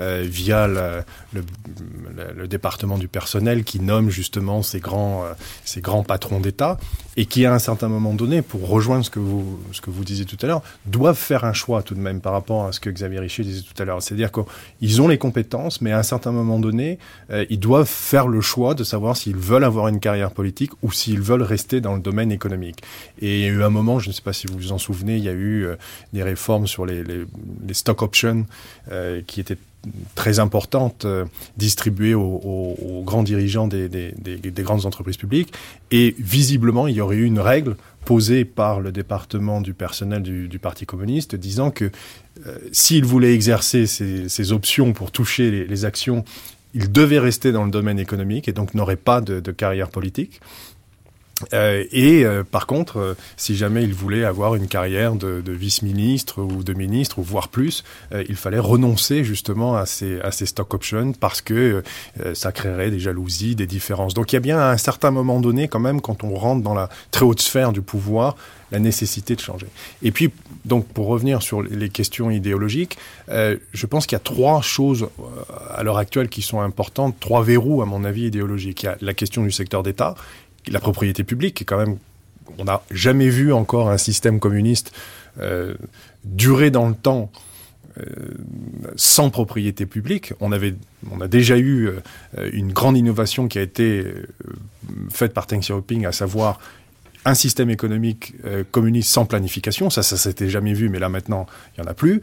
euh, 0.00 0.24
via 0.24 0.66
le, 0.66 1.04
département 2.48 2.96
du 2.96 3.08
personnel 3.08 3.62
qui 3.62 3.78
nomme 3.78 4.08
justement 4.08 4.62
ces 4.62 4.80
grands, 4.80 5.24
euh, 5.24 5.32
ces 5.64 5.80
grands 5.80 6.02
patrons 6.02 6.40
d'État 6.40 6.78
et 7.16 7.26
qui, 7.26 7.44
à 7.44 7.52
un 7.52 7.58
certain 7.58 7.88
moment 7.88 8.14
donné, 8.14 8.40
pour 8.40 8.66
rejoindre 8.66 9.04
ce 9.04 9.10
que 9.10 9.18
vous, 9.18 9.60
ce 9.72 9.82
que 9.82 9.90
vous 9.90 10.04
disiez 10.04 10.24
tout 10.24 10.38
à 10.40 10.46
l'heure, 10.46 10.62
doivent 10.86 11.16
faire 11.16 11.44
un 11.44 11.52
choix 11.52 11.82
tout 11.82 11.94
de 11.94 12.00
même 12.00 12.20
par 12.20 12.32
rapport 12.32 12.64
à 12.64 12.72
ce 12.72 12.80
que 12.80 12.88
Xavier 12.88 13.20
Richer 13.20 13.42
disait 13.42 13.62
tout 13.62 13.80
à 13.82 13.84
l'heure. 13.84 14.02
C'est-à-dire 14.02 14.30
qu'ils 14.32 15.02
ont 15.02 15.08
les 15.08 15.18
compétences, 15.18 15.82
mais 15.82 15.92
à 15.92 15.98
un 15.98 16.02
certain 16.02 16.32
moment 16.32 16.58
donné, 16.58 16.98
euh, 17.30 17.44
ils 17.50 17.60
doivent 17.60 17.88
faire 17.88 18.28
le 18.28 18.40
choix 18.40 18.74
de 18.74 18.84
savoir 18.84 19.16
s'ils 19.16 19.36
veulent 19.36 19.64
avoir 19.64 19.88
une 19.88 20.00
carrière 20.00 20.30
politique 20.30 20.72
ou 20.82 20.90
s'ils 20.90 21.20
veulent 21.20 21.42
rester 21.42 21.82
dans 21.82 21.94
le 21.94 22.00
domaine 22.00 22.32
économique. 22.32 22.82
Et 23.20 23.40
il 23.40 23.44
y 23.44 23.48
a 23.48 23.52
eu 23.52 23.62
un 23.62 23.70
moment, 23.70 23.98
je 23.98 24.08
ne 24.08 24.12
sais 24.14 24.22
pas 24.22 24.32
si 24.32 24.46
vous 24.46 24.56
vous 24.56 24.72
en 24.72 24.78
souvenez, 24.78 25.16
il 25.16 25.24
y 25.24 25.28
a 25.28 25.34
eu 25.34 25.66
des 26.14 26.22
réformes 26.22 26.66
sur 26.66 26.86
les, 26.86 27.04
les, 27.04 27.24
stock 27.74 28.02
options 28.02 28.46
qui 29.26 29.40
étaient 29.40 29.56
très 30.14 30.38
importante 30.38 31.04
euh, 31.04 31.24
distribuée 31.56 32.14
aux, 32.14 32.20
aux, 32.20 32.76
aux, 32.82 33.02
grands 33.02 33.22
dirigeants 33.22 33.66
des, 33.66 33.88
des, 33.88 34.12
des, 34.16 34.36
des, 34.36 34.62
grandes 34.62 34.86
entreprises 34.86 35.16
publiques. 35.16 35.52
Et 35.90 36.14
visiblement, 36.18 36.86
il 36.86 36.94
y 36.94 37.00
aurait 37.00 37.16
eu 37.16 37.24
une 37.24 37.40
règle 37.40 37.76
posée 38.04 38.44
par 38.44 38.80
le 38.80 38.92
département 38.92 39.60
du 39.60 39.74
personnel 39.74 40.22
du, 40.22 40.48
du 40.48 40.58
Parti 40.58 40.86
communiste 40.86 41.34
disant 41.34 41.70
que 41.70 41.90
euh, 42.46 42.58
s'il 42.72 43.04
voulait 43.04 43.34
exercer 43.34 43.86
ces, 43.86 44.52
options 44.52 44.92
pour 44.92 45.10
toucher 45.10 45.50
les, 45.50 45.66
les, 45.66 45.84
actions, 45.84 46.24
il 46.74 46.90
devait 46.90 47.18
rester 47.18 47.52
dans 47.52 47.64
le 47.64 47.70
domaine 47.70 47.98
économique 47.98 48.48
et 48.48 48.52
donc 48.52 48.74
n'aurait 48.74 48.96
pas 48.96 49.20
de, 49.20 49.40
de 49.40 49.52
carrière 49.52 49.90
politique. 49.90 50.40
Euh, 51.52 51.84
et 51.92 52.24
euh, 52.24 52.44
par 52.44 52.66
contre, 52.66 52.98
euh, 52.98 53.16
si 53.36 53.56
jamais 53.56 53.82
il 53.82 53.94
voulait 53.94 54.24
avoir 54.24 54.54
une 54.54 54.68
carrière 54.68 55.14
de, 55.14 55.42
vice-ministre 55.52 56.42
ou 56.42 56.62
de 56.62 56.72
ministre, 56.72 57.18
ou 57.18 57.22
voire 57.22 57.48
plus, 57.48 57.84
il 58.28 58.36
fallait 58.36 58.58
renoncer 58.58 59.22
justement 59.24 59.76
à 59.76 59.86
ces, 59.86 60.20
stock 60.46 60.72
options 60.74 61.12
parce 61.12 61.40
que 61.40 61.82
ça 62.34 62.52
créerait 62.52 62.90
des 62.90 62.98
jalousies, 62.98 63.54
des 63.54 63.66
différences. 63.66 64.14
Donc 64.14 64.32
il 64.32 64.36
y 64.36 64.38
a 64.38 64.40
bien 64.40 64.58
à 64.58 64.70
un 64.70 64.76
certain 64.76 65.10
moment 65.10 65.40
donné, 65.40 65.68
quand 65.68 65.80
même, 65.80 66.00
quand 66.00 66.24
on 66.24 66.34
rentre 66.34 66.62
dans 66.62 66.74
la 66.74 66.88
très 67.10 67.24
haute 67.24 67.40
sphère 67.40 67.72
du 67.72 67.82
pouvoir, 67.82 68.36
la 68.70 68.78
nécessité 68.78 69.36
de 69.36 69.40
changer. 69.40 69.66
Et 70.02 70.10
puis, 70.10 70.30
donc, 70.64 70.86
pour 70.86 71.06
revenir 71.06 71.42
sur 71.42 71.62
les 71.62 71.90
questions 71.90 72.30
idéologiques, 72.30 72.96
je 73.28 73.86
pense 73.86 74.06
qu'il 74.06 74.16
y 74.16 74.20
a 74.20 74.24
trois 74.24 74.62
choses 74.62 75.08
à 75.70 75.82
l'heure 75.82 75.98
actuelle 75.98 76.28
qui 76.28 76.42
sont 76.42 76.60
importantes, 76.60 77.16
trois 77.20 77.42
verrous, 77.42 77.82
à 77.82 77.86
mon 77.86 78.04
avis, 78.04 78.26
idéologiques. 78.26 78.82
Il 78.84 78.86
y 78.86 78.88
a 78.88 78.96
la 79.00 79.14
question 79.14 79.42
du 79.42 79.50
secteur 79.50 79.82
d'État, 79.82 80.14
la 80.70 80.80
propriété 80.80 81.24
publique, 81.24 81.64
quand 81.66 81.78
même, 81.78 81.98
on 82.58 82.64
n'a 82.64 82.82
jamais 82.90 83.28
vu 83.28 83.52
encore 83.52 83.90
un 83.90 83.98
système 83.98 84.40
communiste 84.40 84.92
euh, 85.40 85.74
durer 86.24 86.70
dans 86.70 86.88
le 86.88 86.94
temps 86.94 87.32
euh, 87.98 88.04
sans 88.96 89.30
propriété 89.30 89.86
publique. 89.86 90.34
On, 90.40 90.52
avait, 90.52 90.74
on 91.10 91.20
a 91.20 91.28
déjà 91.28 91.58
eu 91.58 91.88
euh, 91.88 92.50
une 92.52 92.72
grande 92.72 92.96
innovation 92.96 93.48
qui 93.48 93.58
a 93.58 93.62
été 93.62 94.04
faite 95.10 95.32
par 95.32 95.46
Deng 95.46 95.60
Xiaoping, 95.60 96.06
à 96.06 96.12
savoir 96.12 96.60
un 97.24 97.34
système 97.34 97.70
économique 97.70 98.34
communiste 98.72 99.10
sans 99.10 99.26
planification. 99.26 99.90
Ça, 99.90 100.02
ça 100.02 100.16
s'était 100.16 100.50
jamais 100.50 100.74
vu, 100.74 100.88
mais 100.88 100.98
là 100.98 101.08
maintenant, 101.08 101.46
il 101.76 101.80
n'y 101.80 101.86
en 101.86 101.90
a 101.90 101.94
plus. 101.94 102.20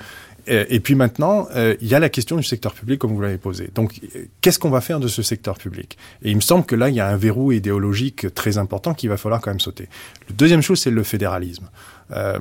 Et 0.50 0.80
puis 0.80 0.96
maintenant, 0.96 1.48
euh, 1.56 1.76
il 1.80 1.88
y 1.88 1.96
a 1.96 2.00
la 2.00 2.10
question 2.10 2.36
du 2.36 2.44
secteur 2.44 2.74
public, 2.74 3.00
comme 3.00 3.14
vous 3.14 3.22
l'avez 3.22 3.38
posé. 3.38 3.70
Donc, 3.76 4.02
qu'est-ce 4.42 4.58
qu'on 4.58 4.72
va 4.72 4.82
faire 4.82 5.00
de 5.00 5.08
ce 5.08 5.22
secteur 5.22 5.58
public? 5.58 5.98
Et 6.24 6.32
il 6.32 6.36
me 6.36 6.42
semble 6.42 6.66
que 6.66 6.76
là, 6.76 6.90
il 6.90 6.96
y 6.96 7.00
a 7.00 7.08
un 7.08 7.18
verrou 7.18 7.52
idéologique 7.52 8.34
très 8.34 8.58
important 8.58 8.94
qu'il 8.96 9.10
va 9.10 9.18
falloir 9.18 9.42
quand 9.42 9.52
même 9.52 9.60
sauter. 9.60 9.88
La 10.28 10.36
deuxième 10.36 10.62
chose, 10.62 10.80
c'est 10.80 10.92
le 10.92 11.04
fédéralisme. 11.04 11.70
Euh, 12.12 12.40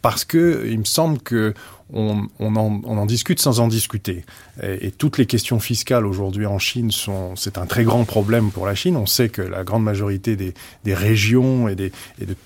parce 0.00 0.24
que 0.24 0.66
il 0.66 0.78
me 0.78 0.84
semble 0.84 1.18
que 1.18 1.52
on, 1.94 2.26
en, 2.40 3.04
discute 3.04 3.38
sans 3.38 3.60
en 3.60 3.68
discuter. 3.68 4.24
Et, 4.62 4.90
toutes 4.90 5.18
les 5.18 5.26
questions 5.26 5.60
fiscales 5.60 6.06
aujourd'hui 6.06 6.46
en 6.46 6.58
Chine 6.58 6.90
sont, 6.90 7.36
c'est 7.36 7.58
un 7.58 7.66
très 7.66 7.84
grand 7.84 8.04
problème 8.04 8.50
pour 8.50 8.64
la 8.64 8.74
Chine. 8.74 8.96
On 8.96 9.04
sait 9.04 9.28
que 9.28 9.42
la 9.42 9.62
grande 9.62 9.84
majorité 9.84 10.34
des, 10.34 10.54
régions 10.94 11.68
et 11.68 11.74
de 11.74 11.90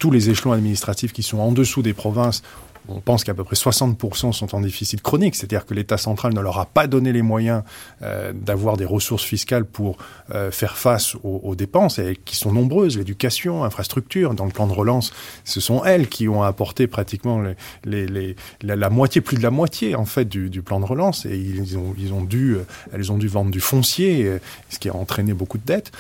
tous 0.01 0.11
les 0.11 0.31
échelons 0.31 0.51
administratifs 0.51 1.13
qui 1.13 1.23
sont 1.23 1.39
en 1.39 1.53
dessous 1.53 1.83
des 1.83 1.93
provinces 1.93 2.43
on 2.89 3.01
pense 3.01 3.25
qu'à 3.25 3.35
peu 3.35 3.45
près 3.45 3.57
60% 3.57 4.33
sont 4.33 4.55
en 4.55 4.61
déficit 4.61 5.03
chronique, 5.03 5.35
c'est-à-dire 5.35 5.67
que 5.67 5.75
l'État 5.75 5.97
central 5.97 6.35
ne 6.35 6.41
leur 6.41 6.59
a 6.59 6.67
pas 6.67 6.87
donné 6.87 7.13
les 7.13 7.23
moyens 7.23 7.63
euh, 8.03 8.33
d'avoir 8.33 8.77
des 8.77 8.85
ressources 8.85 9.25
fiscales 9.25 9.65
pour 9.65 9.99
euh, 10.35 10.51
faire 10.51 10.77
face 10.77 11.15
aux, 11.17 11.41
aux, 11.43 11.57
dépenses, 11.57 11.99
et 11.99 12.17
qui 12.25 12.37
sont 12.37 12.53
nombreuses, 12.53 12.97
l'éducation, 12.97 13.65
infrastructure, 13.65 14.35
dans 14.35 14.45
le 14.45 14.53
plan 14.53 14.67
de 14.67 14.73
relance, 14.73 15.13
ce 15.45 15.61
sont 15.61 15.85
elles 15.85 16.09
qui 16.09 16.29
ont 16.29 16.43
apporté 16.43 16.87
pratiquement 16.87 17.41
les, 17.41 17.55
les, 17.85 18.07
les, 18.07 18.37
la, 18.63 18.77
la, 18.77 18.91
moitié, 18.91 19.21
plus 19.21 19.37
de 19.37 19.43
la 19.43 19.51
moitié 19.51 19.95
en 19.95 20.05
fait 20.05 20.25
du, 20.25 20.51
du, 20.51 20.63
plan 20.63 20.81
de 20.81 20.85
relance, 20.85 21.27
et 21.27 21.37
ils 21.37 21.79
ont, 21.79 21.95
ils 21.99 22.13
ont 22.13 22.23
dû, 22.23 22.57
elles 22.93 23.13
ont 23.13 23.19
dû 23.19 23.29
vendre 23.29 23.51
du 23.51 23.61
foncier, 23.61 24.39
ce 24.69 24.79
qui 24.79 24.89
a 24.89 24.95
entraîné 24.95 25.33
beaucoup 25.33 25.59
de 25.59 25.65
dettes. 25.65 25.93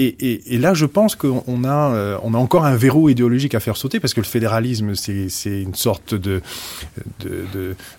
Et, 0.00 0.58
là, 0.58 0.74
je 0.74 0.86
pense 0.86 1.16
qu'on 1.16 1.64
a, 1.64 1.92
euh, 1.92 2.18
a 2.18 2.36
encore 2.36 2.64
un 2.64 2.76
verrou 2.76 3.08
idéologique 3.08 3.56
à 3.56 3.60
faire 3.60 3.76
sauter 3.76 3.98
parce 3.98 4.14
que 4.14 4.20
le 4.20 4.26
fédéralisme, 4.26 4.94
c'est 4.94 5.62
une 5.62 5.74
sorte 5.74 6.14
de, 6.14 6.40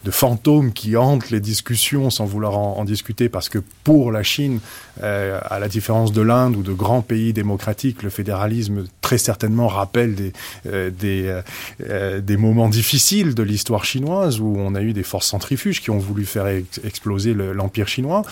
fantôme 0.09 0.71
qui 0.71 0.95
hante 0.95 1.29
les 1.29 1.41
discussions 1.41 2.09
sans 2.09 2.25
vouloir 2.25 2.57
en, 2.57 2.85
discuter 2.85 3.27
parce 3.27 3.49
que 3.49 3.59
pour 3.83 4.13
la 4.13 4.23
Chine, 4.23 4.59
euh, 5.03 5.39
à 5.43 5.59
la 5.59 5.67
différence 5.67 6.13
de 6.13 6.21
l'Inde 6.21 6.55
ou 6.55 6.63
de 6.63 6.71
grands 6.71 7.01
pays 7.01 7.33
démocratiques, 7.33 8.01
le 8.01 8.09
fédéralisme 8.09 8.85
très 9.01 9.17
certainement 9.17 9.67
rappelle 9.67 10.15
des, 10.15 10.31
euh, 10.67 12.21
des, 12.21 12.37
moments 12.37 12.69
difficiles 12.69 13.35
de 13.35 13.43
l'histoire 13.43 13.83
chinoise 13.83 14.39
où 14.39 14.55
on 14.57 14.73
a 14.73 14.81
eu 14.81 14.93
des 14.93 15.03
forces 15.03 15.27
centrifuges 15.27 15.81
qui 15.81 15.89
ont 15.91 15.99
voulu 15.99 16.25
faire 16.25 16.47
ex 16.47 16.79
exploser 16.85 17.33
l'empire 17.33 17.87
chinois. 17.87 18.23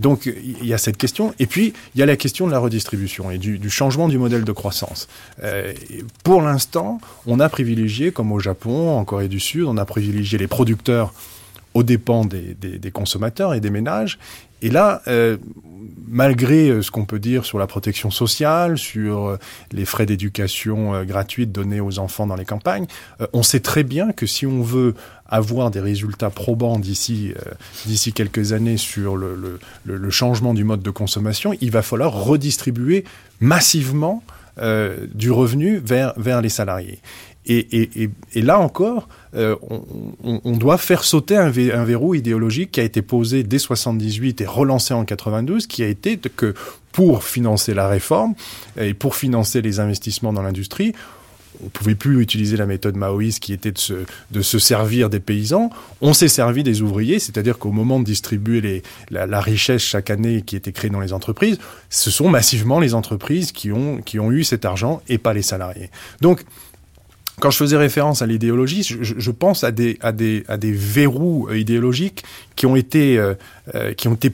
Donc 0.00 0.26
il 0.26 0.66
y 0.66 0.74
a 0.74 0.78
cette 0.78 0.96
question. 0.96 1.34
Et 1.38 1.46
puis 1.46 1.72
il 1.94 2.00
y 2.00 2.02
a 2.02 2.06
la 2.06 2.16
question 2.16 2.46
de 2.46 2.52
la 2.52 2.58
redistribution 2.58 3.30
et 3.30 3.38
du, 3.38 3.70
changement 3.70 4.08
du 4.08 4.18
modèle 4.18 4.44
de 4.44 4.52
croissance. 4.52 5.08
Euh, 5.42 5.72
pour 6.24 6.42
l'instant, 6.42 7.00
on 7.26 7.38
a 7.38 7.48
privilégié, 7.48 8.10
comme 8.10 8.32
au 8.32 8.40
Japon, 8.40 8.90
en 8.96 9.04
Corée 9.04 9.28
du 9.28 9.40
Sud, 9.40 9.64
on 9.64 9.76
a 9.76 9.84
privilégié 9.84 10.38
les 10.38 10.48
producteurs 10.48 11.12
aux 11.74 11.82
dépens 11.82 12.24
des, 12.24 12.90
consommateurs 12.92 13.54
et 13.54 13.60
des 13.60 13.70
ménages. 13.70 14.18
Et 14.62 14.70
là, 14.70 15.02
euh, 15.06 15.36
malgré 16.08 16.82
ce 16.82 16.90
qu'on 16.90 17.04
peut 17.04 17.20
dire 17.20 17.44
sur 17.44 17.58
la 17.58 17.66
protection 17.66 18.10
sociale, 18.10 18.76
sur 18.76 19.38
les 19.72 19.84
frais 19.84 20.06
d'éducation 20.06 20.94
euh, 20.94 21.04
gratuite 21.04 21.52
donnés 21.52 21.80
aux 21.80 21.98
enfants 21.98 22.26
dans 22.26 22.36
les 22.36 22.44
campagnes, 22.44 22.86
euh, 23.20 23.26
on 23.32 23.42
sait 23.42 23.60
très 23.60 23.84
bien 23.84 24.12
que 24.12 24.26
si 24.26 24.46
on 24.46 24.62
veut 24.62 24.94
avoir 25.30 25.70
des 25.70 25.80
résultats 25.80 26.30
probants 26.30 26.78
d'ici 26.78 27.32
euh, 27.36 27.50
d'ici 27.86 28.12
quelques 28.12 28.52
années 28.52 28.76
sur 28.76 29.16
le, 29.16 29.58
le, 29.84 30.10
changement 30.10 30.54
du 30.54 30.64
mode 30.64 30.82
de 30.82 30.90
consommation, 30.90 31.54
il 31.60 31.70
va 31.70 31.82
falloir 31.82 32.12
redistribuer 32.12 33.04
massivement 33.40 34.22
euh, 34.58 35.06
du 35.14 35.30
revenu 35.30 35.78
vers, 35.78 36.12
vers 36.16 36.42
les 36.42 36.48
salariés. 36.48 36.98
Et, 37.46 37.82
et, 38.02 38.10
et, 38.34 38.42
là 38.42 38.60
encore, 38.60 39.08
euh, 39.34 39.56
on, 39.62 40.40
on, 40.44 40.56
doit 40.56 40.76
faire 40.76 41.04
sauter 41.04 41.36
un, 41.36 41.46
un, 41.46 41.84
verrou 41.84 42.14
idéologique 42.14 42.72
qui 42.72 42.80
a 42.80 42.82
été 42.82 43.00
posé 43.00 43.42
dès 43.42 43.58
78 43.58 44.42
et 44.42 44.46
relancé 44.46 44.92
en 44.92 45.04
92, 45.04 45.66
qui 45.66 45.82
a 45.82 45.88
été 45.88 46.18
que 46.18 46.54
pour 46.92 47.24
financer 47.24 47.72
la 47.72 47.88
réforme 47.88 48.34
et 48.78 48.92
pour 48.92 49.16
financer 49.16 49.62
les 49.62 49.80
investissements 49.80 50.32
dans 50.32 50.42
l'industrie, 50.42 50.92
on 51.64 51.68
pouvait 51.68 51.94
plus 51.94 52.20
utiliser 52.20 52.56
la 52.56 52.66
méthode 52.66 52.96
maoïste 52.96 53.40
qui 53.40 53.52
était 53.52 53.72
de 53.72 53.78
se, 53.78 53.94
de 54.30 54.42
se 54.42 54.58
servir 54.58 55.10
des 55.10 55.20
paysans. 55.20 55.70
On 56.00 56.12
s'est 56.12 56.28
servi 56.28 56.62
des 56.62 56.82
ouvriers, 56.82 57.18
c'est-à-dire 57.18 57.58
qu'au 57.58 57.72
moment 57.72 58.00
de 58.00 58.04
distribuer 58.04 58.60
les, 58.60 58.82
la, 59.10 59.26
la, 59.26 59.40
richesse 59.40 59.82
chaque 59.82 60.10
année 60.10 60.42
qui 60.42 60.56
était 60.56 60.72
créée 60.72 60.90
dans 60.90 61.00
les 61.00 61.12
entreprises, 61.12 61.58
ce 61.88 62.10
sont 62.10 62.28
massivement 62.28 62.80
les 62.80 62.94
entreprises 62.94 63.52
qui 63.52 63.72
ont, 63.72 63.98
qui 63.98 64.18
ont 64.18 64.30
eu 64.30 64.44
cet 64.44 64.64
argent 64.64 65.02
et 65.08 65.18
pas 65.18 65.34
les 65.34 65.42
salariés. 65.42 65.90
Donc, 66.20 66.44
quand 67.40 67.50
je 67.50 67.56
faisais 67.56 67.76
référence 67.76 68.22
à 68.22 68.26
l'idéologie, 68.26 68.82
je, 68.82 69.30
pense 69.30 69.64
à 69.64 69.72
des, 69.72 69.98
verrous 70.62 71.48
idéologiques 71.52 72.24
qui 72.56 72.66
ont 72.66 72.76
été, 72.76 73.18
euh, 73.18 73.34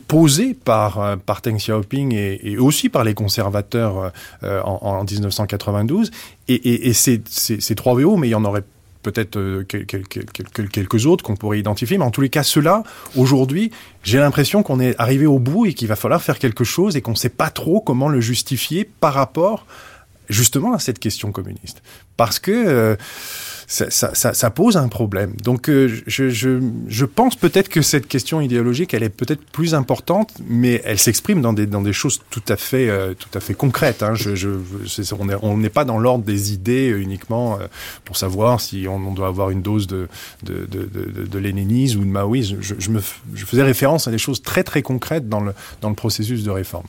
posés 0.08 0.54
par, 0.54 1.00
euh, 1.00 1.16
par 1.16 1.40
Xiaoping 1.42 2.12
et, 2.14 2.58
aussi 2.58 2.88
par 2.88 3.04
les 3.04 3.14
conservateurs 3.14 4.12
euh, 4.42 4.60
en, 4.62 4.78
en 4.82 5.04
1992. 5.04 6.10
Et, 6.48 6.88
et, 6.88 6.92
ces, 6.92 7.22
trois 7.74 7.96
verrous, 7.96 8.16
mais 8.16 8.28
il 8.28 8.32
y 8.32 8.34
en 8.34 8.44
aurait 8.44 8.64
peut-être 9.06 9.36
euh, 9.36 9.64
quelques 9.64 11.06
autres 11.06 11.24
qu'on 11.24 11.36
pourrait 11.36 11.60
identifier, 11.60 11.96
mais 11.98 12.04
en 12.04 12.10
tous 12.10 12.20
les 12.20 12.28
cas, 12.28 12.42
ceux-là, 12.42 12.82
aujourd'hui, 13.16 13.70
j'ai 14.02 14.18
l'impression 14.18 14.62
qu'on 14.62 14.80
est 14.80 14.94
arrivé 14.98 15.26
au 15.26 15.38
bout 15.38 15.66
et 15.66 15.74
qu'il 15.74 15.88
va 15.88 15.96
falloir 15.96 16.20
faire 16.22 16.38
quelque 16.38 16.64
chose 16.64 16.96
et 16.96 17.02
qu'on 17.02 17.12
ne 17.12 17.16
sait 17.16 17.28
pas 17.28 17.50
trop 17.50 17.80
comment 17.80 18.08
le 18.08 18.20
justifier 18.20 18.84
par 18.84 19.14
rapport 19.14 19.66
justement 20.28 20.74
à 20.74 20.78
cette 20.78 20.98
question 20.98 21.32
communiste. 21.32 21.82
Parce 22.16 22.38
que 22.38 22.50
euh, 22.50 22.96
ça, 23.66 23.90
ça, 23.90 24.32
ça, 24.32 24.50
pose 24.50 24.76
un 24.76 24.88
problème. 24.88 25.34
Donc 25.42 25.66
je, 25.66 25.88
je, 26.06 26.60
je 26.86 27.04
pense 27.04 27.34
peut-être 27.34 27.68
que 27.68 27.82
cette 27.82 28.06
question 28.06 28.40
idéologique, 28.40 28.94
elle 28.94 29.02
est 29.02 29.08
peut-être 29.08 29.44
plus 29.44 29.74
importante, 29.74 30.32
mais 30.48 30.80
elle 30.84 30.98
s'exprime 30.98 31.42
dans 31.42 31.52
des, 31.52 31.66
dans 31.66 31.82
des 31.82 31.92
choses 31.92 32.20
tout 32.30 32.42
à 32.48 32.56
fait, 32.56 32.88
tout 33.16 33.28
à 33.34 33.40
fait 33.40 33.54
concrètes. 33.54 34.02
Hein. 34.02 34.14
Je, 34.14 34.36
je, 34.36 34.50
on 35.42 35.56
n'est 35.56 35.68
pas 35.68 35.84
dans 35.84 35.98
l'ordre 35.98 36.24
des 36.24 36.52
idées 36.52 36.88
uniquement 36.88 37.58
pour 38.04 38.16
savoir 38.16 38.60
si 38.60 38.86
on, 38.88 38.96
on, 38.96 39.12
doit 39.12 39.26
avoir 39.28 39.50
une 39.50 39.62
dose 39.62 39.88
de, 39.88 40.08
de, 40.44 40.66
de, 40.66 40.84
de, 40.84 41.26
de 41.26 41.96
ou 41.96 42.04
de 42.04 42.10
maoïsme. 42.10 42.58
Je, 42.60 42.74
je, 42.78 42.90
me, 42.90 43.00
je 43.34 43.44
faisais 43.44 43.62
référence 43.62 44.08
à 44.08 44.10
des 44.10 44.18
choses 44.18 44.42
très 44.42 44.62
très 44.62 44.82
concrètes 44.82 45.28
dans 45.28 45.40
le, 45.40 45.52
dans 45.80 45.88
le 45.88 45.94
processus 45.94 46.42
de 46.44 46.50
réforme. 46.50 46.86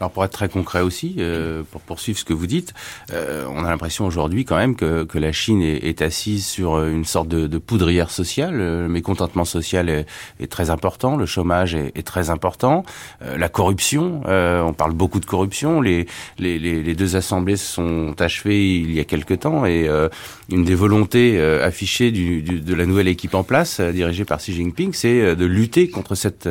Alors 0.00 0.12
pour 0.12 0.24
être 0.24 0.32
très 0.32 0.48
concret 0.48 0.80
aussi, 0.80 1.16
euh, 1.18 1.62
pour 1.72 1.80
poursuivre 1.80 2.18
ce 2.18 2.24
que 2.24 2.32
vous 2.32 2.46
dites, 2.46 2.72
euh, 3.12 3.46
on 3.50 3.64
a 3.64 3.70
l'impression 3.70 4.06
aujourd'hui 4.06 4.44
quand 4.44 4.56
même 4.56 4.76
que, 4.76 5.02
que 5.02 5.18
la 5.18 5.32
Chine 5.32 5.60
est, 5.60 5.84
est, 5.84 6.02
assise 6.02 6.46
sur 6.46 6.80
une 6.84 7.04
sorte 7.04 7.28
de, 7.28 7.48
de 7.48 7.58
poudrière 7.58 8.10
sociale. 8.10 8.54
Le 8.54 8.88
mécontentement 8.88 9.44
social 9.44 9.88
est, 9.88 10.06
est, 10.38 10.46
très 10.46 10.70
important, 10.70 11.16
le 11.16 11.26
chômage 11.26 11.74
est, 11.74 11.92
est 11.96 12.06
très 12.06 12.30
important, 12.30 12.84
euh, 13.22 13.36
la 13.36 13.48
corruption, 13.48 14.22
euh, 14.26 14.62
on 14.62 14.72
parle 14.72 14.92
beaucoup 14.92 15.18
de 15.18 15.26
corruption. 15.26 15.80
Les, 15.80 16.06
les, 16.38 16.58
les, 16.58 16.94
deux 16.94 17.16
assemblées 17.16 17.56
se 17.56 17.66
sont 17.66 18.14
achevées 18.20 18.76
il 18.76 18.92
y 18.92 19.00
a 19.00 19.04
quelque 19.04 19.34
temps 19.34 19.66
et 19.66 19.88
euh, 19.88 20.08
une 20.48 20.64
des 20.64 20.74
volontés 20.74 21.40
affichées 21.40 22.10
du, 22.10 22.42
du, 22.42 22.60
de 22.60 22.74
la 22.74 22.86
nouvelle 22.86 23.08
équipe 23.08 23.34
en 23.34 23.42
place, 23.42 23.80
dirigée 23.80 24.24
par 24.24 24.38
Xi 24.38 24.52
Jinping, 24.52 24.92
c'est 24.92 25.36
de 25.36 25.44
lutter 25.44 25.88
contre 25.88 26.14
cette 26.14 26.48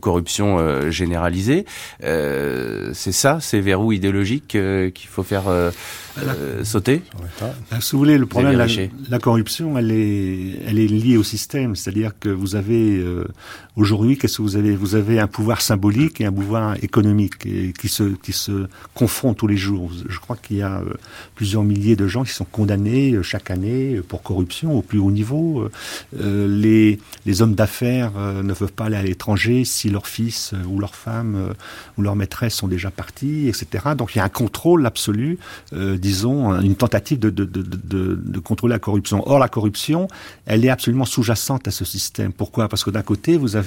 corruption 0.00 0.90
généralisée. 0.90 1.64
Euh, 2.04 2.65
c'est 2.92 3.12
ça, 3.12 3.40
ces 3.40 3.60
verrous 3.60 3.92
idéologiques 3.92 4.54
euh, 4.54 4.90
qu'il 4.90 5.08
faut 5.08 5.22
faire 5.22 5.48
euh, 5.48 5.70
sauter? 6.64 7.02
Si 7.80 7.92
vous 7.92 7.98
voulez, 7.98 8.18
le 8.18 8.26
problème, 8.26 8.56
la, 8.56 8.66
la, 9.08 9.18
corruption, 9.18 9.76
elle 9.78 9.90
est, 9.90 10.60
elle 10.66 10.78
est 10.78 10.86
liée 10.86 11.16
au 11.16 11.22
système. 11.22 11.76
C'est-à-dire 11.76 12.12
que 12.18 12.28
vous 12.28 12.56
avez 12.56 13.04
aujourd'hui, 13.76 14.18
qu'est-ce 14.18 14.38
que 14.38 14.42
vous 14.42 14.56
avez? 14.56 14.74
Vous 14.74 14.94
avez 14.94 15.20
un 15.20 15.26
pouvoir 15.26 15.60
symbolique 15.60 16.20
et 16.20 16.26
un 16.26 16.32
pouvoir 16.32 16.76
économique 16.82 17.38
qui 17.38 17.88
se 17.88 18.14
qui 18.22 18.32
se 18.32 18.66
confrontent 18.94 19.38
tous 19.38 19.46
les 19.46 19.56
jours. 19.56 19.90
Je 20.08 20.18
crois 20.18 20.36
qu'il 20.36 20.56
y 20.56 20.62
a 20.62 20.82
plusieurs 21.34 21.62
milliers 21.62 21.96
de 21.96 22.06
gens 22.06 22.24
qui 22.24 22.32
sont 22.32 22.44
condamnés 22.44 23.16
chaque 23.22 23.50
année 23.50 24.00
pour 24.08 24.22
corruption 24.22 24.76
au 24.76 24.82
plus 24.82 24.98
haut 24.98 25.10
niveau. 25.10 25.68
les 26.18 26.98
les 27.24 27.42
hommes 27.42 27.54
d'affaires 27.54 28.12
ne 28.42 28.52
peuvent 28.54 28.72
pas 28.72 28.86
aller 28.86 28.96
à 28.96 29.02
l'étranger 29.02 29.64
si 29.64 29.90
leur 29.90 30.06
fils 30.06 30.54
ou 30.68 30.80
leur 30.80 30.94
femme 30.94 31.54
ou 31.98 32.02
leur 32.02 32.16
maîtresse 32.16 32.54
sont 32.54 32.68
déjà 32.68 32.90
partis, 32.90 33.48
etc. 33.48 33.84
Donc 33.96 34.14
il 34.14 34.18
y 34.18 34.20
a 34.20 34.24
un 34.24 34.28
contrôle 34.28 34.86
absolu, 34.86 35.38
euh, 35.72 35.96
disons, 35.98 36.58
une 36.60 36.76
tentative 36.76 37.18
de, 37.18 37.30
de, 37.30 37.44
de, 37.44 37.64
de, 37.84 38.38
contrôler 38.38 38.72
la 38.72 38.78
corruption. 38.78 39.22
Or, 39.28 39.38
la 39.38 39.48
corruption, 39.48 40.08
elle 40.46 40.64
est 40.64 40.68
absolument 40.68 41.04
sous-jacente 41.04 41.68
à 41.68 41.70
ce 41.70 41.84
système. 41.84 42.32
Pourquoi? 42.32 42.68
Parce 42.68 42.84
que 42.84 42.90
d'un 42.90 43.02
côté, 43.02 43.36
vous 43.36 43.56
avez 43.56 43.65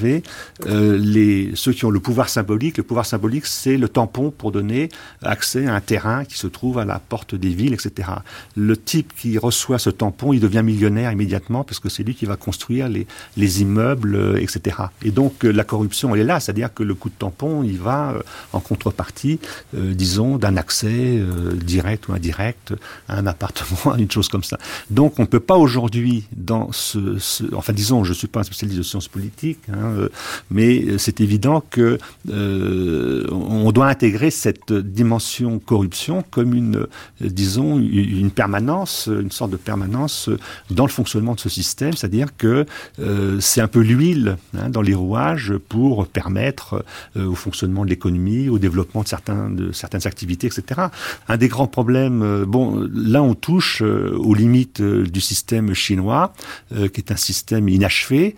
euh, 0.66 0.98
les, 0.98 1.52
ceux 1.56 1.74
qui 1.74 1.86
ont 1.86 1.90
le 1.90 2.00
pouvoir 2.00 2.30
symbolique. 2.30 2.78
Le 2.78 2.84
pouvoir 2.84 3.06
symbolique, 3.06 3.46
c'est 3.46 3.78
le 3.78 3.90
tampon 3.90 4.32
pour 4.32 4.52
donner 4.52 4.90
accès 5.22 5.68
à 5.68 5.76
un 5.76 5.82
terrain 5.82 6.26
qui 6.26 6.38
se 6.38 6.48
trouve 6.48 6.80
à 6.80 6.86
la 6.86 7.00
porte 7.00 7.36
des 7.36 7.50
villes, 7.50 7.74
etc. 7.74 8.10
Le 8.56 8.78
type 8.78 9.14
qui 9.16 9.38
reçoit 9.38 9.80
ce 9.80 9.90
tampon, 9.90 10.34
il 10.34 10.40
devient 10.40 10.64
millionnaire 10.64 11.12
immédiatement 11.12 11.64
parce 11.64 11.80
que 11.80 11.90
c'est 11.90 12.04
lui 12.04 12.16
qui 12.16 12.26
va 12.26 12.36
construire 12.36 12.90
les, 12.90 13.08
les 13.38 13.62
immeubles, 13.62 14.16
euh, 14.16 14.42
etc. 14.42 14.78
Et 15.04 15.12
donc, 15.12 15.46
euh, 15.46 15.52
la 15.52 15.64
corruption, 15.64 16.16
elle 16.16 16.22
est 16.22 16.26
là. 16.26 16.40
C'est-à-dire 16.40 16.74
que 16.74 16.84
le 16.84 16.96
coup 16.96 17.10
de 17.10 17.16
tampon, 17.16 17.64
il 17.64 17.78
va 17.78 18.16
en 18.54 18.60
contrepartie, 18.60 19.40
euh, 19.76 19.94
disons, 19.94 20.38
d'un 20.38 20.58
accès 20.58 20.88
euh, 20.90 21.54
direct 21.54 22.08
ou 22.08 22.14
indirect 22.14 22.74
à 23.08 23.18
un 23.18 23.28
appartement, 23.28 23.96
une 23.98 24.12
chose 24.12 24.30
comme 24.30 24.44
ça. 24.44 24.58
Donc 24.90 25.20
on 25.20 25.24
ne 25.24 25.28
peut 25.28 25.40
pas 25.40 25.58
aujourd'hui, 25.58 26.26
dans 26.36 26.72
ce, 26.72 27.18
ce, 27.20 27.44
enfin 27.56 27.74
disons, 27.74 28.04
je 28.04 28.10
ne 28.10 28.16
suis 28.16 28.28
pas 28.28 28.42
un 28.42 28.44
spécialiste 28.44 28.78
de 28.78 28.84
sciences 28.84 29.08
politiques, 29.08 29.60
hein, 29.72 29.89
euh, 29.90 30.10
mais 30.52 30.98
c'est 30.98 31.22
évident 31.22 31.64
que 31.70 31.98
euh, 32.30 33.28
on 33.32 33.72
doit 33.72 33.88
intégrer 33.88 34.32
cette 34.32 34.74
dimension 34.74 35.60
corruption 35.60 36.24
comme 36.32 36.54
une, 36.54 36.88
disons, 37.22 37.80
une 37.80 38.32
permanence, 38.32 39.10
une 39.12 39.32
sorte 39.32 39.52
de 39.52 39.58
permanence 39.58 40.30
dans 40.70 40.86
le 40.86 40.92
fonctionnement 40.92 41.36
de 41.36 41.40
ce 41.40 41.50
système, 41.50 41.94
c'est-à-dire 41.94 42.36
que 42.38 42.66
c'est 43.40 43.62
un 43.62 43.68
peu 43.68 43.82
l'huile 43.82 44.38
hein, 44.58 44.70
dans 44.70 44.82
les 44.82 44.94
rouages 44.94 45.54
pour 45.70 46.08
permettre 46.08 46.84
au 47.16 47.36
fonctionnement 47.36 47.86
de 47.86 47.90
l'économie, 47.90 48.50
au 48.50 48.60
développement 48.60 49.04
de, 49.04 49.72
certaines 49.72 50.08
activités, 50.08 50.48
etc. 50.48 50.82
Un 51.28 51.38
des 51.38 51.48
grands 51.48 51.68
problèmes, 51.68 52.22
euh, 52.22 52.46
bon, 52.46 52.88
là 52.94 53.22
on 53.24 53.36
touche 53.36 53.82
euh, 53.82 54.16
aux 54.18 54.34
limites 54.34 54.82
euh, 54.82 55.04
du 55.06 55.22
système 55.22 55.74
chinois, 55.74 56.34
qui 56.70 57.02
est 57.02 57.12
un 57.12 57.16
système 57.16 57.68
inachevé. 57.70 58.36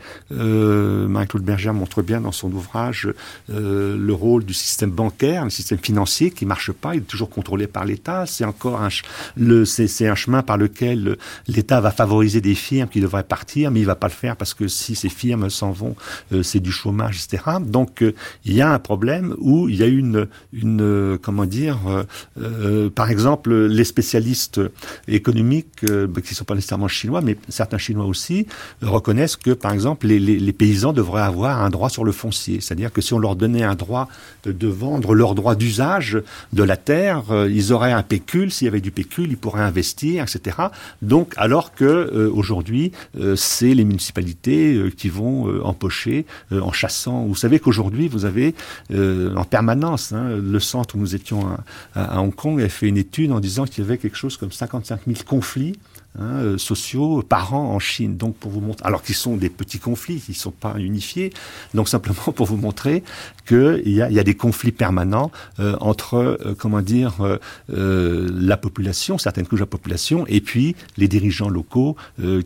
Berger 1.42 1.72
montre 1.72 2.02
bien 2.02 2.22
dans 2.22 2.32
son 2.32 2.52
ouvrage 2.52 3.10
le 3.50 4.14
rôle 4.14 4.46
du 4.46 4.54
système 4.54 4.92
bancaire, 4.92 5.44
le 5.44 5.50
système 5.50 5.80
financier 5.80 6.32
qui 6.32 6.46
marche 6.46 6.72
pas, 6.72 6.96
il 6.96 7.00
est 7.00 7.06
toujours 7.06 7.30
contrôlé 7.30 7.68
par 7.68 7.86
l'État. 7.86 8.26
C'est 8.26 8.46
encore 8.46 8.82
un, 8.82 8.90
le, 9.36 9.66
c'est, 9.66 10.08
un 10.08 10.16
chemin 10.16 10.44
par 10.44 10.58
lequel 10.58 11.18
l'État 11.48 11.82
va 11.82 11.92
favoriser 11.92 12.42
des 12.42 12.56
firmes 12.56 12.90
qui 12.90 13.02
devraient 13.02 13.24
partir, 13.24 13.72
mais 13.72 13.80
il 13.80 13.86
va 13.86 13.96
pas 13.96 14.08
le 14.08 14.14
faire 14.14 14.36
parce 14.36 14.54
que 14.54 14.68
si 14.68 14.96
ces 14.96 15.10
firmes 15.10 15.50
s'en 15.50 15.72
vont, 15.72 15.96
c'est 16.44 16.60
du 16.60 16.72
chômage, 16.72 17.24
etc. 17.24 17.44
Donc 17.62 18.04
il 18.46 18.54
y 18.54 18.62
a 18.62 18.72
un 18.72 18.80
problème 18.80 19.36
où 19.40 19.70
il 19.70 19.76
y 19.76 19.84
a 19.84 19.88
une 19.88 20.28
une, 20.54 20.82
euh, 20.82 21.18
comment 21.22 21.46
dire, 21.46 21.80
euh, 21.88 22.04
euh, 22.40 22.90
par 22.90 23.10
exemple, 23.10 23.54
les 23.54 23.84
spécialistes 23.84 24.62
économiques, 25.08 25.86
bah, 25.86 26.22
qui 26.22 26.36
sont 26.36 26.46
pas 26.46 26.56
nécessairement 26.56 26.88
chinois, 26.88 27.22
mais 27.22 27.38
certains 27.50 27.78
chinois 27.78 28.06
aussi, 28.06 28.48
reconnaissent 28.82 29.36
que, 29.36 29.52
par 29.52 29.74
exemple, 29.74 30.08
les, 30.08 30.20
les, 30.20 30.40
les, 30.40 30.54
paysans 30.54 30.94
devraient 30.94 31.22
avoir 31.22 31.31
un 31.40 31.70
droit 31.70 31.90
sur 31.90 32.04
le 32.04 32.12
foncier. 32.12 32.62
C'est-à-dire 32.62 32.92
que 32.92 33.02
si 33.02 33.14
on 33.14 33.20
leur 33.20 33.36
donnait 33.36 33.64
un 33.64 33.76
droit 33.76 34.08
de 34.46 34.68
vendre 34.68 35.14
leur 35.14 35.36
droit 35.36 35.56
d'usage 35.56 36.22
de 36.54 36.64
la 36.64 36.78
terre, 36.78 37.24
ils 37.50 37.74
auraient 37.74 37.92
un 37.92 38.04
pécule. 38.04 38.52
S'il 38.52 38.66
y 38.66 38.68
avait 38.68 38.82
du 38.82 38.92
pécule, 38.92 39.32
ils 39.32 39.38
pourraient 39.38 39.62
investir, 39.62 40.24
etc. 40.24 40.58
Donc, 41.02 41.34
alors 41.38 41.74
que 41.74 42.30
aujourd'hui, 42.34 42.92
c'est 43.36 43.74
les 43.74 43.84
municipalités 43.84 44.92
qui 44.98 45.10
vont 45.10 45.62
empocher 45.64 46.26
en 46.52 46.72
chassant. 46.72 47.26
Vous 47.26 47.36
savez 47.36 47.60
qu'aujourd'hui, 47.60 48.08
vous 48.08 48.26
avez 48.26 48.56
en 48.92 49.44
permanence 49.44 50.12
Hein. 50.12 50.38
Le 50.38 50.60
centre 50.60 50.96
où 50.96 51.00
nous 51.00 51.16
étions 51.16 51.58
à, 51.96 52.22
Hong 52.22 52.34
Kong 52.34 52.62
a 52.62 52.70
fait 52.70 52.88
une 52.88 52.98
étude 52.98 53.32
en 53.32 53.40
disant 53.40 53.66
qu'il 53.66 53.84
y 53.84 53.88
avait 53.88 53.98
quelque 53.98 54.18
chose 54.18 54.38
comme 54.38 54.52
55 54.52 55.02
000 55.08 55.20
conflits 55.26 55.78
hein, 56.18 56.24
euh, 56.24 56.58
sociaux 56.58 57.22
par 57.22 57.54
an 57.54 57.74
en 57.74 57.80
Chine. 57.80 58.18
Donc 58.18 58.36
pour 58.36 58.52
vous 58.52 58.62
montrer, 58.62 58.86
alors 58.86 59.04
qu'ils 59.04 59.16
sont 59.16 59.38
des 59.38 59.50
petits 59.50 59.80
conflits, 59.80 60.20
qui 60.20 60.32
ne 60.32 60.36
sont 60.36 60.52
pas 60.52 60.76
unifiés, 60.78 61.32
donc 61.74 61.90
simplement 61.90 62.32
pour 62.36 62.46
vous 62.46 62.58
montrer 62.58 63.04
qu'il 63.48 63.82
y 63.86 64.02
a, 64.02 64.10
y 64.10 64.20
a 64.20 64.24
des 64.24 64.36
conflits 64.36 64.72
permanents 64.72 65.32
euh, 65.60 65.76
entre, 65.80 66.16
euh, 66.16 66.56
comment 66.58 66.82
dire, 66.82 67.40
la 67.70 68.58
population, 68.58 69.18
certaines 69.18 69.46
couches 69.46 69.60
de 69.60 69.64
la 69.64 69.68
population, 69.68 70.26
et 70.28 70.42
puis 70.42 70.76
les 70.98 71.08
dirigeants 71.08 71.50
locaux 71.50 71.96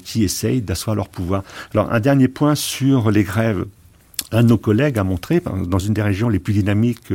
qui 0.03 0.23
essayent 0.23 0.61
d'asseoir 0.61 0.95
leur 0.95 1.09
pouvoir. 1.09 1.43
Alors 1.73 1.91
un 1.91 1.99
dernier 1.99 2.27
point 2.27 2.55
sur 2.55 3.11
les 3.11 3.23
grèves 3.23 3.65
un 4.31 4.43
de 4.43 4.49
nos 4.49 4.57
collègues 4.57 4.97
a 4.97 5.03
montré, 5.03 5.41
dans 5.41 5.79
une 5.79 5.93
des 5.93 6.01
régions 6.01 6.29
les 6.29 6.39
plus 6.39 6.53
dynamiques 6.53 7.13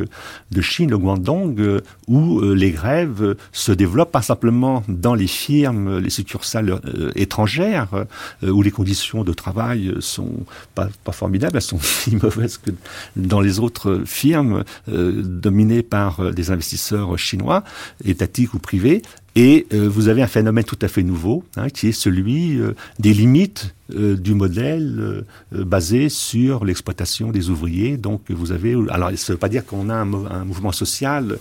de 0.51 0.61
Chine, 0.61 0.91
le 0.91 0.99
Guangdong, 0.99 1.59
euh, 1.59 1.81
où 2.07 2.41
euh, 2.41 2.55
les 2.55 2.71
grèves 2.71 3.37
se 3.53 3.73
développent 3.73 4.13
pas 4.13 4.23
simplement 4.23 4.85
dans 4.89 5.15
les 5.15 5.27
firmes, 5.27 5.99
les 5.99 6.11
succursales 6.11 6.71
euh, 6.71 7.11
étrangères, 7.17 8.07
où 8.43 8.63
les 8.63 8.71
conditions 8.71 9.25
de 9.25 9.33
travail 9.33 9.95
sont 10.01 10.31
pas, 10.75 10.89
pas 11.05 11.13
formidables, 11.13 11.57
elles 11.57 11.63
sont 11.63 11.81
si 11.81 12.17
mauvaises 12.23 12.59
que 12.59 12.71
dans 13.17 13.41
les 13.41 13.59
autres 13.59 14.03
firmes 14.07 14.65
dominées 14.87 15.83
par 15.83 16.33
des 16.33 16.51
investisseurs 16.51 17.19
chinois, 17.19 17.65
étatiques 18.05 18.55
ou 18.55 18.59
privés, 18.59 19.03
et 19.37 19.67
euh, 19.73 19.89
vous 19.89 20.09
avez 20.09 20.23
un 20.23 20.27
phénomène 20.27 20.65
tout 20.65 20.79
à 20.83 20.89
fait 20.89 21.03
nouveau, 21.03 21.45
hein, 21.57 21.69
qui 21.69 21.89
est 21.89 21.93
celui 21.93 22.59
euh, 22.59 22.75
des 22.99 23.15
limites 23.15 23.75
euh, 23.95 24.17
du 24.17 24.35
modèle 24.35 25.25
basé 25.53 26.09
sur 26.09 26.65
l'exploitation 26.65 27.31
des 27.31 27.49
ouvriers. 27.49 27.97
Donc 27.97 28.23
vous 28.29 28.51
avez, 28.51 28.77
alors 28.91 29.11
ça 29.17 29.33
ne 29.33 29.35
veut 29.35 29.39
pas 29.39 29.49
dire 29.49 29.65
qu'on 29.65 29.89
a 29.89 29.95
un, 29.95 30.13
un, 30.13 30.45
mouvement 30.45 30.73
social 30.73 31.39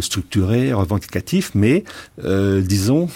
structuré, 0.00 0.72
revendicatif, 0.72 1.50
mais 1.54 1.84
disons, 2.22 3.08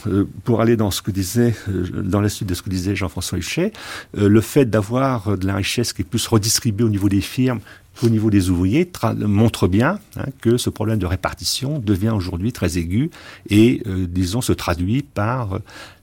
pour 0.45 0.61
aller 0.61 0.77
dans 0.77 0.91
ce 0.91 1.03
que 1.03 1.13
disait, 1.13 1.55
dans 1.69 2.21
la 2.21 2.29
suite 2.29 2.49
de 2.49 2.55
ce 2.55 2.63
que 2.63 2.71
disait 2.71 2.97
Jean-François 2.97 3.39
Huchet, 3.39 3.73
le 4.15 4.41
fait 4.41 4.65
d'avoir 4.65 5.39
de 5.39 5.47
la 5.47 5.55
richesse 5.55 5.93
qui 5.93 6.03
est 6.03 6.05
plus 6.05 6.27
redistribuée 6.27 6.85
au 6.85 6.91
niveau 6.91 7.09
des 7.09 7.21
firmes 7.21 7.61
au 8.03 8.09
niveau 8.09 8.31
des 8.31 8.51
ouvriers 8.51 8.91
montre 9.17 9.69
bien 9.69 9.99
hein, 10.17 10.27
que 10.41 10.57
ce 10.57 10.71
problème 10.71 10.99
de 10.99 11.07
répartition 11.07 11.79
devient 11.79 12.11
aujourd'hui 12.11 12.53
très 12.53 12.79
aigu 12.79 13.11
et, 13.49 13.83
euh, 13.87 14.07
disons, 14.09 14.41
se 14.41 14.53
traduit 14.53 15.03
par 15.03 15.55
euh, 15.55 15.59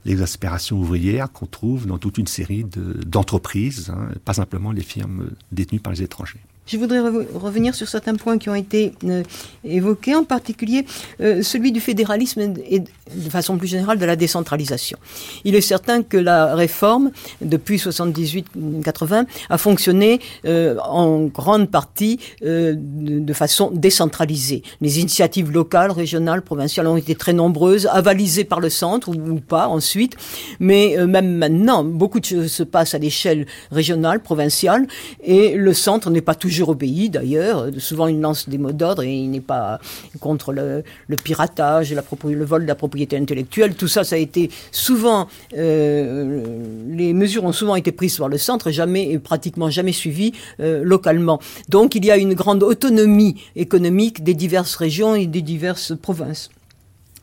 l'exaspération 0.06 0.78
ouvrière 0.78 1.32
qu'on 1.32 1.46
trouve 1.46 1.88
dans 1.88 1.98
toute 1.98 2.18
une 2.18 2.28
série 2.28 2.66
d'entreprises, 3.06 3.89
hein, 3.89 4.10
pas 4.24 4.34
simplement 4.34 4.72
les 4.72 4.84
firmes 4.84 5.30
détenues 5.52 5.80
par 5.80 5.93
les 5.93 6.04
étrangers. 6.04 6.39
Je 6.68 6.78
voudrais 6.78 6.99
revenir 6.99 7.76
sur 7.76 7.88
certains 7.88 8.16
points 8.16 8.39
qui 8.39 8.49
ont 8.49 8.55
été 8.55 8.93
euh, 9.03 9.22
évoqués, 9.63 10.16
en 10.16 10.24
particulier 10.24 10.86
euh, 11.22 11.43
celui 11.43 11.72
du 11.72 11.80
fédéralisme 11.80 12.55
et 12.68 12.80
de 12.80 13.30
façon 13.30 13.55
plus 13.57 13.68
générale 13.68 13.99
de 13.99 14.05
la 14.05 14.16
décentralisation. 14.16 14.97
Il 15.43 15.53
est 15.53 15.61
certain 15.61 16.01
que 16.01 16.18
la 16.18 16.55
réforme, 16.55 17.11
depuis 17.39 17.78
78-80, 17.78 19.26
a 19.47 19.57
fonctionné 19.59 20.20
euh, 20.45 20.76
en 20.80 21.26
grande 21.26 21.70
partie 21.70 22.20
de, 22.41 22.76
de, 22.76 23.34
façon 23.34 23.70
décentralisée. 23.72 24.63
Les 24.82 24.99
initiatives 24.99 25.51
locales, 25.51 25.91
régionales, 25.91 26.41
provinciales 26.41 26.88
ont 26.88 26.97
été 26.97 27.13
très 27.13 27.34
nombreuses, 27.34 27.88
avalisées 27.91 28.43
par 28.43 28.59
le 28.59 28.72
centre 28.72 29.09
ou, 29.09 29.39
pas 29.39 29.68
ensuite, 29.68 30.16
mais 30.59 30.95
même 31.05 31.38
maintenant, 31.38 31.84
beaucoup 31.84 32.20
de 32.20 32.26
choses 32.26 32.51
se 32.51 32.63
passent 32.63 32.95
à 32.95 32.97
l'échelle 32.97 33.45
régionale, 33.72 34.22
provinciale, 34.22 34.88
et 35.24 35.55
le 35.55 35.74
centre 35.74 36.09
n'est 36.09 36.22
pas 36.22 36.34
toujours 36.34 36.55
toujours 36.56 36.70
obéi 36.70 37.10
d'ailleurs. 37.10 37.68
Souvent 37.78 38.08
il 38.08 38.22
lance 38.22 38.47
des 38.47 38.58
mots 38.58 38.72
d'ordre 38.72 39.03
et 39.03 39.14
il 39.14 39.30
n'est 39.30 39.41
pas 39.41 39.80
contre 40.20 40.53
le, 40.53 40.84
piratage, 41.24 41.93
le 41.93 42.45
vol 42.45 42.64
de 42.64 42.68
la 42.68 42.76
propriété 42.76 43.18
intellectuelle. 43.18 43.76
Tout 43.76 43.88
ça, 43.88 44.03
ça 44.03 44.16
a 44.16 44.20
été 44.20 44.49
souvent, 44.72 45.28
euh, 45.58 46.43
les 46.88 47.14
mesures 47.14 47.43
ont 47.43 47.51
souvent 47.51 47.76
été 47.76 47.91
prises 47.91 48.18
par 48.18 48.30
le 48.30 48.38
centre, 48.38 48.72
jamais 48.72 49.12
et 49.12 49.20
pratiquement 49.20 49.70
jamais 49.70 49.91
suivies 49.91 50.34
euh, 50.62 50.84
localement. 50.84 51.39
Donc 51.70 51.95
il 51.95 52.06
y 52.06 52.12
a 52.12 52.18
une 52.18 52.34
grande 52.34 52.64
autonomie 52.64 53.36
économique 53.56 54.24
des 54.24 54.34
diverses 54.34 54.76
régions 54.76 55.16
et 55.16 55.28
des 55.28 55.41
diverses 55.41 55.93
provinces. 56.01 56.49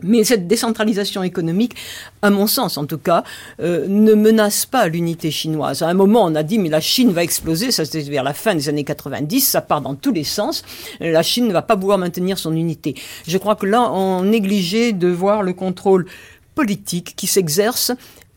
Mais 0.02 0.24
cette 0.24 0.46
décentralisation 0.46 1.22
économique, 1.22 1.74
à 2.22 2.30
mon 2.30 2.46
sens 2.46 2.76
en 2.78 2.86
tout 2.86 2.98
cas, 2.98 3.24
euh, 3.60 3.86
ne 3.88 4.14
menace 4.14 4.66
pas 4.66 4.88
l'unité 4.88 5.30
chinoise. 5.30 5.82
À 5.82 5.88
un 5.88 5.94
moment, 5.94 6.24
on 6.24 6.34
a 6.34 6.42
dit, 6.42 6.58
mais 6.58 6.68
la 6.68 6.80
Chine 6.80 7.12
va 7.12 7.22
exploser, 7.22 7.70
ça 7.70 7.84
c'était 7.84 8.08
vers 8.10 8.24
la 8.24 8.34
fin 8.34 8.54
des 8.54 8.68
années 8.68 8.84
90, 8.84 9.40
ça 9.40 9.60
part 9.60 9.80
dans 9.80 9.94
tous 9.94 10.12
les 10.12 10.24
sens, 10.24 10.64
la 11.00 11.22
Chine 11.22 11.46
ne 11.46 11.52
va 11.52 11.62
pas 11.62 11.76
pouvoir 11.76 11.98
maintenir 11.98 12.38
son 12.38 12.54
unité. 12.54 12.94
Je 13.26 13.38
crois 13.38 13.56
que 13.56 13.66
là, 13.66 13.90
on 13.92 14.24
négligeait 14.24 14.92
de 14.92 15.08
voir 15.08 15.42
le 15.42 15.52
contrôle 15.52 16.06
politique 16.54 17.14
qui 17.16 17.26
s'exerce 17.26 17.92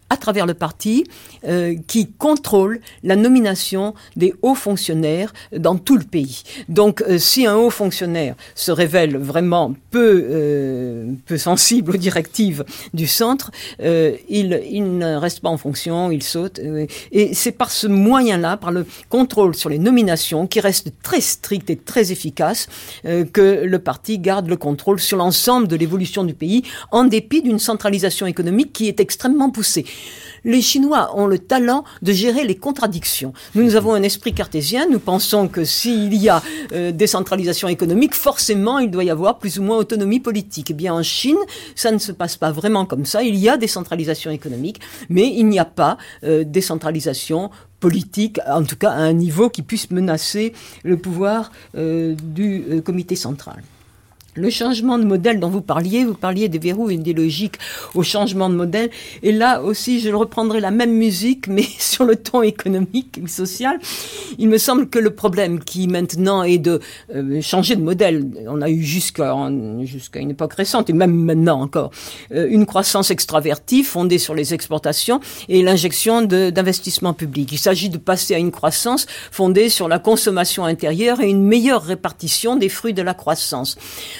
à 0.09 0.17
travers 0.17 0.45
le 0.45 0.53
parti 0.53 1.03
euh, 1.47 1.75
qui 1.87 2.11
contrôle 2.11 2.79
la 3.03 3.15
nomination 3.15 3.95
des 4.15 4.33
hauts 4.43 4.55
fonctionnaires 4.55 5.33
dans 5.55 5.77
tout 5.77 5.97
le 5.97 6.03
pays. 6.03 6.43
Donc 6.69 7.01
euh, 7.01 7.17
si 7.17 7.47
un 7.47 7.55
haut 7.55 7.71
fonctionnaire 7.71 8.35
se 8.53 8.71
révèle 8.71 9.17
vraiment 9.17 9.73
peu, 9.89 10.25
euh, 10.29 11.11
peu 11.25 11.37
sensible 11.37 11.95
aux 11.95 11.97
directives 11.97 12.63
du 12.93 13.07
centre, 13.07 13.51
il, 13.79 14.61
il, 14.69 14.97
ne 14.97 15.15
reste 15.15 15.39
pas 15.39 15.49
en 15.49 15.57
fonction, 15.57 16.11
il 16.11 16.23
saute. 16.23 16.59
et 17.11 17.33
c'est 17.33 17.51
par 17.51 17.71
ce 17.71 17.87
moyen-là, 17.87 18.57
par 18.57 18.71
le 18.71 18.85
contrôle 19.09 19.55
sur 19.55 19.69
les 19.69 19.79
nominations, 19.79 20.47
qui 20.47 20.59
reste 20.59 20.91
très 21.01 21.21
strict 21.21 21.69
et 21.69 21.75
très 21.75 22.11
efficace, 22.11 22.67
que 23.03 23.63
le 23.63 23.79
parti 23.79 24.19
garde 24.19 24.47
le 24.47 24.57
contrôle 24.57 24.99
sur 24.99 25.17
l'ensemble 25.17 25.67
de 25.67 25.75
l'évolution 25.75 26.23
du 26.23 26.33
pays, 26.33 26.63
en 26.91 27.05
dépit 27.05 27.41
d'une 27.41 27.59
centralisation 27.59 28.27
économique 28.27 28.73
qui 28.73 28.87
est 28.87 28.99
extrêmement 28.99 29.49
poussée 29.49 29.85
les 30.45 30.61
Chinois 30.61 31.11
ont 31.15 31.27
le 31.27 31.39
talent 31.39 31.83
de 32.01 32.13
gérer 32.13 32.45
les 32.45 32.55
contradictions. 32.55 33.33
Nous, 33.55 33.75
avons 33.75 33.93
un 33.93 34.03
esprit 34.03 34.33
cartésien, 34.33 34.87
nous 34.89 34.99
pensons 34.99 35.47
que 35.47 35.65
s'il 35.65 36.13
y 36.13 36.29
a 36.29 36.41
euh, 36.71 36.91
décentralisation 36.91 37.67
économique, 37.67 38.13
forcément 38.13 38.79
il 38.79 38.91
doit 38.91 39.03
y 39.03 39.09
avoir 39.09 39.39
plus 39.39 39.59
ou 39.59 39.63
moins 39.63 39.77
autonomie 39.77 40.19
politique. 40.19 40.69
Eh 40.69 40.73
bien 40.73 40.93
en 40.93 41.03
Chine, 41.03 41.37
ça 41.75 41.91
ne 41.91 41.97
se 41.97 42.11
passe 42.11 42.37
pas 42.37 42.51
vraiment 42.51 42.85
comme 42.85 43.05
ça. 43.05 43.23
Il 43.23 43.35
y 43.35 43.49
a 43.49 43.57
décentralisation 43.57 44.31
économique, 44.31 44.79
mais 45.09 45.27
il 45.35 45.47
n'y 45.47 45.59
a 45.59 45.65
pas 45.65 45.97
euh, 46.23 46.43
décentralisation 46.45 47.49
politique, 47.79 48.39
en 48.47 48.63
tout 48.63 48.77
cas 48.77 48.91
à 48.91 48.99
un 48.99 49.13
niveau 49.13 49.49
qui 49.49 49.63
puisse 49.63 49.89
menacer 49.91 50.53
le 50.83 50.97
pouvoir 50.97 51.51
euh, 51.75 52.15
du 52.15 52.81
comité 52.83 53.15
central. 53.15 53.61
Le 54.37 54.49
changement 54.49 54.97
de 54.97 55.05
modèle 55.05 55.39
dont 55.39 55.47
vous 55.47 55.61
parliez, 55.61 56.03
vous 56.03 56.13
parliez 56.13 56.49
des 56.49 56.59
verrous 56.59 56.89
et 56.89 56.97
des 56.97 57.13
logiques 57.13 57.55
au 57.93 58.03
changement 58.03 58.49
de 58.49 58.55
modèle. 58.55 58.89
Et 59.23 59.31
là 59.31 59.61
aussi, 59.61 60.01
je 60.01 60.09
reprendrai 60.09 60.59
la 60.59 60.71
même 60.71 60.91
musique, 60.91 61.47
mais 61.47 61.63
sur 61.79 62.03
le 62.03 62.17
ton 62.17 62.41
économique 62.41 63.17
et 63.23 63.27
social. 63.29 63.79
Il 64.37 64.49
me 64.49 64.57
semble 64.57 64.89
que 64.89 64.99
le 64.99 65.11
problème 65.11 65.59
qui 65.59 65.87
maintenant 65.87 66.43
est 66.43 66.57
de 66.57 66.81
euh, 67.15 67.41
changer 67.41 67.77
de 67.77 67.81
modèle, 67.81 68.25
on 68.47 68.61
a 68.61 68.69
eu 68.69 68.83
jusqu'à 68.83 69.33
une 69.33 70.31
époque 70.31 70.53
récente, 70.53 70.89
et 70.89 70.93
même 70.93 71.15
maintenant 71.15 71.61
encore, 71.61 71.91
euh, 72.33 72.45
une 72.49 72.65
croissance 72.65 73.11
extravertie 73.11 73.83
fondée 73.83 74.17
sur 74.17 74.35
les 74.35 74.53
exportations 74.53 75.21
et 75.47 75.63
l'injection 75.63 76.21
d'investissements 76.23 77.13
publics. 77.13 77.53
Il 77.53 77.57
s'agit 77.57 77.89
de 77.89 77.97
passer 77.97 78.35
à 78.35 78.39
une 78.39 78.51
croissance 78.51 79.05
fondée 79.31 79.69
sur 79.69 79.87
la 79.87 79.99
consommation 79.99 80.65
intérieure 80.65 81.21
et 81.21 81.29
une 81.29 81.45
meilleure 81.45 81.83
répartition 81.83 82.57
des 82.57 82.67
fruits 82.67 82.93
de 82.93 83.01
la 83.01 83.13
croissance. 83.13 83.77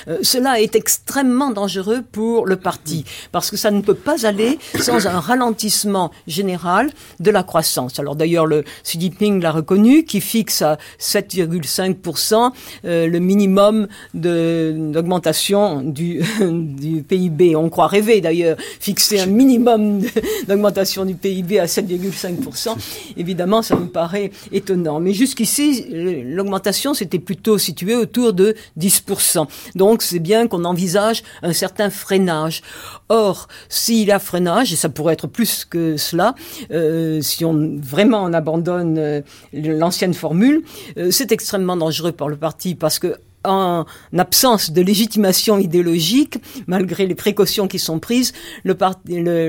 Euh, 0.08 0.20
cela 0.22 0.62
est 0.62 0.76
extrêmement 0.76 1.52
dangereux 1.52 2.04
pour 2.12 2.46
le 2.46 2.56
parti, 2.56 3.06
parce 3.32 3.52
que 3.52 3.58
ça 3.58 3.72
ne 3.72 3.82
peut 3.82 3.96
pas 3.96 4.26
aller 4.26 4.60
sans 4.80 5.08
un 5.08 5.20
ralentissement 5.20 6.12
général 6.28 6.90
de 7.20 7.32
la 7.32 7.44
croissance. 7.44 8.00
Alors 8.00 8.16
d'ailleurs, 8.16 8.46
le 8.46 8.64
Xi 8.84 9.00
Jinping 9.00 9.42
l'a 9.42 9.52
reconnu, 9.52 10.04
qui 10.04 10.22
fixe 10.22 10.62
à 10.62 10.78
7,5% 11.00 12.52
euh, 12.86 13.08
le 13.08 13.20
minimum 13.20 13.88
d'augmentation 14.14 15.82
du, 15.82 16.22
du 16.42 17.04
PIB. 17.04 17.56
On 17.56 17.70
croit 17.70 17.88
rêver 17.88 18.22
d'ailleurs, 18.22 18.58
fixer 18.80 19.20
un 19.20 19.26
minimum 19.26 20.02
d'augmentation 20.48 21.06
du 21.06 21.16
PIB 21.16 21.60
à 21.60 21.66
7,5%. 21.66 22.76
Évidemment, 23.18 23.62
ça 23.62 23.76
me 23.76 23.88
paraît 23.88 24.32
étonnant. 24.52 25.00
Mais 25.00 25.14
jusqu'ici, 25.14 25.86
l'augmentation 25.90 26.94
s'était 26.94 27.20
plutôt 27.20 27.58
située 27.58 27.96
autour 27.96 28.34
de 28.34 28.56
10%. 28.80 29.48
Donc 29.76 29.95
donc 29.96 30.02
c'est 30.02 30.20
bien 30.20 30.50
qu'on 30.50 30.66
envisage 30.66 31.24
un 31.42 31.54
certain 31.54 31.90
freinage. 31.90 32.62
Or, 33.08 33.48
s'il 33.70 34.10
y 34.10 34.12
a 34.12 34.20
freinage, 34.20 34.74
et 34.74 34.76
ça 34.76 34.90
pourrait 34.90 35.14
être 35.14 35.28
plus 35.28 35.64
que 35.64 35.96
cela, 35.96 36.36
euh, 36.72 37.22
si 37.22 37.46
on 37.46 37.78
vraiment 37.82 38.26
on 38.26 38.34
abandonne 38.34 38.98
euh, 38.98 39.22
l'ancienne 39.54 40.14
formule, 40.14 40.64
euh, 40.98 41.12
c'est 41.12 41.32
extrêmement 41.32 41.78
dangereux 41.78 42.12
pour 42.12 42.28
le 42.28 42.36
parti 42.36 42.76
parce 42.76 43.00
que 43.00 43.16
en 43.46 43.86
absence 44.18 44.72
de 44.72 44.82
légitimation 44.82 45.60
idéologique, 45.60 46.40
malgré 46.68 47.06
les 47.06 47.16
précautions 47.16 47.70
qui 47.70 47.80
sont 47.80 48.00
prises, 48.00 48.34
le, 48.66 48.76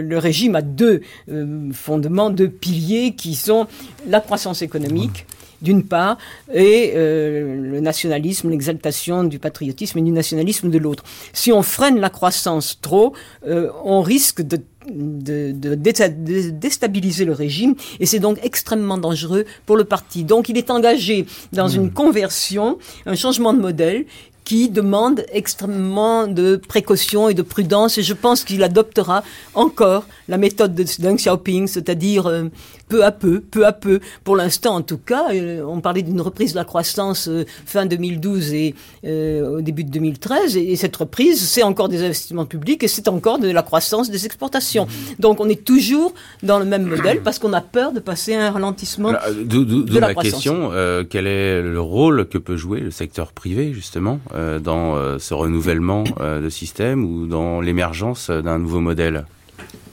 le 0.00 0.18
régime 0.18 0.54
a 0.54 0.62
deux 0.62 1.00
fondements, 1.72 2.28
deux 2.28 2.50
piliers 2.50 3.14
qui 3.16 3.34
sont 3.34 3.66
la 4.06 4.20
croissance 4.20 4.60
économique 4.60 5.26
d'une 5.62 5.82
part, 5.82 6.18
et 6.52 6.92
euh, 6.94 7.72
le 7.72 7.80
nationalisme, 7.80 8.50
l'exaltation 8.50 9.24
du 9.24 9.38
patriotisme 9.38 9.98
et 9.98 10.02
du 10.02 10.10
nationalisme 10.10 10.70
de 10.70 10.78
l'autre. 10.78 11.04
Si 11.32 11.52
on 11.52 11.62
freine 11.62 11.98
la 11.98 12.10
croissance 12.10 12.78
trop, 12.80 13.12
euh, 13.46 13.70
on 13.84 14.00
risque 14.00 14.42
de 14.42 14.58
de, 14.88 15.74
déstabiliser 15.74 17.24
le 17.24 17.32
régime 17.32 17.74
et 17.98 18.06
c'est 18.06 18.20
donc 18.20 18.38
extrêmement 18.44 18.98
dangereux 18.98 19.44
pour 19.66 19.76
le 19.76 19.82
parti. 19.82 20.22
Donc 20.22 20.48
il 20.48 20.56
est 20.56 20.70
engagé 20.70 21.26
dans 21.52 21.66
une 21.66 21.86
hmm. 21.86 21.92
conversion, 21.92 22.78
un 23.04 23.16
changement 23.16 23.52
de 23.52 23.60
modèle 23.60 24.06
qui 24.46 24.68
demande 24.68 25.26
extrêmement 25.32 26.28
de 26.28 26.54
précaution 26.56 27.28
et 27.28 27.34
de 27.34 27.42
prudence 27.42 27.98
et 27.98 28.04
je 28.04 28.14
pense 28.14 28.44
qu'il 28.44 28.62
adoptera 28.62 29.24
encore 29.54 30.04
la 30.28 30.38
méthode 30.38 30.72
de 30.74 30.84
Deng 31.00 31.16
Xiaoping, 31.16 31.66
c'est-à-dire 31.66 32.26
euh, 32.26 32.44
peu 32.88 33.04
à 33.04 33.12
peu, 33.12 33.40
peu 33.40 33.66
à 33.66 33.72
peu. 33.72 34.00
Pour 34.24 34.36
l'instant, 34.36 34.76
en 34.76 34.82
tout 34.82 34.98
cas, 34.98 35.32
euh, 35.32 35.62
on 35.66 35.80
parlait 35.80 36.02
d'une 36.02 36.20
reprise 36.20 36.52
de 36.52 36.56
la 36.56 36.64
croissance 36.64 37.28
euh, 37.28 37.44
fin 37.64 37.86
2012 37.86 38.52
et 38.54 38.74
au 39.04 39.60
début 39.60 39.84
de 39.84 39.90
2013 39.90 40.56
et, 40.56 40.76
cette 40.76 40.96
reprise, 40.96 41.40
c'est 41.40 41.62
encore 41.62 41.88
des 41.88 42.02
investissements 42.02 42.44
publics 42.44 42.82
et 42.82 42.88
c'est 42.88 43.08
encore 43.08 43.38
de 43.38 43.48
la 43.48 43.62
croissance 43.62 44.10
des 44.10 44.26
exportations. 44.26 44.86
Mmh. 44.86 45.20
Donc 45.20 45.40
on 45.40 45.48
est 45.48 45.64
toujours 45.64 46.12
dans 46.42 46.58
le 46.58 46.64
même 46.64 46.84
modèle 46.84 47.22
parce 47.22 47.38
qu'on 47.38 47.52
a 47.52 47.60
peur 47.60 47.92
de 47.92 48.00
passer 48.00 48.34
à 48.34 48.48
un 48.48 48.50
ralentissement 48.50 49.12
de 49.12 49.98
la, 49.98 50.14
question, 50.14 50.70
quel 51.08 51.26
est 51.26 51.62
le 51.62 51.80
rôle 51.80 52.28
que 52.28 52.38
peut 52.38 52.56
jouer 52.56 52.80
le 52.80 52.90
secteur 52.90 53.32
privé 53.32 53.72
justement 53.72 54.20
euh, 54.34 54.58
dans 54.58 54.96
euh, 54.96 55.18
ce 55.18 55.34
renouvellement 55.34 56.04
euh, 56.20 56.40
de 56.40 56.48
système 56.48 57.04
ou 57.04 57.26
dans 57.26 57.60
l'émergence 57.60 58.30
d'un 58.30 58.58
nouveau 58.58 58.80
modèle? 58.80 59.26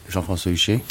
Jean-François 0.10 0.52
Huchet 0.52 0.82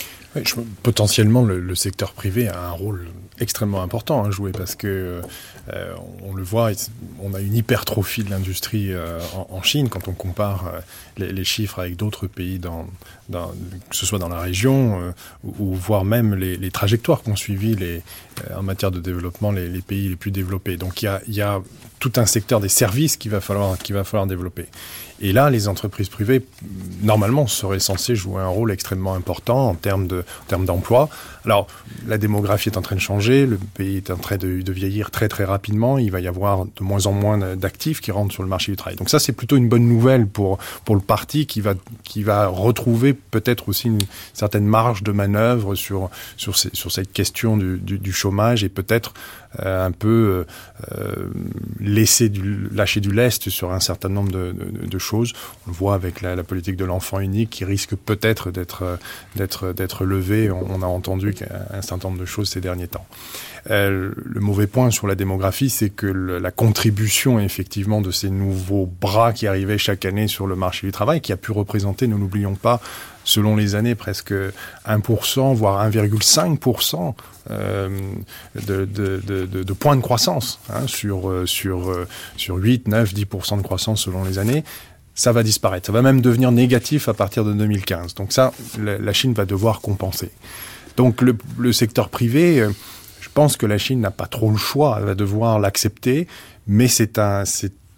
Potentiellement, 0.83 1.43
le, 1.43 1.75
secteur 1.75 2.13
privé 2.13 2.49
a 2.49 2.59
un 2.59 2.71
rôle 2.71 3.07
extrêmement 3.39 3.83
important 3.83 4.25
à 4.25 4.31
jouer 4.31 4.53
parce 4.53 4.75
que 4.75 5.21
on 6.23 6.35
le 6.35 6.43
voit, 6.43 6.71
on 7.21 7.35
a 7.35 7.41
une 7.41 7.55
hypertrophie 7.55 8.25
de 8.25 8.31
l'industrie 8.31 8.93
en, 9.51 9.63
Chine 9.63 9.89
quand 9.89 10.09
on 10.09 10.13
compare 10.13 10.73
les, 11.19 11.45
chiffres 11.45 11.79
avec 11.79 11.97
d'autres 11.97 12.27
pays, 12.27 12.59
dans, 12.59 12.87
que 13.31 13.97
ce 13.97 14.07
soit 14.07 14.19
dans 14.19 14.29
la 14.29 14.41
région 14.41 15.15
ou, 15.45 15.75
voire 15.75 16.05
même 16.05 16.35
les, 16.35 16.71
trajectoires 16.71 17.23
qu'ont 17.23 17.37
suivi 17.37 17.75
les, 17.75 18.03
en 18.57 18.63
matière 18.63 18.91
de 18.91 19.01
développement 19.01 19.53
les, 19.53 19.83
pays 19.83 20.09
les 20.09 20.17
plus 20.17 20.31
développés. 20.31 20.77
Donc 20.77 21.03
il 21.03 21.07
y 21.07 21.09
a, 21.09 21.21
y 21.29 21.41
a 21.41 21.61
tout 21.99 22.13
un 22.17 22.27
secteur 22.27 22.61
des 22.61 22.69
services 22.69 23.17
qu'il 23.17 23.31
va 23.31 23.41
falloir, 23.41 23.77
va 23.91 24.05
falloir 24.05 24.27
développer. 24.27 24.67
Et 25.21 25.33
là, 25.33 25.51
les 25.51 25.69
entreprises 25.69 26.09
privées, 26.09 26.45
normalement, 27.03 27.47
seraient 27.47 27.79
censées 27.79 28.17
jouer 28.17 28.43
un 28.43 28.49
rôle 28.49 28.73
extrêmement 28.73 29.15
important 29.15 29.69
en 29.69 29.75
termes 29.77 30.09
de, 30.09 30.25
en 30.43 30.45
termes 30.49 30.65
d'emploi. 30.65 31.09
Alors, 31.45 31.67
la 32.07 32.19
démographie 32.19 32.69
est 32.69 32.79
en 32.79 32.83
train 32.83 32.97
de 32.97 33.01
changer, 33.01 33.47
le 33.47 33.59
pays 33.75 33.97
est 33.97 34.11
en 34.11 34.17
train 34.17 34.37
de, 34.37 34.63
vieillir 34.73 35.11
très 35.11 35.29
très 35.29 35.45
rapidement, 35.45 35.99
il 35.99 36.11
va 36.11 36.21
y 36.21 36.29
avoir 36.29 36.65
de 36.65 36.83
moins 36.83 37.07
en 37.07 37.13
moins 37.13 37.57
d'actifs 37.57 38.01
qui 38.01 38.11
rentrent 38.11 38.33
sur 38.33 38.43
le 38.43 38.49
marché 38.49 38.73
du 38.73 38.77
travail. 38.77 38.97
Donc 38.97 39.11
ça, 39.11 39.19
c'est 39.19 39.33
plutôt 39.33 39.57
une 39.57 39.69
bonne 39.69 39.87
nouvelle 39.87 40.27
pour, 40.27 40.59
pour 40.85 40.95
le 40.95 41.01
parti 41.01 41.47
qui 41.47 41.61
va, 41.61 41.75
qui 42.05 42.23
va 42.23 42.47
retrouver 42.47 43.13
peut-être 43.13 43.69
aussi 43.69 43.89
une 43.89 43.99
certaine 44.33 44.67
marge 44.67 45.03
de 45.03 45.13
manœuvre 45.13 45.75
sur, 45.75 46.11
sur, 46.37 46.57
sur 46.57 46.93
cette 46.93 47.13
question 47.13 47.57
du, 47.57 47.79
du, 47.79 48.13
chômage 48.13 48.63
et 48.63 48.69
peut-être 48.69 49.15
un 49.59 49.93
peu 49.93 50.45
euh, 50.91 51.27
laisser 51.81 52.29
du, 52.29 52.69
lâcher 52.73 53.01
du 53.01 53.13
lest 53.13 53.51
sur 53.51 53.73
un 53.73 53.81
certain 53.81 54.09
nombre 54.09 54.33
de, 54.33 54.53
de, 54.53 54.87
de 54.87 54.99
choses. 54.99 55.33
On 55.67 55.71
le 55.71 55.77
voit 55.77 55.95
avec 55.95 56.21
la, 56.23 56.35
la 56.37 56.45
politique 56.45 56.77
de 56.77 56.85
l'enfant 56.85 57.21
unique 57.21 57.51
qui 57.51 57.65
risque 57.65 57.95
peut-être 57.95 58.51
d'être 58.51 58.99
d'être 59.37 59.73
d'être 59.73 60.05
levée. 60.05 60.51
On, 60.51 60.67
on 60.71 60.83
a 60.83 60.87
entendu 60.87 61.35
un 61.73 61.83
certain 61.83 62.09
nombre 62.09 62.21
de 62.21 62.27
choses 62.27 62.49
ces 62.49 62.61
derniers 62.61 62.89
temps. 62.89 63.07
Euh, 63.71 64.11
le 64.17 64.41
mauvais 64.41 64.67
point 64.67 64.91
sur 64.91 65.07
la 65.07 65.15
démographie, 65.15 65.71
c'est 65.71 65.91
que 65.91 66.07
la 66.07 66.51
contribution 66.51 67.39
effectivement 67.39 68.01
de 68.01 68.11
ces 68.11 68.31
nouveaux 68.31 68.87
bras 69.01 69.33
qui 69.33 69.47
arrivaient 69.47 69.79
chaque 69.79 70.05
année 70.05 70.27
sur 70.27 70.47
le 70.47 70.57
marché 70.57 70.87
du 70.87 70.93
travail, 70.93 71.21
qui 71.21 71.33
a 71.33 71.37
pu 71.37 71.53
représenter, 71.53 72.09
ne 72.09 72.17
l'oublions 72.17 72.55
pas, 72.55 72.81
selon 73.25 73.57
les 73.57 73.75
années, 73.75 73.95
presque 73.95 74.35
1%, 74.87 75.55
voire 75.55 75.89
1,5% 75.89 77.15
euh, 77.51 77.89
de, 78.55 78.85
de, 78.85 79.73
points 79.73 79.97
de 79.97 80.01
croissance 80.01 80.61
hein, 80.71 80.87
sur, 80.87 81.29
euh, 81.29 81.47
sur, 81.47 81.91
euh, 81.91 82.07
sur 82.37 82.57
8, 82.57 82.89
9, 82.89 83.15
10% 83.15 83.59
de 83.59 83.63
croissance 83.63 84.03
selon 84.05 84.25
les 84.25 84.39
années 84.39 84.65
ça 85.15 85.31
va 85.31 85.43
disparaître. 85.43 85.89
Ça 85.89 85.93
va 85.93 86.01
même 86.01 86.23
devenir 86.23 86.53
négatif 86.53 87.07
à 87.07 87.13
partir 87.13 87.45
de 87.45 87.53
2015. 87.53 88.15
Donc 88.15 88.33
ça, 88.33 88.51
la, 88.79 89.13
Chine 89.13 89.35
va 89.35 89.45
devoir 89.45 89.83
compenser. 89.83 90.31
Donc 90.97 91.21
le, 91.21 91.73
secteur 91.75 92.09
privé, 92.09 92.67
pense 93.33 93.57
que 93.57 93.67
la 93.67 93.79
Chine 93.79 94.01
n'a 94.01 94.11
pas 94.11 94.27
trop 94.27 94.51
le 94.51 94.57
choix, 94.57 94.97
elle 94.99 95.07
va 95.07 95.15
devoir 95.15 95.59
l'accepter, 95.59 96.27
mais 96.67 96.89
c'est 96.89 97.19
un, 97.19 97.45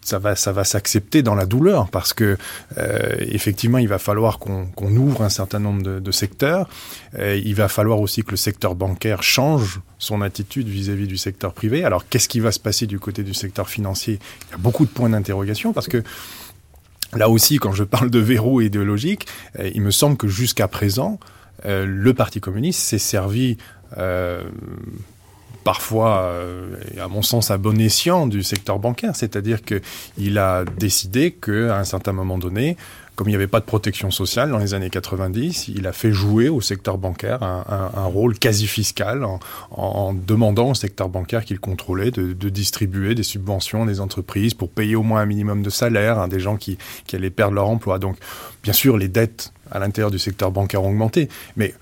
ça 0.04 0.18
va, 0.18 0.36
ça 0.36 0.52
va 0.52 0.64
s'accepter 0.64 1.22
dans 1.22 1.34
la 1.34 1.46
douleur 1.46 1.88
parce 1.88 2.12
que 2.12 2.36
euh, 2.78 3.16
effectivement, 3.20 3.78
il 3.78 3.88
va 3.88 3.98
falloir 3.98 4.38
qu'on 4.38 4.66
qu 4.66 4.84
ouvre 4.84 5.22
un 5.22 5.28
certain 5.28 5.58
nombre 5.58 5.82
de, 5.82 6.12
secteurs. 6.12 6.68
Euh, 7.18 7.40
il 7.42 7.54
va 7.54 7.68
falloir 7.68 8.00
aussi 8.00 8.22
que 8.22 8.30
le 8.30 8.36
secteur 8.36 8.74
bancaire 8.74 9.22
change 9.22 9.80
son 9.98 10.22
attitude 10.22 10.68
vis-à-vis 10.68 11.04
-vis 11.04 11.08
du 11.08 11.16
secteur 11.16 11.54
privé. 11.54 11.84
Alors, 11.84 12.06
qu'est-ce 12.08 12.28
qui 12.28 12.40
va 12.40 12.52
se 12.52 12.60
passer 12.60 12.86
du 12.86 12.98
côté 12.98 13.22
du 13.22 13.34
secteur 13.34 13.68
financier? 13.68 14.18
Il 14.48 14.52
y 14.52 14.54
a 14.54 14.58
beaucoup 14.58 14.84
de 14.84 14.90
points 14.90 15.10
d'interrogation 15.10 15.72
parce 15.72 15.88
que 15.88 16.02
là 17.14 17.28
aussi, 17.28 17.58
quand 17.58 17.72
je 17.72 17.84
parle 17.84 18.10
de 18.10 18.18
verrou 18.18 18.60
idéologique, 18.60 19.26
euh, 19.58 19.70
il 19.74 19.80
me 19.80 19.90
semble 19.90 20.16
que 20.16 20.28
jusqu'à 20.28 20.68
présent, 20.68 21.18
euh, 21.64 21.86
le 21.86 22.12
Parti 22.12 22.40
communiste 22.40 22.80
s'est 22.80 22.98
servi 22.98 23.56
parfois, 25.64 26.20
euh, 26.24 26.76
à 27.00 27.08
mon 27.08 27.22
sens, 27.22 27.50
à 27.50 27.58
bon 27.58 27.80
escient 27.80 28.26
du 28.26 28.42
secteur 28.42 28.78
bancaire, 28.78 29.16
c'est-à-dire 29.16 29.60
qu'il 29.62 30.38
a 30.38 30.64
décidé 30.78 31.32
qu'à 31.32 31.78
un 31.78 31.84
certain 31.84 32.12
moment 32.12 32.38
donné, 32.38 32.76
comme 33.16 33.28
il 33.28 33.30
n'y 33.30 33.36
avait 33.36 33.46
pas 33.46 33.60
de 33.60 33.64
protection 33.64 34.10
sociale 34.10 34.50
dans 34.50 34.58
les 34.58 34.74
années 34.74 34.90
90, 34.90 35.68
il 35.68 35.86
a 35.86 35.92
fait 35.92 36.10
jouer 36.10 36.48
au 36.48 36.60
secteur 36.60 36.98
bancaire 36.98 37.42
un, 37.42 38.06
rôle 38.06 38.38
quasi 38.38 38.66
fiscal 38.66 39.24
en, 39.70 40.14
demandant 40.14 40.70
au 40.70 40.74
secteur 40.74 41.08
bancaire 41.08 41.44
qu'il 41.44 41.60
contrôlait 41.60 42.10
de, 42.10 42.32
distribuer 42.48 43.14
des 43.14 43.22
subventions 43.22 43.86
des 43.86 44.00
entreprises 44.00 44.54
pour 44.54 44.68
payer 44.68 44.96
au 44.96 45.02
moins 45.02 45.20
un 45.20 45.26
minimum 45.26 45.62
de 45.62 45.70
salaire 45.70 46.18
hein, 46.18 46.28
des 46.28 46.40
gens 46.40 46.56
qui, 46.56 46.76
qui 47.06 47.14
allaient 47.14 47.30
perdre 47.30 47.54
leur 47.54 47.68
emploi. 47.68 47.98
Donc, 47.98 48.16
bien 48.64 48.72
sûr, 48.72 48.96
les 48.96 49.08
dettes 49.08 49.52
à 49.70 49.78
l'intérieur 49.78 50.10
du 50.10 50.18
secteur 50.18 50.50
bancaire 50.50 50.82
ont 50.82 50.90
augmenté, 50.90 51.28
mais 51.56 51.72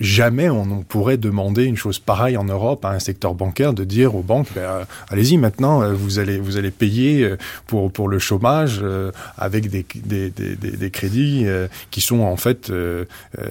jamais 0.00 0.50
on 0.50 0.82
pourrait 0.82 1.16
demander 1.16 1.64
une 1.64 1.76
chose 1.76 1.98
pareille 1.98 2.36
en 2.36 2.44
Europe 2.44 2.84
à 2.84 2.90
un 2.90 2.98
secteur 2.98 3.34
bancaire 3.34 3.72
de 3.72 3.84
dire 3.84 4.14
aux 4.14 4.22
banques 4.22 4.48
ben, 4.54 4.86
allez-y 5.08 5.36
maintenant 5.36 5.82
euh, 5.82 5.92
vous 5.92 6.18
allez 6.18 6.38
vous 6.38 6.56
allez 6.56 6.70
payer 6.70 7.24
euh, 7.24 7.36
pour 7.66 7.90
pour 7.90 8.08
le 8.08 8.18
chômage 8.18 8.80
euh, 8.82 9.10
avec 9.36 9.70
des, 9.70 9.84
des, 9.96 10.30
des, 10.30 10.56
des 10.56 10.90
crédits 10.90 11.44
euh, 11.46 11.68
qui 11.90 12.00
sont 12.00 12.20
en 12.20 12.36
fait 12.36 12.70
euh, 12.70 13.04
euh, 13.38 13.44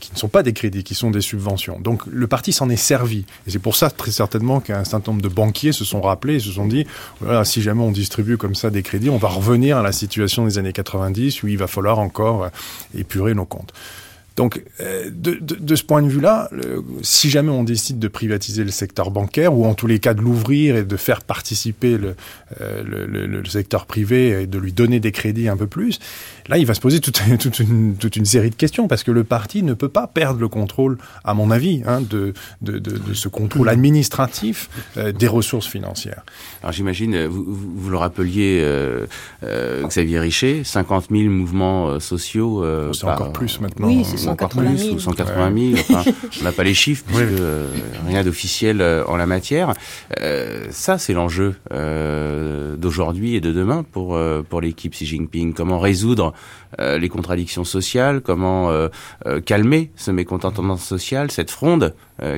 qui 0.00 0.12
ne 0.12 0.18
sont 0.18 0.28
pas 0.28 0.42
des 0.42 0.52
crédits 0.52 0.84
qui 0.84 0.94
sont 0.94 1.10
des 1.10 1.20
subventions 1.20 1.80
donc 1.80 2.02
le 2.06 2.26
parti 2.26 2.52
s'en 2.52 2.68
est 2.68 2.76
servi 2.76 3.24
et 3.46 3.50
c'est 3.50 3.58
pour 3.58 3.76
ça 3.76 3.90
très 3.90 4.10
certainement 4.10 4.60
qu'un 4.60 4.84
certain 4.84 5.12
nombre 5.12 5.22
de 5.22 5.28
banquiers 5.28 5.72
se 5.72 5.84
sont 5.84 6.00
rappelés 6.00 6.36
et 6.36 6.40
se 6.40 6.50
sont 6.50 6.66
dit 6.66 6.86
voilà 7.20 7.44
si 7.44 7.62
jamais 7.62 7.82
on 7.82 7.92
distribue 7.92 8.36
comme 8.36 8.54
ça 8.54 8.70
des 8.70 8.82
crédits 8.82 9.10
on 9.10 9.18
va 9.18 9.28
revenir 9.28 9.78
à 9.78 9.82
la 9.82 9.92
situation 9.92 10.44
des 10.44 10.58
années 10.58 10.72
90 10.72 11.42
où 11.42 11.48
il 11.48 11.56
va 11.56 11.66
falloir 11.66 11.98
encore 11.98 12.48
épurer 12.94 13.34
nos 13.34 13.44
comptes. 13.44 13.72
Donc, 14.40 14.62
euh, 14.80 15.10
de, 15.12 15.34
de, 15.34 15.54
de 15.54 15.76
ce 15.76 15.84
point 15.84 16.00
de 16.00 16.08
vue-là, 16.08 16.48
si 17.02 17.28
jamais 17.28 17.50
on 17.50 17.62
décide 17.62 17.98
de 17.98 18.08
privatiser 18.08 18.64
le 18.64 18.70
secteur 18.70 19.10
bancaire, 19.10 19.54
ou 19.54 19.66
en 19.66 19.74
tous 19.74 19.86
les 19.86 19.98
cas 19.98 20.14
de 20.14 20.22
l'ouvrir 20.22 20.76
et 20.76 20.84
de 20.84 20.96
faire 20.96 21.20
participer 21.20 21.98
le, 21.98 22.16
euh, 22.62 22.82
le, 22.82 23.04
le, 23.04 23.26
le 23.26 23.44
secteur 23.44 23.84
privé 23.84 24.42
et 24.42 24.46
de 24.46 24.58
lui 24.58 24.72
donner 24.72 24.98
des 24.98 25.12
crédits 25.12 25.46
un 25.48 25.58
peu 25.58 25.66
plus, 25.66 25.98
là, 26.48 26.56
il 26.56 26.64
va 26.64 26.72
se 26.72 26.80
poser 26.80 27.00
toute, 27.00 27.20
toute, 27.38 27.58
une, 27.58 27.96
toute 27.96 28.16
une 28.16 28.24
série 28.24 28.48
de 28.48 28.54
questions, 28.54 28.88
parce 28.88 29.02
que 29.02 29.10
le 29.10 29.24
parti 29.24 29.62
ne 29.62 29.74
peut 29.74 29.90
pas 29.90 30.06
perdre 30.06 30.40
le 30.40 30.48
contrôle, 30.48 30.96
à 31.22 31.34
mon 31.34 31.50
avis, 31.50 31.82
hein, 31.84 32.00
de, 32.00 32.32
de, 32.62 32.78
de, 32.78 32.96
de 32.96 33.12
ce 33.12 33.28
contrôle 33.28 33.68
administratif 33.68 34.70
euh, 34.96 35.12
des 35.12 35.28
ressources 35.28 35.66
financières. 35.66 36.24
Alors 36.62 36.72
j'imagine, 36.72 37.26
vous, 37.26 37.44
vous 37.46 37.90
le 37.90 37.98
rappeliez, 37.98 38.62
euh, 38.62 39.04
euh, 39.42 39.86
Xavier 39.86 40.18
Richet, 40.18 40.62
50 40.64 41.08
000 41.10 41.24
mouvements 41.24 41.88
euh, 41.88 42.00
sociaux. 42.00 42.64
Euh, 42.64 42.94
c'est 42.94 43.04
encore 43.04 43.32
plus 43.32 43.60
maintenant. 43.60 43.86
Oui, 43.88 44.02
c'est 44.04 44.29
180 44.30 44.76
000. 44.76 44.94
Ou 44.94 44.98
180 44.98 45.52
000. 45.54 45.72
Ouais. 45.72 45.80
Enfin, 45.90 46.10
on 46.40 46.44
n'a 46.44 46.52
pas 46.52 46.64
les 46.64 46.74
chiffres, 46.74 47.04
puisque 47.06 47.22
euh, 47.22 47.66
rien 48.06 48.22
d'officiel 48.22 48.80
euh, 48.80 49.04
en 49.06 49.16
la 49.16 49.26
matière. 49.26 49.72
Euh, 50.20 50.66
ça, 50.70 50.98
c'est 50.98 51.12
l'enjeu 51.12 51.56
euh, 51.72 52.76
d'aujourd'hui 52.76 53.34
et 53.34 53.40
de 53.40 53.52
demain 53.52 53.84
pour, 53.90 54.14
euh, 54.14 54.42
pour 54.48 54.60
l'équipe 54.60 54.92
Xi 54.92 55.06
Jinping. 55.06 55.54
Comment 55.54 55.78
résoudre 55.78 56.32
euh, 56.80 56.98
les 56.98 57.08
contradictions 57.08 57.64
sociales, 57.64 58.20
comment 58.20 58.70
euh, 58.70 58.88
euh, 59.26 59.40
calmer 59.40 59.90
ce 59.96 60.10
mécontentement 60.10 60.76
social, 60.76 61.30
cette 61.30 61.50
fronde 61.50 61.82
euh, 61.82 61.90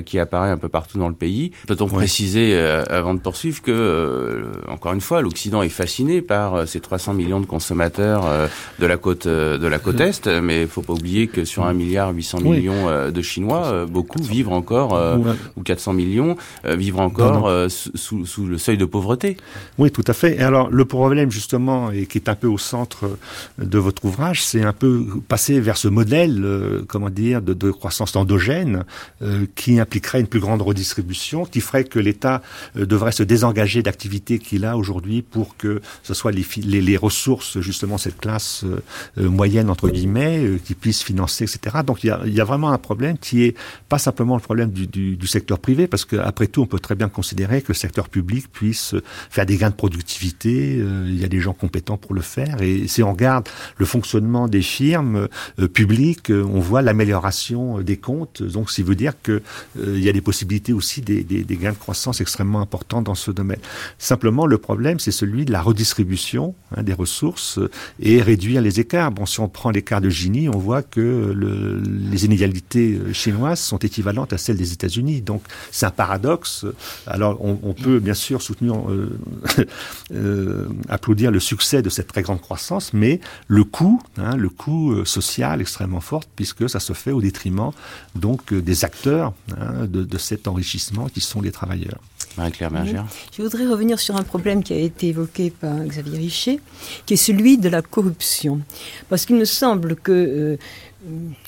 qui 0.04 0.18
apparaît 0.18 0.50
un 0.50 0.58
peu 0.58 0.68
partout 0.68 0.98
dans 0.98 1.08
le 1.08 1.14
pays. 1.14 1.52
Peut-on 1.66 1.86
oui. 1.86 1.94
préciser, 1.94 2.54
euh, 2.54 2.84
avant 2.88 3.14
de 3.14 3.20
poursuivre, 3.20 3.62
que, 3.62 3.70
euh, 3.70 4.52
encore 4.68 4.92
une 4.92 5.00
fois, 5.00 5.22
l'Occident 5.22 5.62
est 5.62 5.68
fasciné 5.68 6.22
par 6.22 6.54
euh, 6.54 6.66
ces 6.66 6.80
300 6.80 7.14
millions 7.14 7.40
de 7.40 7.46
consommateurs 7.46 8.26
euh, 8.26 8.48
de 8.78 8.86
la 8.86 8.96
côte 8.96 9.26
euh, 9.26 9.58
de 9.58 9.66
la 9.66 9.78
côte 9.78 10.00
est, 10.00 10.26
mais 10.26 10.58
il 10.58 10.62
ne 10.62 10.66
faut 10.66 10.82
pas 10.82 10.92
oublier 10.92 11.26
que 11.26 11.44
sur 11.44 11.64
1 11.64 11.72
milliard 11.72 12.12
800 12.12 12.38
oui. 12.42 12.58
millions 12.58 12.88
euh, 12.88 13.10
de 13.10 13.22
Chinois, 13.22 13.66
euh, 13.66 13.86
beaucoup 13.86 14.22
vivent 14.22 14.52
encore, 14.52 14.94
euh, 14.94 15.16
ouais. 15.16 15.32
ou 15.56 15.62
400 15.62 15.92
millions, 15.92 16.36
euh, 16.64 16.76
vivent 16.76 17.00
encore 17.00 17.46
euh, 17.46 17.68
sous, 17.68 18.26
sous 18.26 18.46
le 18.46 18.58
seuil 18.58 18.76
de 18.76 18.84
pauvreté. 18.84 19.36
Oui, 19.78 19.90
tout 19.90 20.04
à 20.06 20.12
fait. 20.12 20.36
Et 20.36 20.42
alors, 20.42 20.70
le 20.70 20.84
problème, 20.84 21.30
justement, 21.30 21.90
et 21.90 22.06
qui 22.06 22.18
est 22.18 22.28
un 22.28 22.34
peu 22.34 22.46
au 22.46 22.58
centre 22.58 23.10
de 23.58 23.78
votre 23.78 24.04
ouvrage, 24.04 24.42
c'est 24.42 24.62
un 24.62 24.72
peu 24.72 25.06
passer 25.28 25.60
vers 25.60 25.76
ce 25.76 25.88
modèle, 25.88 26.42
euh, 26.44 26.82
comment 26.88 27.10
dire, 27.10 27.42
de, 27.42 27.54
de 27.54 27.70
croissance 27.70 28.16
endogène, 28.16 28.84
euh, 29.22 29.46
qui 29.54 29.71
qui 29.72 29.80
impliquerait 29.80 30.20
une 30.20 30.26
plus 30.26 30.40
grande 30.40 30.60
redistribution, 30.60 31.46
qui 31.46 31.60
ferait 31.60 31.84
que 31.84 31.98
l'État 31.98 32.42
euh, 32.76 32.84
devrait 32.84 33.12
se 33.12 33.22
désengager 33.22 33.82
d'activités 33.82 34.38
qu'il 34.38 34.66
a 34.66 34.76
aujourd'hui 34.76 35.22
pour 35.22 35.56
que 35.56 35.80
ce 36.02 36.12
soit 36.12 36.30
les, 36.30 36.44
les, 36.62 36.82
les, 36.82 36.96
ressources, 36.98 37.58
justement, 37.60 37.96
cette 37.96 38.18
classe 38.18 38.64
euh, 38.64 38.82
euh, 39.18 39.30
moyenne, 39.30 39.70
entre 39.70 39.88
guillemets, 39.88 40.58
qui 40.64 40.74
puisse 40.74 41.02
financer, 41.02 41.44
etc. 41.44 41.78
Donc 41.86 42.04
il 42.04 42.08
y, 42.08 42.10
a, 42.10 42.20
y, 42.26 42.40
a, 42.40 42.44
vraiment 42.44 42.70
un 42.70 42.78
problème 42.78 43.16
qui 43.16 43.44
est 43.44 43.56
pas 43.88 43.98
simplement 43.98 44.36
le 44.36 44.42
problème 44.42 44.70
du, 44.70 44.86
du, 44.86 45.16
du 45.16 45.26
secteur 45.26 45.58
privé, 45.58 45.86
parce 45.86 46.04
qu'après 46.04 46.48
tout, 46.48 46.62
on 46.62 46.66
peut 46.66 46.78
très 46.78 46.94
bien 46.94 47.08
considérer 47.08 47.62
que 47.62 47.68
le 47.68 47.74
secteur 47.74 48.10
public 48.10 48.52
puisse 48.52 48.94
faire 49.30 49.46
des 49.46 49.56
gains 49.56 49.70
de 49.70 49.74
productivité, 49.74 50.76
il 51.06 51.18
y 51.18 51.24
a 51.24 51.28
des 51.28 51.40
gens 51.40 51.54
compétents 51.54 51.96
pour 51.96 52.14
le 52.14 52.20
faire, 52.20 52.60
et 52.60 52.86
si 52.88 53.02
on 53.02 53.12
regarde 53.12 53.48
le 53.78 53.86
fonctionnement 53.86 54.48
des 54.48 54.62
firmes 54.62 55.28
publiques, 55.72 56.30
on 56.30 56.60
voit 56.60 56.82
l'amélioration 56.82 57.80
des 57.80 57.96
comptes, 57.96 58.42
donc 58.42 58.70
ça 58.70 58.82
veut 58.82 58.94
dire 58.94 59.14
que 59.22 59.42
euh, 59.78 59.94
il 59.96 60.04
y 60.04 60.08
a 60.08 60.12
des 60.12 60.20
possibilités 60.20 60.72
aussi 60.72 61.00
des, 61.00 61.22
des, 61.24 61.44
des, 61.44 61.56
gains 61.56 61.72
de 61.72 61.76
croissance 61.76 62.20
extrêmement 62.20 62.60
importants 62.60 63.02
dans 63.02 63.14
ce 63.14 63.30
domaine. 63.30 63.60
Simplement, 63.98 64.46
le 64.46 64.58
problème, 64.58 64.98
c'est 64.98 65.12
celui 65.12 65.44
de 65.44 65.52
la 65.52 65.62
redistribution 65.62 66.54
hein, 66.76 66.82
des 66.82 66.92
ressources 66.92 67.58
euh, 67.58 67.70
et 68.00 68.20
réduire 68.22 68.60
les 68.60 68.80
écarts. 68.80 69.10
Bon, 69.10 69.26
si 69.26 69.40
on 69.40 69.48
prend 69.48 69.70
l'écart 69.70 70.00
de 70.00 70.08
Gini, 70.08 70.48
on 70.48 70.58
voit 70.58 70.82
que 70.82 71.32
le, 71.34 71.80
les 72.10 72.24
inégalités 72.24 72.94
euh, 72.94 73.12
chinoises 73.12 73.60
sont 73.60 73.78
équivalentes 73.78 74.32
à 74.32 74.38
celles 74.38 74.56
des 74.56 74.72
États-Unis. 74.72 75.22
Donc, 75.22 75.42
c'est 75.70 75.86
un 75.86 75.90
paradoxe. 75.90 76.66
Alors, 77.06 77.38
on, 77.40 77.58
on, 77.62 77.74
peut 77.74 77.98
bien 77.98 78.14
sûr 78.14 78.42
soutenir, 78.42 78.74
euh, 78.90 79.18
euh, 80.14 80.68
applaudir 80.88 81.30
le 81.30 81.40
succès 81.40 81.82
de 81.82 81.88
cette 81.88 82.08
très 82.08 82.22
grande 82.22 82.40
croissance, 82.40 82.92
mais 82.92 83.20
le 83.48 83.64
coût, 83.64 84.00
hein, 84.18 84.36
le 84.36 84.48
coût 84.48 85.04
social 85.04 85.60
extrêmement 85.60 86.00
fort, 86.00 86.22
puisque 86.36 86.68
ça 86.68 86.80
se 86.80 86.92
fait 86.92 87.12
au 87.12 87.20
détriment 87.20 87.70
donc 88.14 88.52
des 88.54 88.84
acteurs 88.84 89.32
hein, 89.56 89.86
de, 89.86 90.04
de, 90.04 90.18
cet 90.18 90.48
enrichissement 90.48 91.06
qui 91.06 91.20
sont 91.20 91.40
les 91.40 91.52
travailleurs. 91.52 92.00
Marie-Claire 92.36 92.70
Bergère. 92.70 93.06
Je 93.36 93.42
voudrais 93.42 93.66
revenir 93.66 94.00
sur 94.00 94.16
un 94.16 94.22
problème 94.22 94.62
qui 94.62 94.72
a 94.72 94.78
été 94.78 95.08
évoqué 95.08 95.50
par 95.50 95.84
Xavier 95.84 96.18
Richet, 96.18 96.60
qui 97.04 97.14
est 97.14 97.18
celui 97.18 97.58
de 97.58 97.68
la 97.68 97.82
corruption. 97.82 98.60
Parce 99.08 99.26
qu'il 99.26 99.36
me 99.36 99.44
semble 99.44 99.96
que 99.96 100.12
euh, 100.12 100.56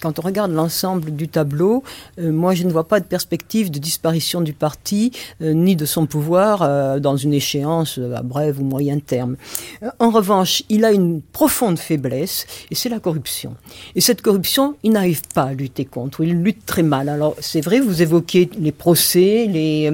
quand 0.01 0.19
on 0.19 0.23
regarde 0.23 0.53
l'ensemble 0.53 1.15
du 1.15 1.29
tableau, 1.29 1.83
euh, 2.19 2.33
moi 2.33 2.55
je 2.55 2.65
ne 2.65 2.73
vois 2.73 2.89
pas 2.89 3.01
de 3.01 3.05
perspective 3.05 3.71
de 3.71 3.79
disparition 3.79 4.41
du 4.41 4.53
parti 4.53 5.13
euh, 5.43 5.53
ni 5.53 5.77
de 5.77 5.85
son 5.85 6.07
pouvoir 6.07 6.63
euh, 6.63 6.99
dans 6.99 7.17
une 7.17 7.33
échéance 7.33 7.99
à 8.15 8.23
bref 8.23 8.57
ou 8.59 8.65
moyen 8.65 8.99
terme. 8.99 9.37
en 9.99 10.11
revanche, 10.11 10.63
il 10.69 10.85
a 10.85 10.93
une 10.93 11.23
profonde 11.23 11.79
faiblesse 11.79 12.47
et 12.71 12.75
c'est 12.75 12.89
la 12.89 13.01
corruption. 13.01 13.55
Et 13.95 14.01
cette 14.01 14.23
corruption, 14.23 14.77
il 14.83 14.93
n'arrive 14.93 15.23
pas 15.35 15.45
à 15.45 15.53
lutter 15.55 15.85
contre, 15.85 16.23
il 16.23 16.43
lutte 16.43 16.67
très 16.67 16.83
mal. 16.83 17.09
Alors 17.09 17.37
c'est 17.41 17.61
vrai, 17.61 17.81
vous 17.81 18.03
évoquez 18.03 18.51
les 18.59 18.73
procès, 18.73 19.47
les, 19.49 19.91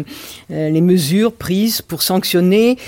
les 0.48 0.80
mesures 0.80 1.32
prises 1.32 1.82
pour 1.82 2.02
sanctionner, 2.02 2.78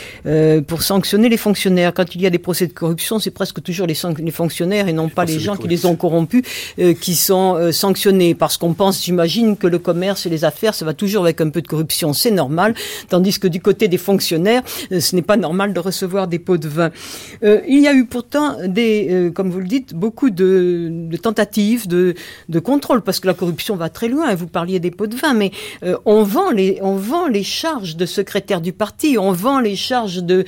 pour 0.67 0.83
sanctionner 0.83 1.29
les 1.29 1.37
fonctionnaires. 1.37 1.93
Quand 1.95 2.15
il 2.15 2.23
y 2.23 2.27
a 2.27 2.31
des 2.31 2.39
procès 2.39 2.67
de 2.67 2.73
corruption, 2.73 3.19
c'est 3.19 3.31
presque 3.31 3.63
toujours 3.63 3.87
les, 3.87 3.97
les 4.19 4.31
fonctionnaires 4.31 4.89
et 4.89 4.93
non 4.93 5.09
pas 5.09 5.25
les 5.25 5.39
gens 5.39 5.57
qui 5.57 5.69
les 5.69 5.87
ont 5.87 5.97
corrompus 5.97 6.43
euh, 6.79 6.95
qui 6.95 7.15
sont 7.15 7.57
euh, 7.57 7.73
sanctionnés 7.73 8.35
parce 8.35 8.57
qu'on 8.57 8.75
pense, 8.75 9.05
j'imagine, 9.05 9.57
que 9.57 9.67
le 9.67 9.79
commerce 9.79 10.27
et 10.27 10.31
les 10.31 10.45
affaires, 10.45 10.75
ça 10.75 10.85
va 10.85 10.95
toujours 10.95 11.25
avec 11.25 11.41
un 11.41 11.51
peu 11.51 11.63
de 11.63 11.69
corruption, 11.69 12.13
c'est 12.13 12.31
normal, 12.31 12.75
tandis 13.09 13.39
que 13.39 13.49
du 13.49 13.61
côté 13.61 13.89
des 13.89 13.99
fonctionnaires, 13.99 14.63
euh, 14.91 15.01
ce 15.01 15.15
n'est 15.17 15.23
pas 15.23 15.37
normal 15.37 15.73
de 15.73 15.81
recevoir 15.81 16.29
des 16.29 16.39
pots 16.39 16.59
de 16.59 16.69
vin. 16.69 16.91
il 17.43 17.81
y 17.81 17.89
a 17.89 17.95
eu 17.95 18.07
pourtant 18.07 18.57
des, 18.67 19.31
comme 19.35 19.51
vous 19.51 19.61
le 19.61 19.67
dites, 19.67 19.95
beaucoup 19.95 20.31
de, 20.31 20.89
de 20.91 21.17
tentatives 21.17 21.87
de, 21.89 22.15
de, 22.49 22.59
contrôle 22.59 23.03
parce 23.03 23.21
que 23.21 23.27
la 23.27 23.35
corruption 23.35 23.77
va 23.77 23.89
très 23.89 24.09
loin. 24.09 24.35
Vous 24.35 24.47
parliez 24.47 24.81
des 24.81 24.91
pots 24.91 25.07
de 25.07 25.17
vin, 25.17 25.35
mais 25.35 25.51
on 26.05 26.23
vend 26.23 26.51
les, 26.51 26.79
on 26.83 26.97
vend 26.97 27.27
les 27.27 27.43
charges 27.43 27.97
de 27.97 28.07
secrétaire 28.07 28.61
du 28.61 28.73
parti, 28.73 29.17
on 29.19 29.33
vend 29.33 29.61
les 29.61 29.77
charges 29.77 30.23
de 30.23 30.45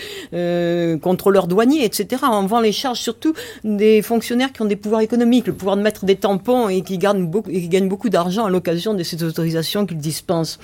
contrôleurs 1.02 1.46
douaniers, 1.46 1.84
etc. 1.84 2.22
On 2.30 2.46
vend 2.46 2.60
les 2.60 2.72
charges 2.72 3.00
surtout 3.00 3.34
des 3.64 4.02
fonctionnaires 4.02 4.52
qui 4.52 4.62
ont 4.62 4.66
des 4.66 4.76
pouvoirs 4.76 5.00
économiques, 5.00 5.46
le 5.46 5.52
pouvoir 5.52 5.76
de 5.76 5.82
mettre 5.82 6.03
des 6.04 6.16
tampons 6.16 6.68
et 6.68 6.82
qui, 6.82 6.98
gagnent 6.98 7.28
beaucoup, 7.28 8.08
d'argent 8.08 8.44
à 8.44 8.50
l'occasion 8.50 8.94
de 8.94 9.02
ces 9.02 9.22
autorisations 9.24 9.86
qu'ils 9.86 9.98
dispensent. 9.98 10.58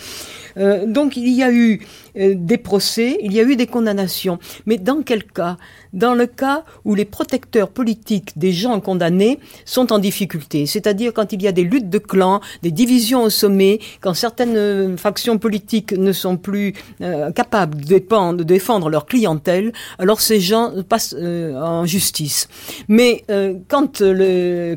Euh, 0.56 0.86
donc 0.86 1.16
il 1.16 1.28
y 1.28 1.42
a 1.42 1.50
eu 1.50 1.80
euh, 2.16 2.34
des 2.36 2.58
procès, 2.58 3.18
il 3.22 3.32
y 3.32 3.40
a 3.40 3.42
eu 3.42 3.56
des 3.56 3.66
condamnations. 3.66 4.38
Mais 4.66 4.78
dans 4.78 5.02
quel 5.02 5.24
cas 5.24 5.56
Dans 5.92 6.14
le 6.14 6.26
cas 6.26 6.64
où 6.84 6.94
les 6.94 7.04
protecteurs 7.04 7.68
politiques 7.68 8.32
des 8.36 8.52
gens 8.52 8.80
condamnés 8.80 9.38
sont 9.64 9.92
en 9.92 9.98
difficulté, 9.98 10.66
c'est-à-dire 10.66 11.12
quand 11.12 11.32
il 11.32 11.42
y 11.42 11.48
a 11.48 11.52
des 11.52 11.64
luttes 11.64 11.90
de 11.90 11.98
clans, 11.98 12.40
des 12.62 12.70
divisions 12.70 13.22
au 13.22 13.30
sommet, 13.30 13.80
quand 14.00 14.14
certaines 14.14 14.56
euh, 14.56 14.96
factions 14.96 15.38
politiques 15.38 15.92
ne 15.92 16.12
sont 16.12 16.36
plus 16.36 16.74
capables 17.34 17.84
de 17.84 18.42
défendre, 18.42 18.90
leur 18.90 19.06
clientèle, 19.06 19.72
alors 19.98 20.20
ces 20.20 20.40
gens 20.40 20.72
passent 20.88 21.14
en 21.14 21.86
justice. 21.86 22.48
Mais 22.88 23.24
quand, 23.68 24.02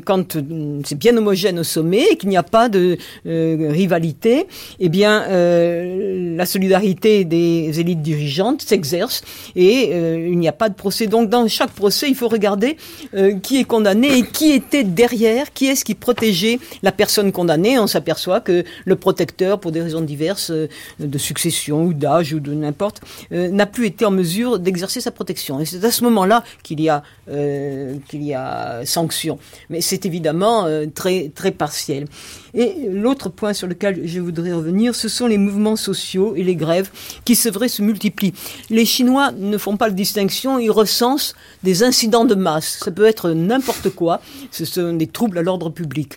quand 0.04 0.38
c'est 0.84 0.98
bien 0.98 1.16
homogène 1.16 1.58
au 1.58 1.64
sommet 1.64 2.04
et 2.12 2.16
qu'il 2.16 2.28
n'y 2.28 2.36
a 2.36 2.42
pas 2.42 2.68
de 2.68 2.96
rivalité, 3.24 4.46
eh 4.80 4.88
bien 4.88 5.24
euh, 5.28 6.36
la 6.36 6.46
solidarité 6.46 7.24
des 7.24 7.80
élites 7.80 8.02
dirigeantes 8.02 8.62
s'exerce 8.62 9.22
et 9.56 9.90
euh, 9.92 10.28
il 10.30 10.38
n'y 10.38 10.48
a 10.48 10.52
pas 10.52 10.68
de 10.68 10.74
procès. 10.74 11.03
Donc 11.06 11.28
dans 11.28 11.46
chaque 11.48 11.70
procès, 11.70 12.08
il 12.08 12.14
faut 12.14 12.28
regarder 12.28 12.76
euh, 13.14 13.38
qui 13.38 13.58
est 13.58 13.64
condamné 13.64 14.18
et 14.18 14.22
qui 14.22 14.52
était 14.52 14.84
derrière, 14.84 15.52
qui 15.52 15.66
est-ce 15.66 15.84
qui 15.84 15.94
protégeait 15.94 16.58
la 16.82 16.92
personne 16.92 17.32
condamnée. 17.32 17.78
On 17.78 17.86
s'aperçoit 17.86 18.40
que 18.40 18.64
le 18.84 18.96
protecteur, 18.96 19.60
pour 19.60 19.72
des 19.72 19.82
raisons 19.82 20.00
diverses, 20.00 20.50
de 20.98 21.18
succession 21.18 21.84
ou 21.84 21.94
d'âge 21.94 22.32
ou 22.32 22.40
de 22.40 22.52
n'importe, 22.52 23.00
n'a 23.30 23.66
plus 23.66 23.86
été 23.86 24.04
en 24.04 24.10
mesure 24.10 24.58
d'exercer 24.58 25.00
sa 25.00 25.10
protection. 25.10 25.60
Et 25.60 25.64
c'est 25.64 25.84
à 25.84 25.90
ce 25.90 26.04
moment-là 26.04 26.44
qu'il 26.62 26.80
y 26.80 26.88
a 26.88 27.02
qu'il 27.26 28.22
y 28.22 28.34
a 28.34 28.84
sanction. 28.84 29.38
Mais 29.70 29.80
c'est 29.80 30.06
évidemment 30.06 30.68
très 30.94 31.30
très 31.34 31.50
partiel. 31.50 32.06
Et 32.52 32.88
l'autre 32.88 33.28
point 33.28 33.52
sur 33.52 33.66
lequel 33.66 34.06
je 34.06 34.20
voudrais 34.20 34.52
revenir, 34.52 34.94
ce 34.94 35.08
sont 35.08 35.26
les 35.26 35.38
mouvements 35.38 35.76
sociaux 35.76 36.34
et 36.36 36.44
les 36.44 36.54
grèves 36.54 36.90
qui, 37.24 37.34
c'est 37.34 37.50
vrai, 37.50 37.68
se 37.68 37.82
multiplient. 37.82 38.34
Les 38.70 38.84
Chinois 38.84 39.32
ne 39.32 39.58
font 39.58 39.76
pas 39.76 39.90
de 39.90 39.96
distinction, 39.96 40.58
ils 40.58 40.70
recensent 40.70 41.34
des 41.62 41.82
incidents 41.82 42.24
de 42.24 42.34
masse. 42.34 42.78
Ça 42.84 42.90
peut 42.90 43.06
être 43.06 43.30
n'importe 43.30 43.90
quoi, 43.90 44.20
ce 44.50 44.64
sont 44.64 44.92
des 44.92 45.06
troubles 45.06 45.38
à 45.38 45.42
l'ordre 45.42 45.70
public. 45.70 46.14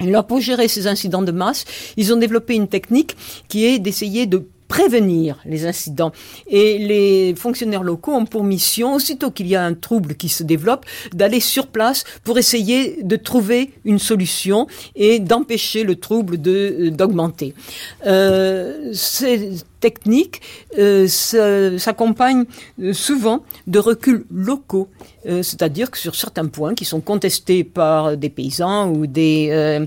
Et 0.00 0.10
là, 0.10 0.22
pour 0.22 0.40
gérer 0.40 0.66
ces 0.68 0.86
incidents 0.88 1.22
de 1.22 1.32
masse, 1.32 1.64
ils 1.96 2.12
ont 2.12 2.16
développé 2.16 2.54
une 2.54 2.68
technique 2.68 3.16
qui 3.48 3.64
est 3.64 3.78
d'essayer 3.78 4.26
de 4.26 4.44
prévenir 4.74 5.38
les 5.44 5.66
incidents. 5.66 6.10
Et 6.48 6.78
les 6.78 7.36
fonctionnaires 7.36 7.84
locaux 7.84 8.12
ont 8.12 8.26
pour 8.26 8.42
mission, 8.42 8.94
aussitôt 8.94 9.30
qu'il 9.30 9.46
y 9.46 9.54
a 9.54 9.64
un 9.64 9.74
trouble 9.74 10.16
qui 10.16 10.28
se 10.28 10.42
développe, 10.42 10.84
d'aller 11.12 11.38
sur 11.38 11.68
place 11.68 12.02
pour 12.24 12.38
essayer 12.38 12.98
de 13.04 13.14
trouver 13.14 13.70
une 13.84 14.00
solution 14.00 14.66
et 14.96 15.20
d'empêcher 15.20 15.84
le 15.84 15.94
trouble 15.94 16.40
de 16.40 16.88
d'augmenter. 16.88 17.54
Euh, 18.04 18.92
technique 19.84 20.40
euh, 20.78 21.06
s'accompagne 21.78 22.44
euh, 22.80 22.94
souvent 22.94 23.42
de 23.66 23.78
reculs 23.78 24.24
locaux, 24.32 24.88
euh, 25.26 25.42
c'est-à-dire 25.42 25.90
que 25.90 25.98
sur 25.98 26.14
certains 26.14 26.46
points 26.46 26.74
qui 26.74 26.86
sont 26.86 27.02
contestés 27.02 27.64
par 27.64 28.16
des 28.16 28.30
paysans 28.30 28.90
ou 28.90 29.06
des, 29.06 29.86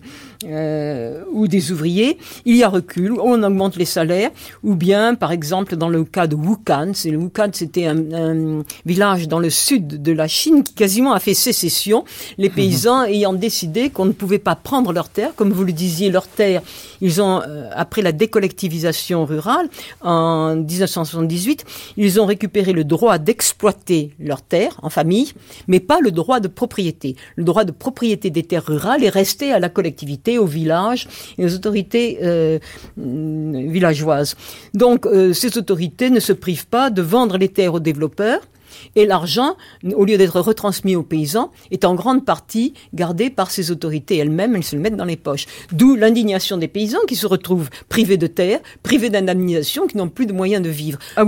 ou 1.33 1.47
des 1.47 1.71
ouvriers, 1.71 2.19
il 2.45 2.55
y 2.57 2.63
a 2.63 2.69
recul, 2.69 3.13
on 3.13 3.41
augmente 3.41 3.75
les 3.75 3.85
salaires, 3.85 4.29
ou 4.63 4.75
bien, 4.75 5.15
par 5.15 5.31
exemple, 5.31 5.75
dans 5.75 5.89
le 5.89 6.03
cas 6.03 6.27
de 6.27 6.35
Wukan, 6.35 6.91
c'est 6.93 7.09
le 7.09 7.17
Wukan, 7.17 7.49
c'était 7.53 7.87
un, 7.87 8.63
village 8.85 9.27
dans 9.27 9.39
le 9.39 9.49
sud 9.49 10.03
de 10.07 10.11
la 10.11 10.27
Chine 10.27 10.63
qui 10.63 10.75
quasiment 10.75 11.13
a 11.13 11.19
fait 11.19 11.33
sécession, 11.33 12.05
les 12.37 12.49
paysans 12.59 13.03
ayant 13.05 13.33
décidé 13.33 13.89
qu'on 13.89 14.05
ne 14.05 14.11
pouvait 14.21 14.43
pas 14.49 14.55
prendre 14.55 14.93
leurs 14.93 15.09
terres, 15.09 15.33
comme 15.35 15.51
vous 15.51 15.63
le 15.63 15.73
disiez, 15.73 16.11
leurs 16.11 16.27
terres, 16.27 16.61
ils 17.01 17.21
ont, 17.21 17.41
après 17.71 18.01
la 18.01 18.11
décollectivisation 18.11 19.25
rurale, 19.25 19.69
en 20.01 20.55
1978, 20.55 21.65
ils 21.97 22.19
ont 22.19 22.25
récupéré 22.25 22.73
le 22.73 22.83
droit 22.83 23.17
d'exploiter 23.17 24.11
leurs 24.19 24.41
terres 24.41 24.79
en 24.81 24.89
famille, 24.89 25.33
mais 25.67 25.79
pas 25.79 25.99
le 26.01 26.11
droit 26.11 26.39
de 26.39 26.47
propriété. 26.47 27.15
Le 27.35 27.43
droit 27.43 27.63
de 27.63 27.71
propriété 27.71 28.29
des 28.29 28.43
terres 28.43 28.65
rurales 28.65 29.03
est 29.03 29.09
resté 29.09 29.51
à 29.51 29.59
la 29.59 29.69
collectivité, 29.69 30.37
au 30.37 30.45
village 30.45 31.07
et 31.37 31.45
aux 31.45 31.53
autorités 31.53 32.19
euh, 32.21 32.59
villageoises. 32.97 34.35
Donc 34.73 35.05
euh, 35.05 35.33
ces 35.33 35.57
autorités 35.57 36.09
ne 36.09 36.19
se 36.19 36.33
privent 36.33 36.67
pas 36.67 36.89
de 36.89 37.01
vendre 37.01 37.37
les 37.37 37.49
terres 37.49 37.73
aux 37.73 37.79
développeurs, 37.79 38.41
et 38.95 39.05
l'argent, 39.05 39.55
au 39.95 40.05
lieu 40.05 40.17
d'être 40.17 40.39
retransmis 40.39 40.95
aux 40.95 41.03
paysans, 41.03 41.51
est 41.71 41.85
en 41.85 41.95
grande 41.95 42.25
partie 42.25 42.73
gardé 42.93 43.29
par 43.29 43.51
ces 43.51 43.71
autorités 43.71 44.17
elles-mêmes, 44.17 44.55
elles 44.55 44.63
se 44.63 44.75
le 44.75 44.81
mettent 44.81 44.95
dans 44.95 45.05
les 45.05 45.17
poches. 45.17 45.45
D'où 45.71 45.95
l'indignation 45.95 46.57
des 46.57 46.67
paysans 46.67 46.99
qui 47.07 47.15
se 47.15 47.27
retrouvent 47.27 47.69
privés 47.89 48.17
de 48.17 48.27
terre, 48.27 48.59
privés 48.83 49.09
d'indemnisation, 49.09 49.87
qui 49.87 49.97
n'ont 49.97 50.09
plus 50.09 50.25
de 50.25 50.33
moyens 50.33 50.63
de 50.63 50.69
vivre. 50.69 50.99
À 51.15 51.23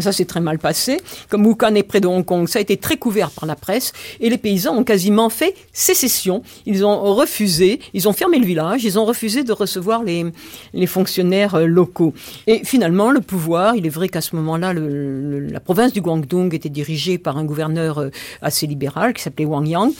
Ça 0.00 0.12
s'est 0.12 0.24
très 0.24 0.40
mal 0.40 0.58
passé. 0.58 0.96
Comme 1.28 1.46
Wuhan 1.46 1.74
est 1.74 1.82
près 1.82 2.00
de 2.00 2.08
Hong 2.08 2.24
Kong, 2.24 2.48
ça 2.48 2.58
a 2.58 2.62
été 2.62 2.76
très 2.76 2.96
couvert 2.96 3.30
par 3.30 3.46
la 3.46 3.54
presse 3.54 3.92
et 4.18 4.28
les 4.28 4.38
paysans 4.38 4.76
ont 4.76 4.84
quasiment 4.84 5.28
fait 5.28 5.54
sécession. 5.72 6.42
Ils 6.66 6.84
ont 6.84 7.14
refusé, 7.14 7.80
ils 7.92 8.08
ont 8.08 8.12
fermé 8.12 8.38
le 8.38 8.46
village, 8.46 8.84
ils 8.84 8.98
ont 8.98 9.04
refusé 9.04 9.44
de 9.44 9.52
recevoir 9.52 10.02
les, 10.02 10.24
les 10.72 10.86
fonctionnaires 10.86 11.54
euh, 11.54 11.66
locaux. 11.66 12.12
Et 12.46 12.64
finalement, 12.64 13.10
le 13.10 13.20
pouvoir, 13.20 13.76
il 13.76 13.86
est 13.86 13.90
vrai 13.90 14.08
qu'à 14.08 14.20
ce 14.20 14.34
moment-là, 14.36 14.72
la 14.74 15.60
province 15.60 15.92
du 15.92 16.00
Guangdong 16.00 16.52
était 16.54 16.68
dirigée 16.68 17.18
par 17.18 17.36
un 17.36 17.44
gouverneur 17.44 17.98
euh, 17.98 18.10
assez 18.42 18.66
libéral 18.66 19.14
qui 19.14 19.22
s'appelait 19.22 19.44
Wang 19.44 19.66
Yang 19.66 19.92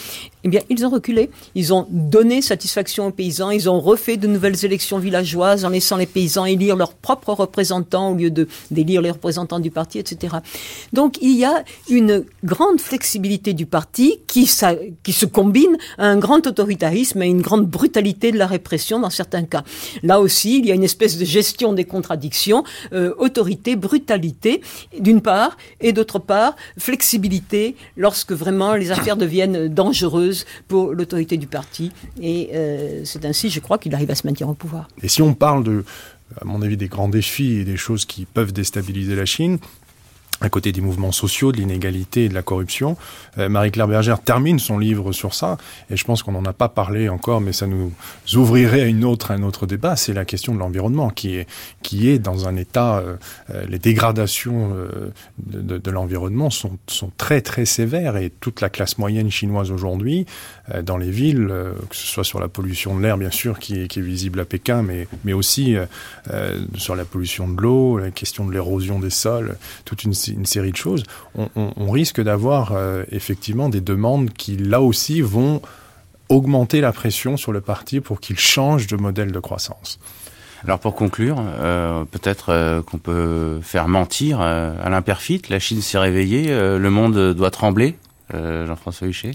eh 0.44 0.48
bien, 0.48 0.60
ils 0.68 0.84
ont 0.84 0.90
reculé. 0.90 1.30
Ils 1.54 1.72
ont 1.72 1.86
donné 1.90 2.42
satisfaction 2.42 3.06
aux 3.06 3.10
paysans. 3.10 3.50
Ils 3.50 3.70
ont 3.70 3.80
refait 3.80 4.18
de 4.18 4.28
nouvelles 4.28 4.64
élections 4.64 4.98
villageoises 4.98 5.64
en 5.64 5.70
laissant 5.70 5.96
les 5.96 6.06
paysans 6.06 6.44
élire 6.44 6.76
leurs 6.76 6.92
propres 6.92 7.32
représentants 7.32 8.10
au 8.10 8.14
lieu 8.14 8.30
d'élire 8.70 9.00
les 9.00 9.10
représentants 9.10 9.58
du 9.58 9.70
parti, 9.70 9.83
Donc, 10.92 11.18
il 11.20 11.36
y 11.36 11.44
a 11.44 11.64
une 11.88 12.24
grande 12.42 12.80
flexibilité 12.80 13.52
du 13.52 13.66
parti 13.66 14.20
qui, 14.26 14.50
qui 15.02 15.12
se 15.12 15.26
combine 15.26 15.76
à 15.98 16.06
un 16.06 16.16
grand 16.16 16.46
autoritarisme 16.46 17.22
et 17.22 17.26
une 17.26 17.42
grande 17.42 17.66
brutalité 17.66 18.32
de 18.32 18.38
la 18.38 18.46
répression 18.46 19.00
dans 19.00 19.10
certains 19.10 19.44
cas. 19.44 19.64
Là 20.02 20.20
aussi, 20.20 20.58
il 20.58 20.66
y 20.66 20.72
a 20.72 20.74
une 20.74 20.84
espèce 20.84 21.18
de 21.18 21.24
gestion 21.24 21.72
des 21.72 21.84
contradictions, 21.84 22.64
euh, 22.92 23.14
autorité, 23.18 23.76
brutalité, 23.76 24.60
d'une 24.98 25.20
part, 25.20 25.56
et 25.80 25.92
d'autre 25.92 26.18
part, 26.18 26.56
flexibilité 26.78 27.76
lorsque 27.96 28.32
vraiment 28.32 28.74
les 28.74 28.90
affaires 28.90 29.16
deviennent 29.16 29.68
dangereuses 29.68 30.44
pour 30.68 30.92
l'autorité 30.92 31.36
du 31.36 31.46
parti. 31.46 31.92
Et 32.20 32.50
euh, 32.54 33.02
c'est 33.04 33.24
ainsi, 33.24 33.50
je 33.50 33.60
crois, 33.60 33.78
qu'il 33.78 33.94
arrive 33.94 34.10
à 34.10 34.14
se 34.14 34.26
maintenir 34.26 34.48
au 34.48 34.54
pouvoir. 34.54 34.88
Et 35.02 35.08
si 35.08 35.22
on 35.22 35.34
parle 35.34 35.64
de, 35.64 35.84
à 36.40 36.44
mon 36.44 36.62
avis, 36.62 36.76
des 36.76 36.88
grands 36.88 37.08
défis 37.08 37.58
et 37.58 37.64
des 37.64 37.76
choses 37.76 38.04
qui 38.04 38.24
peuvent 38.24 38.52
déstabiliser 38.52 39.14
la 39.14 39.26
Chine, 39.26 39.58
à 40.44 40.50
côté 40.50 40.72
des 40.72 40.80
mouvements 40.80 41.12
sociaux, 41.12 41.52
de 41.52 41.56
l'inégalité 41.56 42.26
et 42.26 42.28
de 42.28 42.34
la 42.34 42.42
corruption. 42.42 42.96
Euh, 43.38 43.48
Marie-Claire 43.48 43.88
Bergère 43.88 44.20
termine 44.20 44.58
son 44.58 44.78
livre 44.78 45.12
sur 45.12 45.34
ça, 45.34 45.56
et 45.90 45.96
je 45.96 46.04
pense 46.04 46.22
qu'on 46.22 46.32
n'en 46.32 46.44
a 46.44 46.52
pas 46.52 46.68
parlé 46.68 47.08
encore, 47.08 47.40
mais 47.40 47.52
ça 47.52 47.66
nous 47.66 47.92
ouvrirait 48.34 48.82
à 48.82 48.86
une 48.86 49.04
autre, 49.04 49.30
un 49.30 49.42
autre 49.42 49.66
débat. 49.66 49.96
C'est 49.96 50.12
la 50.12 50.24
question 50.24 50.54
de 50.54 50.60
l'environnement 50.60 51.08
qui 51.08 51.36
est, 51.36 51.48
qui 51.82 52.10
est 52.10 52.18
dans 52.18 52.46
un 52.46 52.56
état. 52.56 52.98
Euh, 52.98 53.16
euh, 53.50 53.64
les 53.66 53.78
dégradations 53.78 54.74
de, 55.38 55.90
l'environnement 55.90 56.50
sont, 56.50 56.78
sont 56.86 57.10
très 57.16 57.40
très 57.40 57.64
sévères, 57.64 58.16
et 58.16 58.30
toute 58.30 58.60
la 58.60 58.68
classe 58.68 58.98
moyenne 58.98 59.30
chinoise 59.30 59.70
aujourd'hui, 59.70 60.26
dans 60.82 60.96
les 60.96 61.10
villes, 61.10 61.52
que 61.88 61.96
ce 61.96 62.06
soit 62.06 62.24
sur 62.24 62.40
la 62.40 62.48
pollution 62.48 62.96
de 62.96 63.02
l'air, 63.02 63.16
bien 63.16 63.30
sûr, 63.30 63.58
qui 63.58 63.88
qui 63.88 63.98
est 63.98 64.02
visible 64.02 64.40
à 64.40 64.44
Pékin, 64.44 64.82
mais, 64.82 65.06
mais 65.24 65.32
aussi 65.32 65.76
sur 66.76 66.96
la 66.96 67.04
pollution 67.04 67.48
de 67.48 67.60
l'eau, 67.60 67.98
la 67.98 68.10
question 68.10 68.46
de 68.46 68.52
l'érosion 68.52 68.98
des 68.98 69.10
sols, 69.10 69.56
toute 69.84 70.04
une 70.04 70.14
une 70.34 70.46
série 70.46 70.72
de 70.72 70.76
choses, 70.76 71.04
on, 71.34 71.90
risque 71.90 72.20
d'avoir 72.20 72.72
euh, 72.72 73.04
effectivement 73.10 73.68
des 73.68 73.80
demandes 73.80 74.30
qui, 74.30 74.56
là 74.56 74.80
aussi, 74.80 75.20
vont 75.20 75.62
augmenter 76.28 76.80
la 76.80 76.92
pression 76.92 77.36
sur 77.36 77.52
le 77.52 77.60
parti 77.60 78.00
pour 78.00 78.20
qu'il 78.20 78.38
change 78.38 78.86
de 78.86 78.96
modèle 78.96 79.32
de 79.32 79.38
croissance. 79.38 79.98
Alors 80.64 80.78
pour 80.78 80.94
conclure, 80.94 81.36
euh, 81.40 82.04
peut-être 82.04 82.46
euh, 82.48 82.82
qu'on 82.82 82.98
peut 82.98 83.60
faire 83.62 83.86
mentir 83.86 84.40
à 84.40 84.88
l'imperfite. 84.88 85.50
La 85.50 85.58
Chine 85.58 85.82
s'est 85.82 85.98
réveillée, 85.98 86.48
le 86.48 86.90
monde 86.90 87.34
doit 87.34 87.50
trembler. 87.50 87.96
Jean-François 88.32 89.06
Huchet 89.06 89.32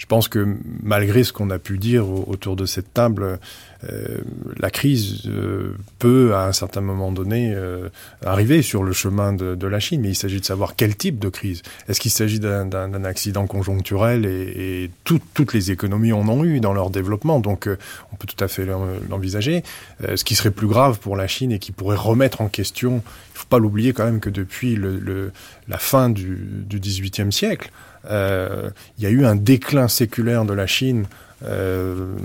Je 0.00 0.06
pense 0.06 0.28
que 0.28 0.56
malgré 0.82 1.24
ce 1.24 1.32
qu'on 1.34 1.50
a 1.50 1.58
pu 1.58 1.76
dire 1.76 2.08
autour 2.08 2.56
de 2.56 2.64
cette 2.64 2.94
table, 2.94 3.38
euh, 3.84 4.20
la 4.58 4.70
crise 4.70 5.24
euh, 5.26 5.76
peut 5.98 6.34
à 6.34 6.46
un 6.46 6.52
certain 6.52 6.80
moment 6.80 7.12
donné 7.12 7.52
euh, 7.54 7.90
arriver 8.24 8.62
sur 8.62 8.82
le 8.82 8.94
chemin 8.94 9.34
de, 9.34 9.54
de 9.54 9.66
la 9.66 9.78
Chine, 9.78 10.00
mais 10.00 10.08
il 10.08 10.14
s'agit 10.14 10.40
de 10.40 10.44
savoir 10.46 10.74
quel 10.74 10.96
type 10.96 11.18
de 11.18 11.28
crise. 11.28 11.60
Est-ce 11.86 12.00
qu'il 12.00 12.10
s'agit 12.10 12.40
d'un 12.40 13.04
accident 13.04 13.46
conjoncturel 13.46 14.24
et, 14.24 14.84
et 14.84 14.90
tout, 15.04 15.20
toutes 15.34 15.52
les 15.52 15.70
économies 15.70 16.14
en 16.14 16.26
ont 16.28 16.44
eu 16.44 16.60
dans 16.60 16.72
leur 16.72 16.88
développement, 16.88 17.38
donc 17.38 17.66
euh, 17.66 17.76
on 18.10 18.16
peut 18.16 18.26
tout 18.26 18.42
à 18.42 18.48
fait 18.48 18.66
l'envisager. 19.10 19.62
Euh, 20.04 20.16
ce 20.16 20.24
qui 20.24 20.34
serait 20.34 20.50
plus 20.50 20.66
grave 20.66 20.98
pour 20.98 21.14
la 21.14 21.26
Chine 21.26 21.52
et 21.52 21.58
qui 21.58 21.72
pourrait 21.72 21.96
remettre 21.96 22.40
en 22.40 22.48
question, 22.48 22.90
il 22.90 23.34
ne 23.34 23.38
faut 23.38 23.46
pas 23.48 23.58
l'oublier 23.58 23.92
quand 23.92 24.04
même 24.04 24.20
que 24.20 24.30
depuis 24.30 24.76
le, 24.76 24.98
le, 24.98 25.32
la 25.68 25.78
fin 25.78 26.08
du, 26.08 26.64
18e 26.70 27.30
siècle, 27.30 27.70
il 28.08 29.02
y 29.02 29.06
a 29.06 29.10
eu 29.10 29.24
un 29.24 29.36
déclin 29.36 29.88
séculaire 29.88 30.44
de 30.44 30.54
la 30.54 30.66
Chine 30.66 31.06
euh, 31.42 32.16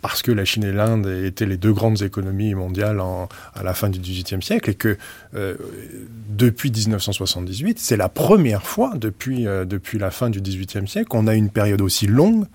parce 0.00 0.22
que 0.22 0.32
la 0.32 0.46
Chine 0.46 0.64
et 0.64 0.72
l'Inde 0.72 1.06
étaient 1.06 1.44
les 1.44 1.58
deux 1.58 1.72
grandes 1.72 2.00
économies 2.02 2.54
mondiales 2.54 3.00
à 3.54 3.62
la 3.62 3.74
fin 3.74 3.90
du 3.90 3.98
XVIIIe 3.98 4.42
siècle 4.42 4.70
et 4.70 4.74
que 4.74 4.96
euh, 5.34 5.56
depuis 6.30 6.70
1978, 6.70 7.78
c'est 7.78 7.98
la 7.98 8.08
première 8.08 8.62
fois 8.62 8.94
depuis, 8.96 9.46
euh, 9.46 9.66
depuis 9.66 9.98
la 9.98 10.10
fin 10.10 10.30
du 10.30 10.40
XVIIIe 10.40 10.88
siècle 10.88 11.08
qu'on 11.08 11.26
a 11.26 11.34
une 11.34 11.50
période 11.50 11.82
aussi 11.82 12.06
longue 12.06 12.46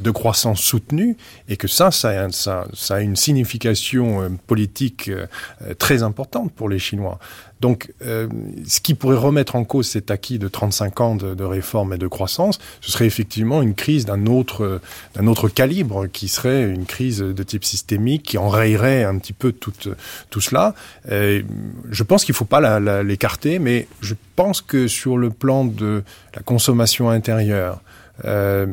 de 0.00 0.10
croissance 0.10 0.60
soutenue 0.60 1.16
et 1.48 1.56
que 1.56 1.68
ça, 1.68 1.90
ça 1.90 2.26
a, 2.90 3.00
une 3.00 3.16
signification 3.16 4.22
euh, 4.22 4.28
politique 4.46 5.08
euh, 5.08 5.26
très 5.78 6.02
importante 6.02 6.52
pour 6.52 6.68
les 6.68 6.78
Chinois. 6.78 7.18
Donc, 7.60 7.92
euh, 8.02 8.28
ce 8.66 8.80
qui 8.80 8.94
pourrait 8.94 9.16
remettre 9.16 9.56
en 9.56 9.64
cause 9.64 9.88
cet 9.88 10.10
acquis 10.10 10.38
de 10.38 10.46
35 10.46 11.00
ans 11.00 11.16
de, 11.16 11.34
de 11.34 11.44
réforme 11.44 11.94
et 11.94 11.98
de 11.98 12.06
croissance, 12.06 12.58
ce 12.82 12.90
serait 12.90 13.06
effectivement 13.06 13.62
une 13.62 13.74
crise 13.74 14.04
d'un 14.04 14.26
autre, 14.26 14.80
d'un 15.14 15.26
autre 15.26 15.48
calibre, 15.48 16.06
qui 16.06 16.28
serait 16.28 16.64
une 16.64 16.84
crise 16.84 17.18
de 17.20 17.42
type 17.42 17.64
systémique, 17.64 18.24
qui 18.24 18.38
enrayerait 18.38 19.04
un 19.04 19.16
petit 19.18 19.32
peu 19.32 19.52
tout, 19.52 19.72
tout 20.28 20.40
cela. 20.40 20.74
Euh, 21.10 21.42
je 21.90 22.02
pense 22.02 22.24
qu'il 22.24 22.34
ne 22.34 22.36
faut 22.36 22.44
pas 22.44 22.78
l'écarter, 23.02 23.58
mais 23.58 23.88
je 24.02 24.14
pense 24.34 24.60
que 24.60 24.86
sur 24.86 25.16
le 25.16 25.30
plan 25.30 25.64
de 25.64 26.04
la 26.34 26.42
consommation 26.42 27.08
intérieure, 27.08 27.80
euh, 28.24 28.66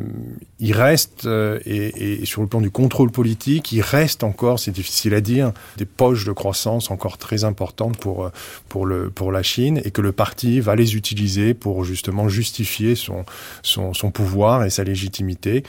il 0.60 0.74
reste, 0.74 1.26
euh, 1.26 1.60
et, 1.66 2.22
et 2.22 2.26
sur 2.26 2.41
le 2.41 2.48
plan 2.48 2.62
du 2.62 2.72
contrôle 2.72 3.12
politique, 3.12 3.72
il 3.72 3.82
reste 3.82 4.24
encore, 4.24 4.60
c'est 4.60 4.72
difficile 4.72 5.14
à 5.14 5.22
dire, 5.22 5.52
des 5.78 5.86
poches 5.86 6.26
de 6.26 6.32
croissance 6.32 6.89
encore 6.91 7.18
très 7.18 7.44
importantes 7.44 7.98
pour, 7.98 8.32
pour, 8.70 8.86
le, 8.86 9.10
pour 9.10 9.32
la 9.32 9.44
Chine 9.44 9.82
et 9.84 9.91
que 9.91 10.02
le 10.02 10.12
parti 10.12 10.60
va 10.60 10.76
les 10.76 10.96
utiliser 10.96 11.54
pour 11.54 11.84
justement 11.84 12.30
justifier 12.30 12.96
son, 12.96 13.26
son, 13.62 13.94
son 13.94 14.12
pouvoir 14.12 14.64
et 14.64 14.70
sa 14.70 14.84
légitimité. 14.84 15.64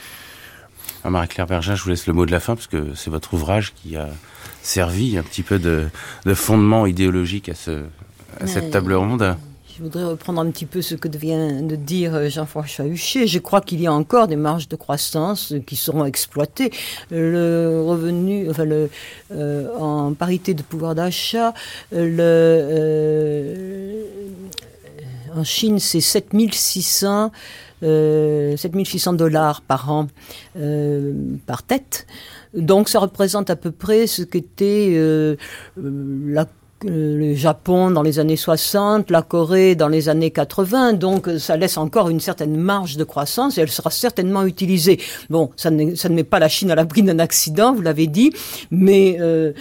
Ah, 1.03 1.09
Marie-Claire 1.09 1.47
Berger, 1.47 1.75
je 1.75 1.83
vous 1.83 1.89
laisse 1.89 2.07
le 2.07 2.13
mot 2.13 2.25
de 2.25 2.31
la 2.31 2.39
fin 2.39 2.55
parce 2.55 2.67
que 2.67 2.93
c'est 2.95 3.09
votre 3.09 3.33
ouvrage 3.33 3.73
qui 3.75 3.95
a 3.95 4.09
servi 4.63 5.17
un 5.17 5.23
petit 5.23 5.43
peu 5.43 5.59
de, 5.59 5.87
de 6.25 6.33
fondement 6.33 6.85
idéologique 6.85 7.49
à, 7.49 7.55
ce, 7.55 7.83
à 8.39 8.47
cette 8.47 8.71
table 8.71 8.93
ronde. 8.93 9.35
Je 9.77 9.83
voudrais 9.83 10.05
reprendre 10.05 10.39
un 10.39 10.49
petit 10.51 10.65
peu 10.65 10.81
ce 10.81 10.95
que 10.95 11.09
vient 11.09 11.61
de 11.61 11.75
dire 11.75 12.15
euh, 12.15 12.29
Jean-François 12.29 12.85
Huchet. 12.85 13.27
Je 13.27 13.39
crois 13.39 13.59
qu'il 13.59 13.81
y 13.81 13.87
a 13.87 13.93
encore 13.93 14.27
des 14.27 14.37
marges 14.37 14.69
de 14.69 14.77
croissance 14.77 15.53
qui 15.67 15.75
seront 15.75 16.05
exploitées. 16.05 16.71
Le 17.11 17.83
revenu, 17.85 18.49
enfin 18.49 18.65
euh, 19.31 19.75
en 19.77 20.13
parité 20.13 20.53
de 20.53 20.61
pouvoir 20.61 20.95
d'achat, 20.95 21.53
euh, 21.93 22.15
en 25.35 25.43
Chine, 25.43 25.79
c'est 25.79 25.99
7600 25.99 27.31
euh, 27.83 28.55
7600 28.55 29.13
dollars 29.13 29.61
par 29.61 29.91
an 29.91 30.07
euh, 30.57 31.13
par 31.45 31.63
tête. 31.63 32.07
Donc 32.53 32.87
ça 32.87 32.99
représente 32.99 33.49
à 33.49 33.57
peu 33.57 33.71
près 33.71 34.07
ce 34.07 34.23
qu'était 34.23 34.93
euh, 34.93 35.35
la 35.75 36.47
le 36.87 37.33
Japon 37.33 37.91
dans 37.91 38.01
les 38.01 38.19
années 38.19 38.35
60, 38.35 39.09
la 39.09 39.21
Corée 39.21 39.75
dans 39.75 39.87
les 39.87 40.09
années 40.09 40.31
80, 40.31 40.93
donc 40.93 41.29
ça 41.39 41.57
laisse 41.57 41.77
encore 41.77 42.09
une 42.09 42.19
certaine 42.19 42.55
marge 42.55 42.97
de 42.97 43.03
croissance 43.03 43.57
et 43.57 43.61
elle 43.61 43.71
sera 43.71 43.89
certainement 43.89 44.45
utilisée. 44.45 44.99
Bon, 45.29 45.49
ça 45.55 45.71
ne, 45.71 46.09
met 46.09 46.23
pas 46.23 46.39
la 46.39 46.47
Chine 46.47 46.71
à 46.71 46.75
l'abri 46.75 47.01
d'un 47.01 47.19
accident, 47.19 47.73
vous 47.73 47.81
l'avez 47.81 48.07
dit, 48.07 48.31
mais 48.71 49.17
euh, 49.19 49.53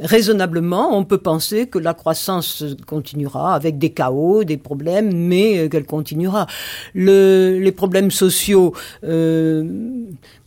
raisonnablement, 0.00 0.96
on 0.96 1.04
peut 1.04 1.18
penser 1.18 1.66
que 1.66 1.78
la 1.78 1.94
croissance 1.94 2.64
continuera 2.86 3.54
avec 3.54 3.78
des 3.78 3.90
chaos, 3.90 4.44
des 4.44 4.56
problèmes, 4.56 5.14
mais 5.14 5.58
euh, 5.58 5.68
qu'elle 5.68 5.86
continuera. 5.86 6.46
Le, 6.94 7.58
les 7.60 7.72
problèmes 7.72 8.10
sociaux, 8.10 8.74
euh, 9.04 9.64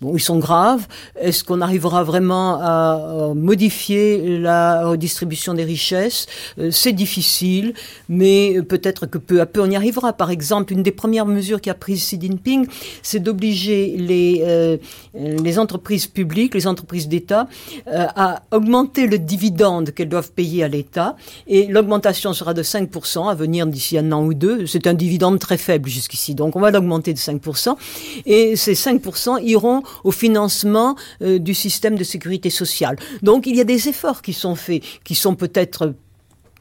bon, 0.01 0.15
ils 0.15 0.21
sont 0.21 0.39
graves. 0.39 0.87
Est-ce 1.19 1.43
qu'on 1.43 1.61
arrivera 1.61 2.03
vraiment 2.03 2.59
à 2.61 3.31
modifier 3.35 4.39
la 4.39 4.85
redistribution 4.85 5.53
des 5.53 5.63
richesses? 5.63 5.92
Euh, 5.95 6.69
c'est 6.71 6.93
difficile, 6.93 7.73
mais 8.09 8.61
peut-être 8.61 9.05
que 9.05 9.17
peu 9.17 9.41
à 9.41 9.45
peu 9.45 9.61
on 9.61 9.69
y 9.69 9.75
arrivera. 9.75 10.13
Par 10.13 10.31
exemple, 10.31 10.73
une 10.73 10.83
des 10.83 10.91
premières 10.91 11.25
mesures 11.25 11.61
qu'a 11.61 11.73
prise 11.73 11.99
Xi 11.99 12.19
Jinping, 12.19 12.67
c'est 13.01 13.19
d'obliger 13.19 13.95
les, 13.97 14.41
euh, 14.43 14.77
les 15.13 15.59
entreprises 15.59 16.07
publiques, 16.07 16.53
les 16.55 16.67
entreprises 16.67 17.07
d'État, 17.07 17.47
euh, 17.87 18.05
à 18.15 18.43
augmenter 18.51 19.07
le 19.07 19.19
dividende 19.19 19.91
qu'elles 19.91 20.09
doivent 20.09 20.31
payer 20.31 20.63
à 20.63 20.67
l'État. 20.67 21.15
Et 21.47 21.67
l'augmentation 21.67 22.33
sera 22.33 22.53
de 22.53 22.63
5% 22.63 23.29
à 23.29 23.35
venir 23.35 23.67
d'ici 23.67 23.97
un 23.97 24.11
an 24.11 24.23
ou 24.23 24.33
deux. 24.33 24.65
C'est 24.65 24.87
un 24.87 24.93
dividende 24.93 25.39
très 25.39 25.57
faible 25.57 25.89
jusqu'ici, 25.89 26.35
donc 26.35 26.55
on 26.55 26.59
va 26.59 26.71
l'augmenter 26.71 27.13
de 27.13 27.19
5%. 27.19 27.75
Et 28.25 28.55
ces 28.55 28.73
5% 28.73 29.41
iront 29.43 29.83
au 30.03 30.11
financement 30.11 30.95
euh, 31.21 31.39
du 31.39 31.53
système 31.53 31.95
de 31.95 32.03
sécurité 32.03 32.49
sociale. 32.49 32.97
Donc 33.21 33.47
il 33.47 33.55
y 33.55 33.61
a 33.61 33.63
des 33.63 33.89
efforts 33.89 34.21
qui 34.21 34.33
sont 34.33 34.55
faits, 34.55 34.83
qui 35.03 35.15
sont 35.15 35.35
peut-être 35.35 35.82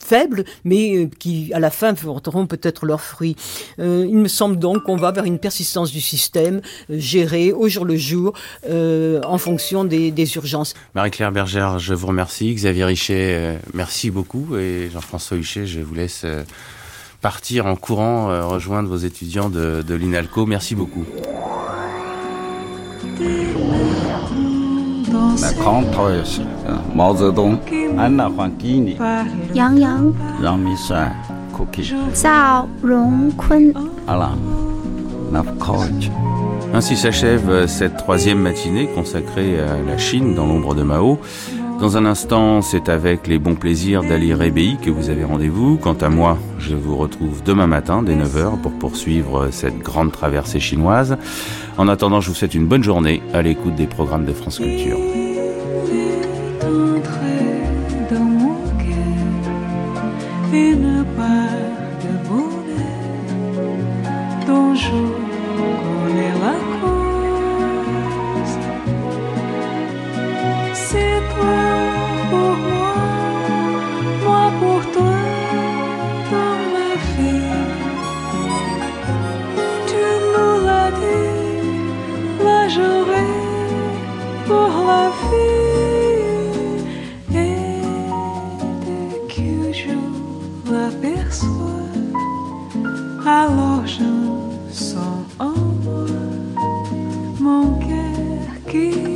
faibles, 0.03 0.45
mais 0.65 0.97
euh, 0.97 1.09
qui 1.19 1.53
à 1.55 1.61
la 1.61 1.71
fin 1.71 1.95
porteront 1.95 2.47
peut-être 2.47 2.87
leurs 2.87 3.01
fruits. 3.01 3.37
Euh, 3.79 4.07
il 4.09 4.19
me 4.19 4.29
semble 4.29 4.59
donc 4.59 4.85
qu'on 4.85 4.97
va 4.97 5.13
vers 5.13 5.25
une 5.25 5.39
persistance 5.39 5.93
du 5.93 6.01
système 6.01 6.61
euh, 6.91 6.99
géré 6.99 7.53
au 7.53 7.69
jour 7.69 7.85
le 7.85 7.97
jour 7.97 8.33
en 8.65 9.39
fonction 9.39 9.85
des, 9.85 10.13
urgences. 10.37 10.75
Marie-Claire 10.95 11.33
Bergère, 11.33 11.79
je 11.79 11.95
vous 11.95 12.07
remercie. 12.07 12.55
Xavier 12.55 12.85
Richet, 12.85 13.59
merci 13.75 14.11
beaucoup. 14.11 14.57
Et 14.57 14.89
Jean-François 14.93 15.37
Huchet, 15.37 15.67
je 15.67 15.81
vous 15.81 15.95
laisse 15.95 16.25
partir 17.21 17.67
en 17.67 17.77
courant, 17.77 18.49
rejoindre 18.49 18.89
vos 18.89 18.97
étudiants 18.97 19.51
de 19.51 19.95
l'INALCO. 19.95 20.47
Merci 20.47 20.75
beaucoup. 20.75 21.05
Ainsi 36.75 36.95
hein, 36.95 36.97
s'achève 36.97 37.51
euh, 37.51 37.67
cette 37.67 37.97
troisième 37.97 38.39
matinée 38.39 38.89
consacrée 38.95 39.61
à 39.61 39.83
la 39.87 39.99
Chine 39.99 40.35
dans 40.35 40.47
l'ombre 40.47 40.75
de 40.75 40.83
Mao. 40.83 41.19
Dans 41.81 41.97
un 41.97 42.05
instant, 42.05 42.63
c'est 42.63 42.89
avec 42.89 43.27
les 43.27 43.39
bons 43.39 43.57
plaisirs 43.57 44.05
d'Ali 44.05 44.33
Rebéi 44.33 44.77
que 44.81 44.89
vous 44.89 45.11
avez 45.11 45.25
rendez-vous. 45.25 45.79
Quant 45.79 45.97
à 46.01 46.09
moi, 46.09 46.39
je 46.59 46.77
vous 46.77 46.97
retrouve 46.97 47.43
demain 47.43 47.67
matin 47.67 48.03
dès 48.03 48.15
9h 48.15 48.61
pour 48.61 48.73
poursuivre 48.73 49.45
euh, 49.45 49.49
cette 49.51 49.79
grande 49.79 50.13
traversée 50.13 50.61
chinoise. 50.61 51.17
En 51.79 51.89
attendant, 51.89 52.21
je 52.21 52.29
vous 52.29 52.35
souhaite 52.35 52.55
une 52.55 52.67
bonne 52.67 52.85
journée 52.85 53.23
à 53.35 53.43
l'écoute 53.43 53.75
des 53.75 53.87
programmes 53.87 54.27
de 54.27 54.33
France 54.33 54.59
Culture. 54.59 54.99
Entrez 56.73 57.69
dans 58.11 58.25
mon 58.25 58.63
cœur. 58.79 59.55
Et 60.55 60.71
une 60.71 61.05
part 61.19 61.69
de 62.03 62.13
bonheur 62.27 63.27
dont 64.47 64.75
je 64.75 65.22
je 93.87 94.75
sens 94.75 95.25
en 95.39 95.55
moi 95.85 96.07
mon 97.41 97.65
cœur 97.79 98.71
qui 98.71 99.12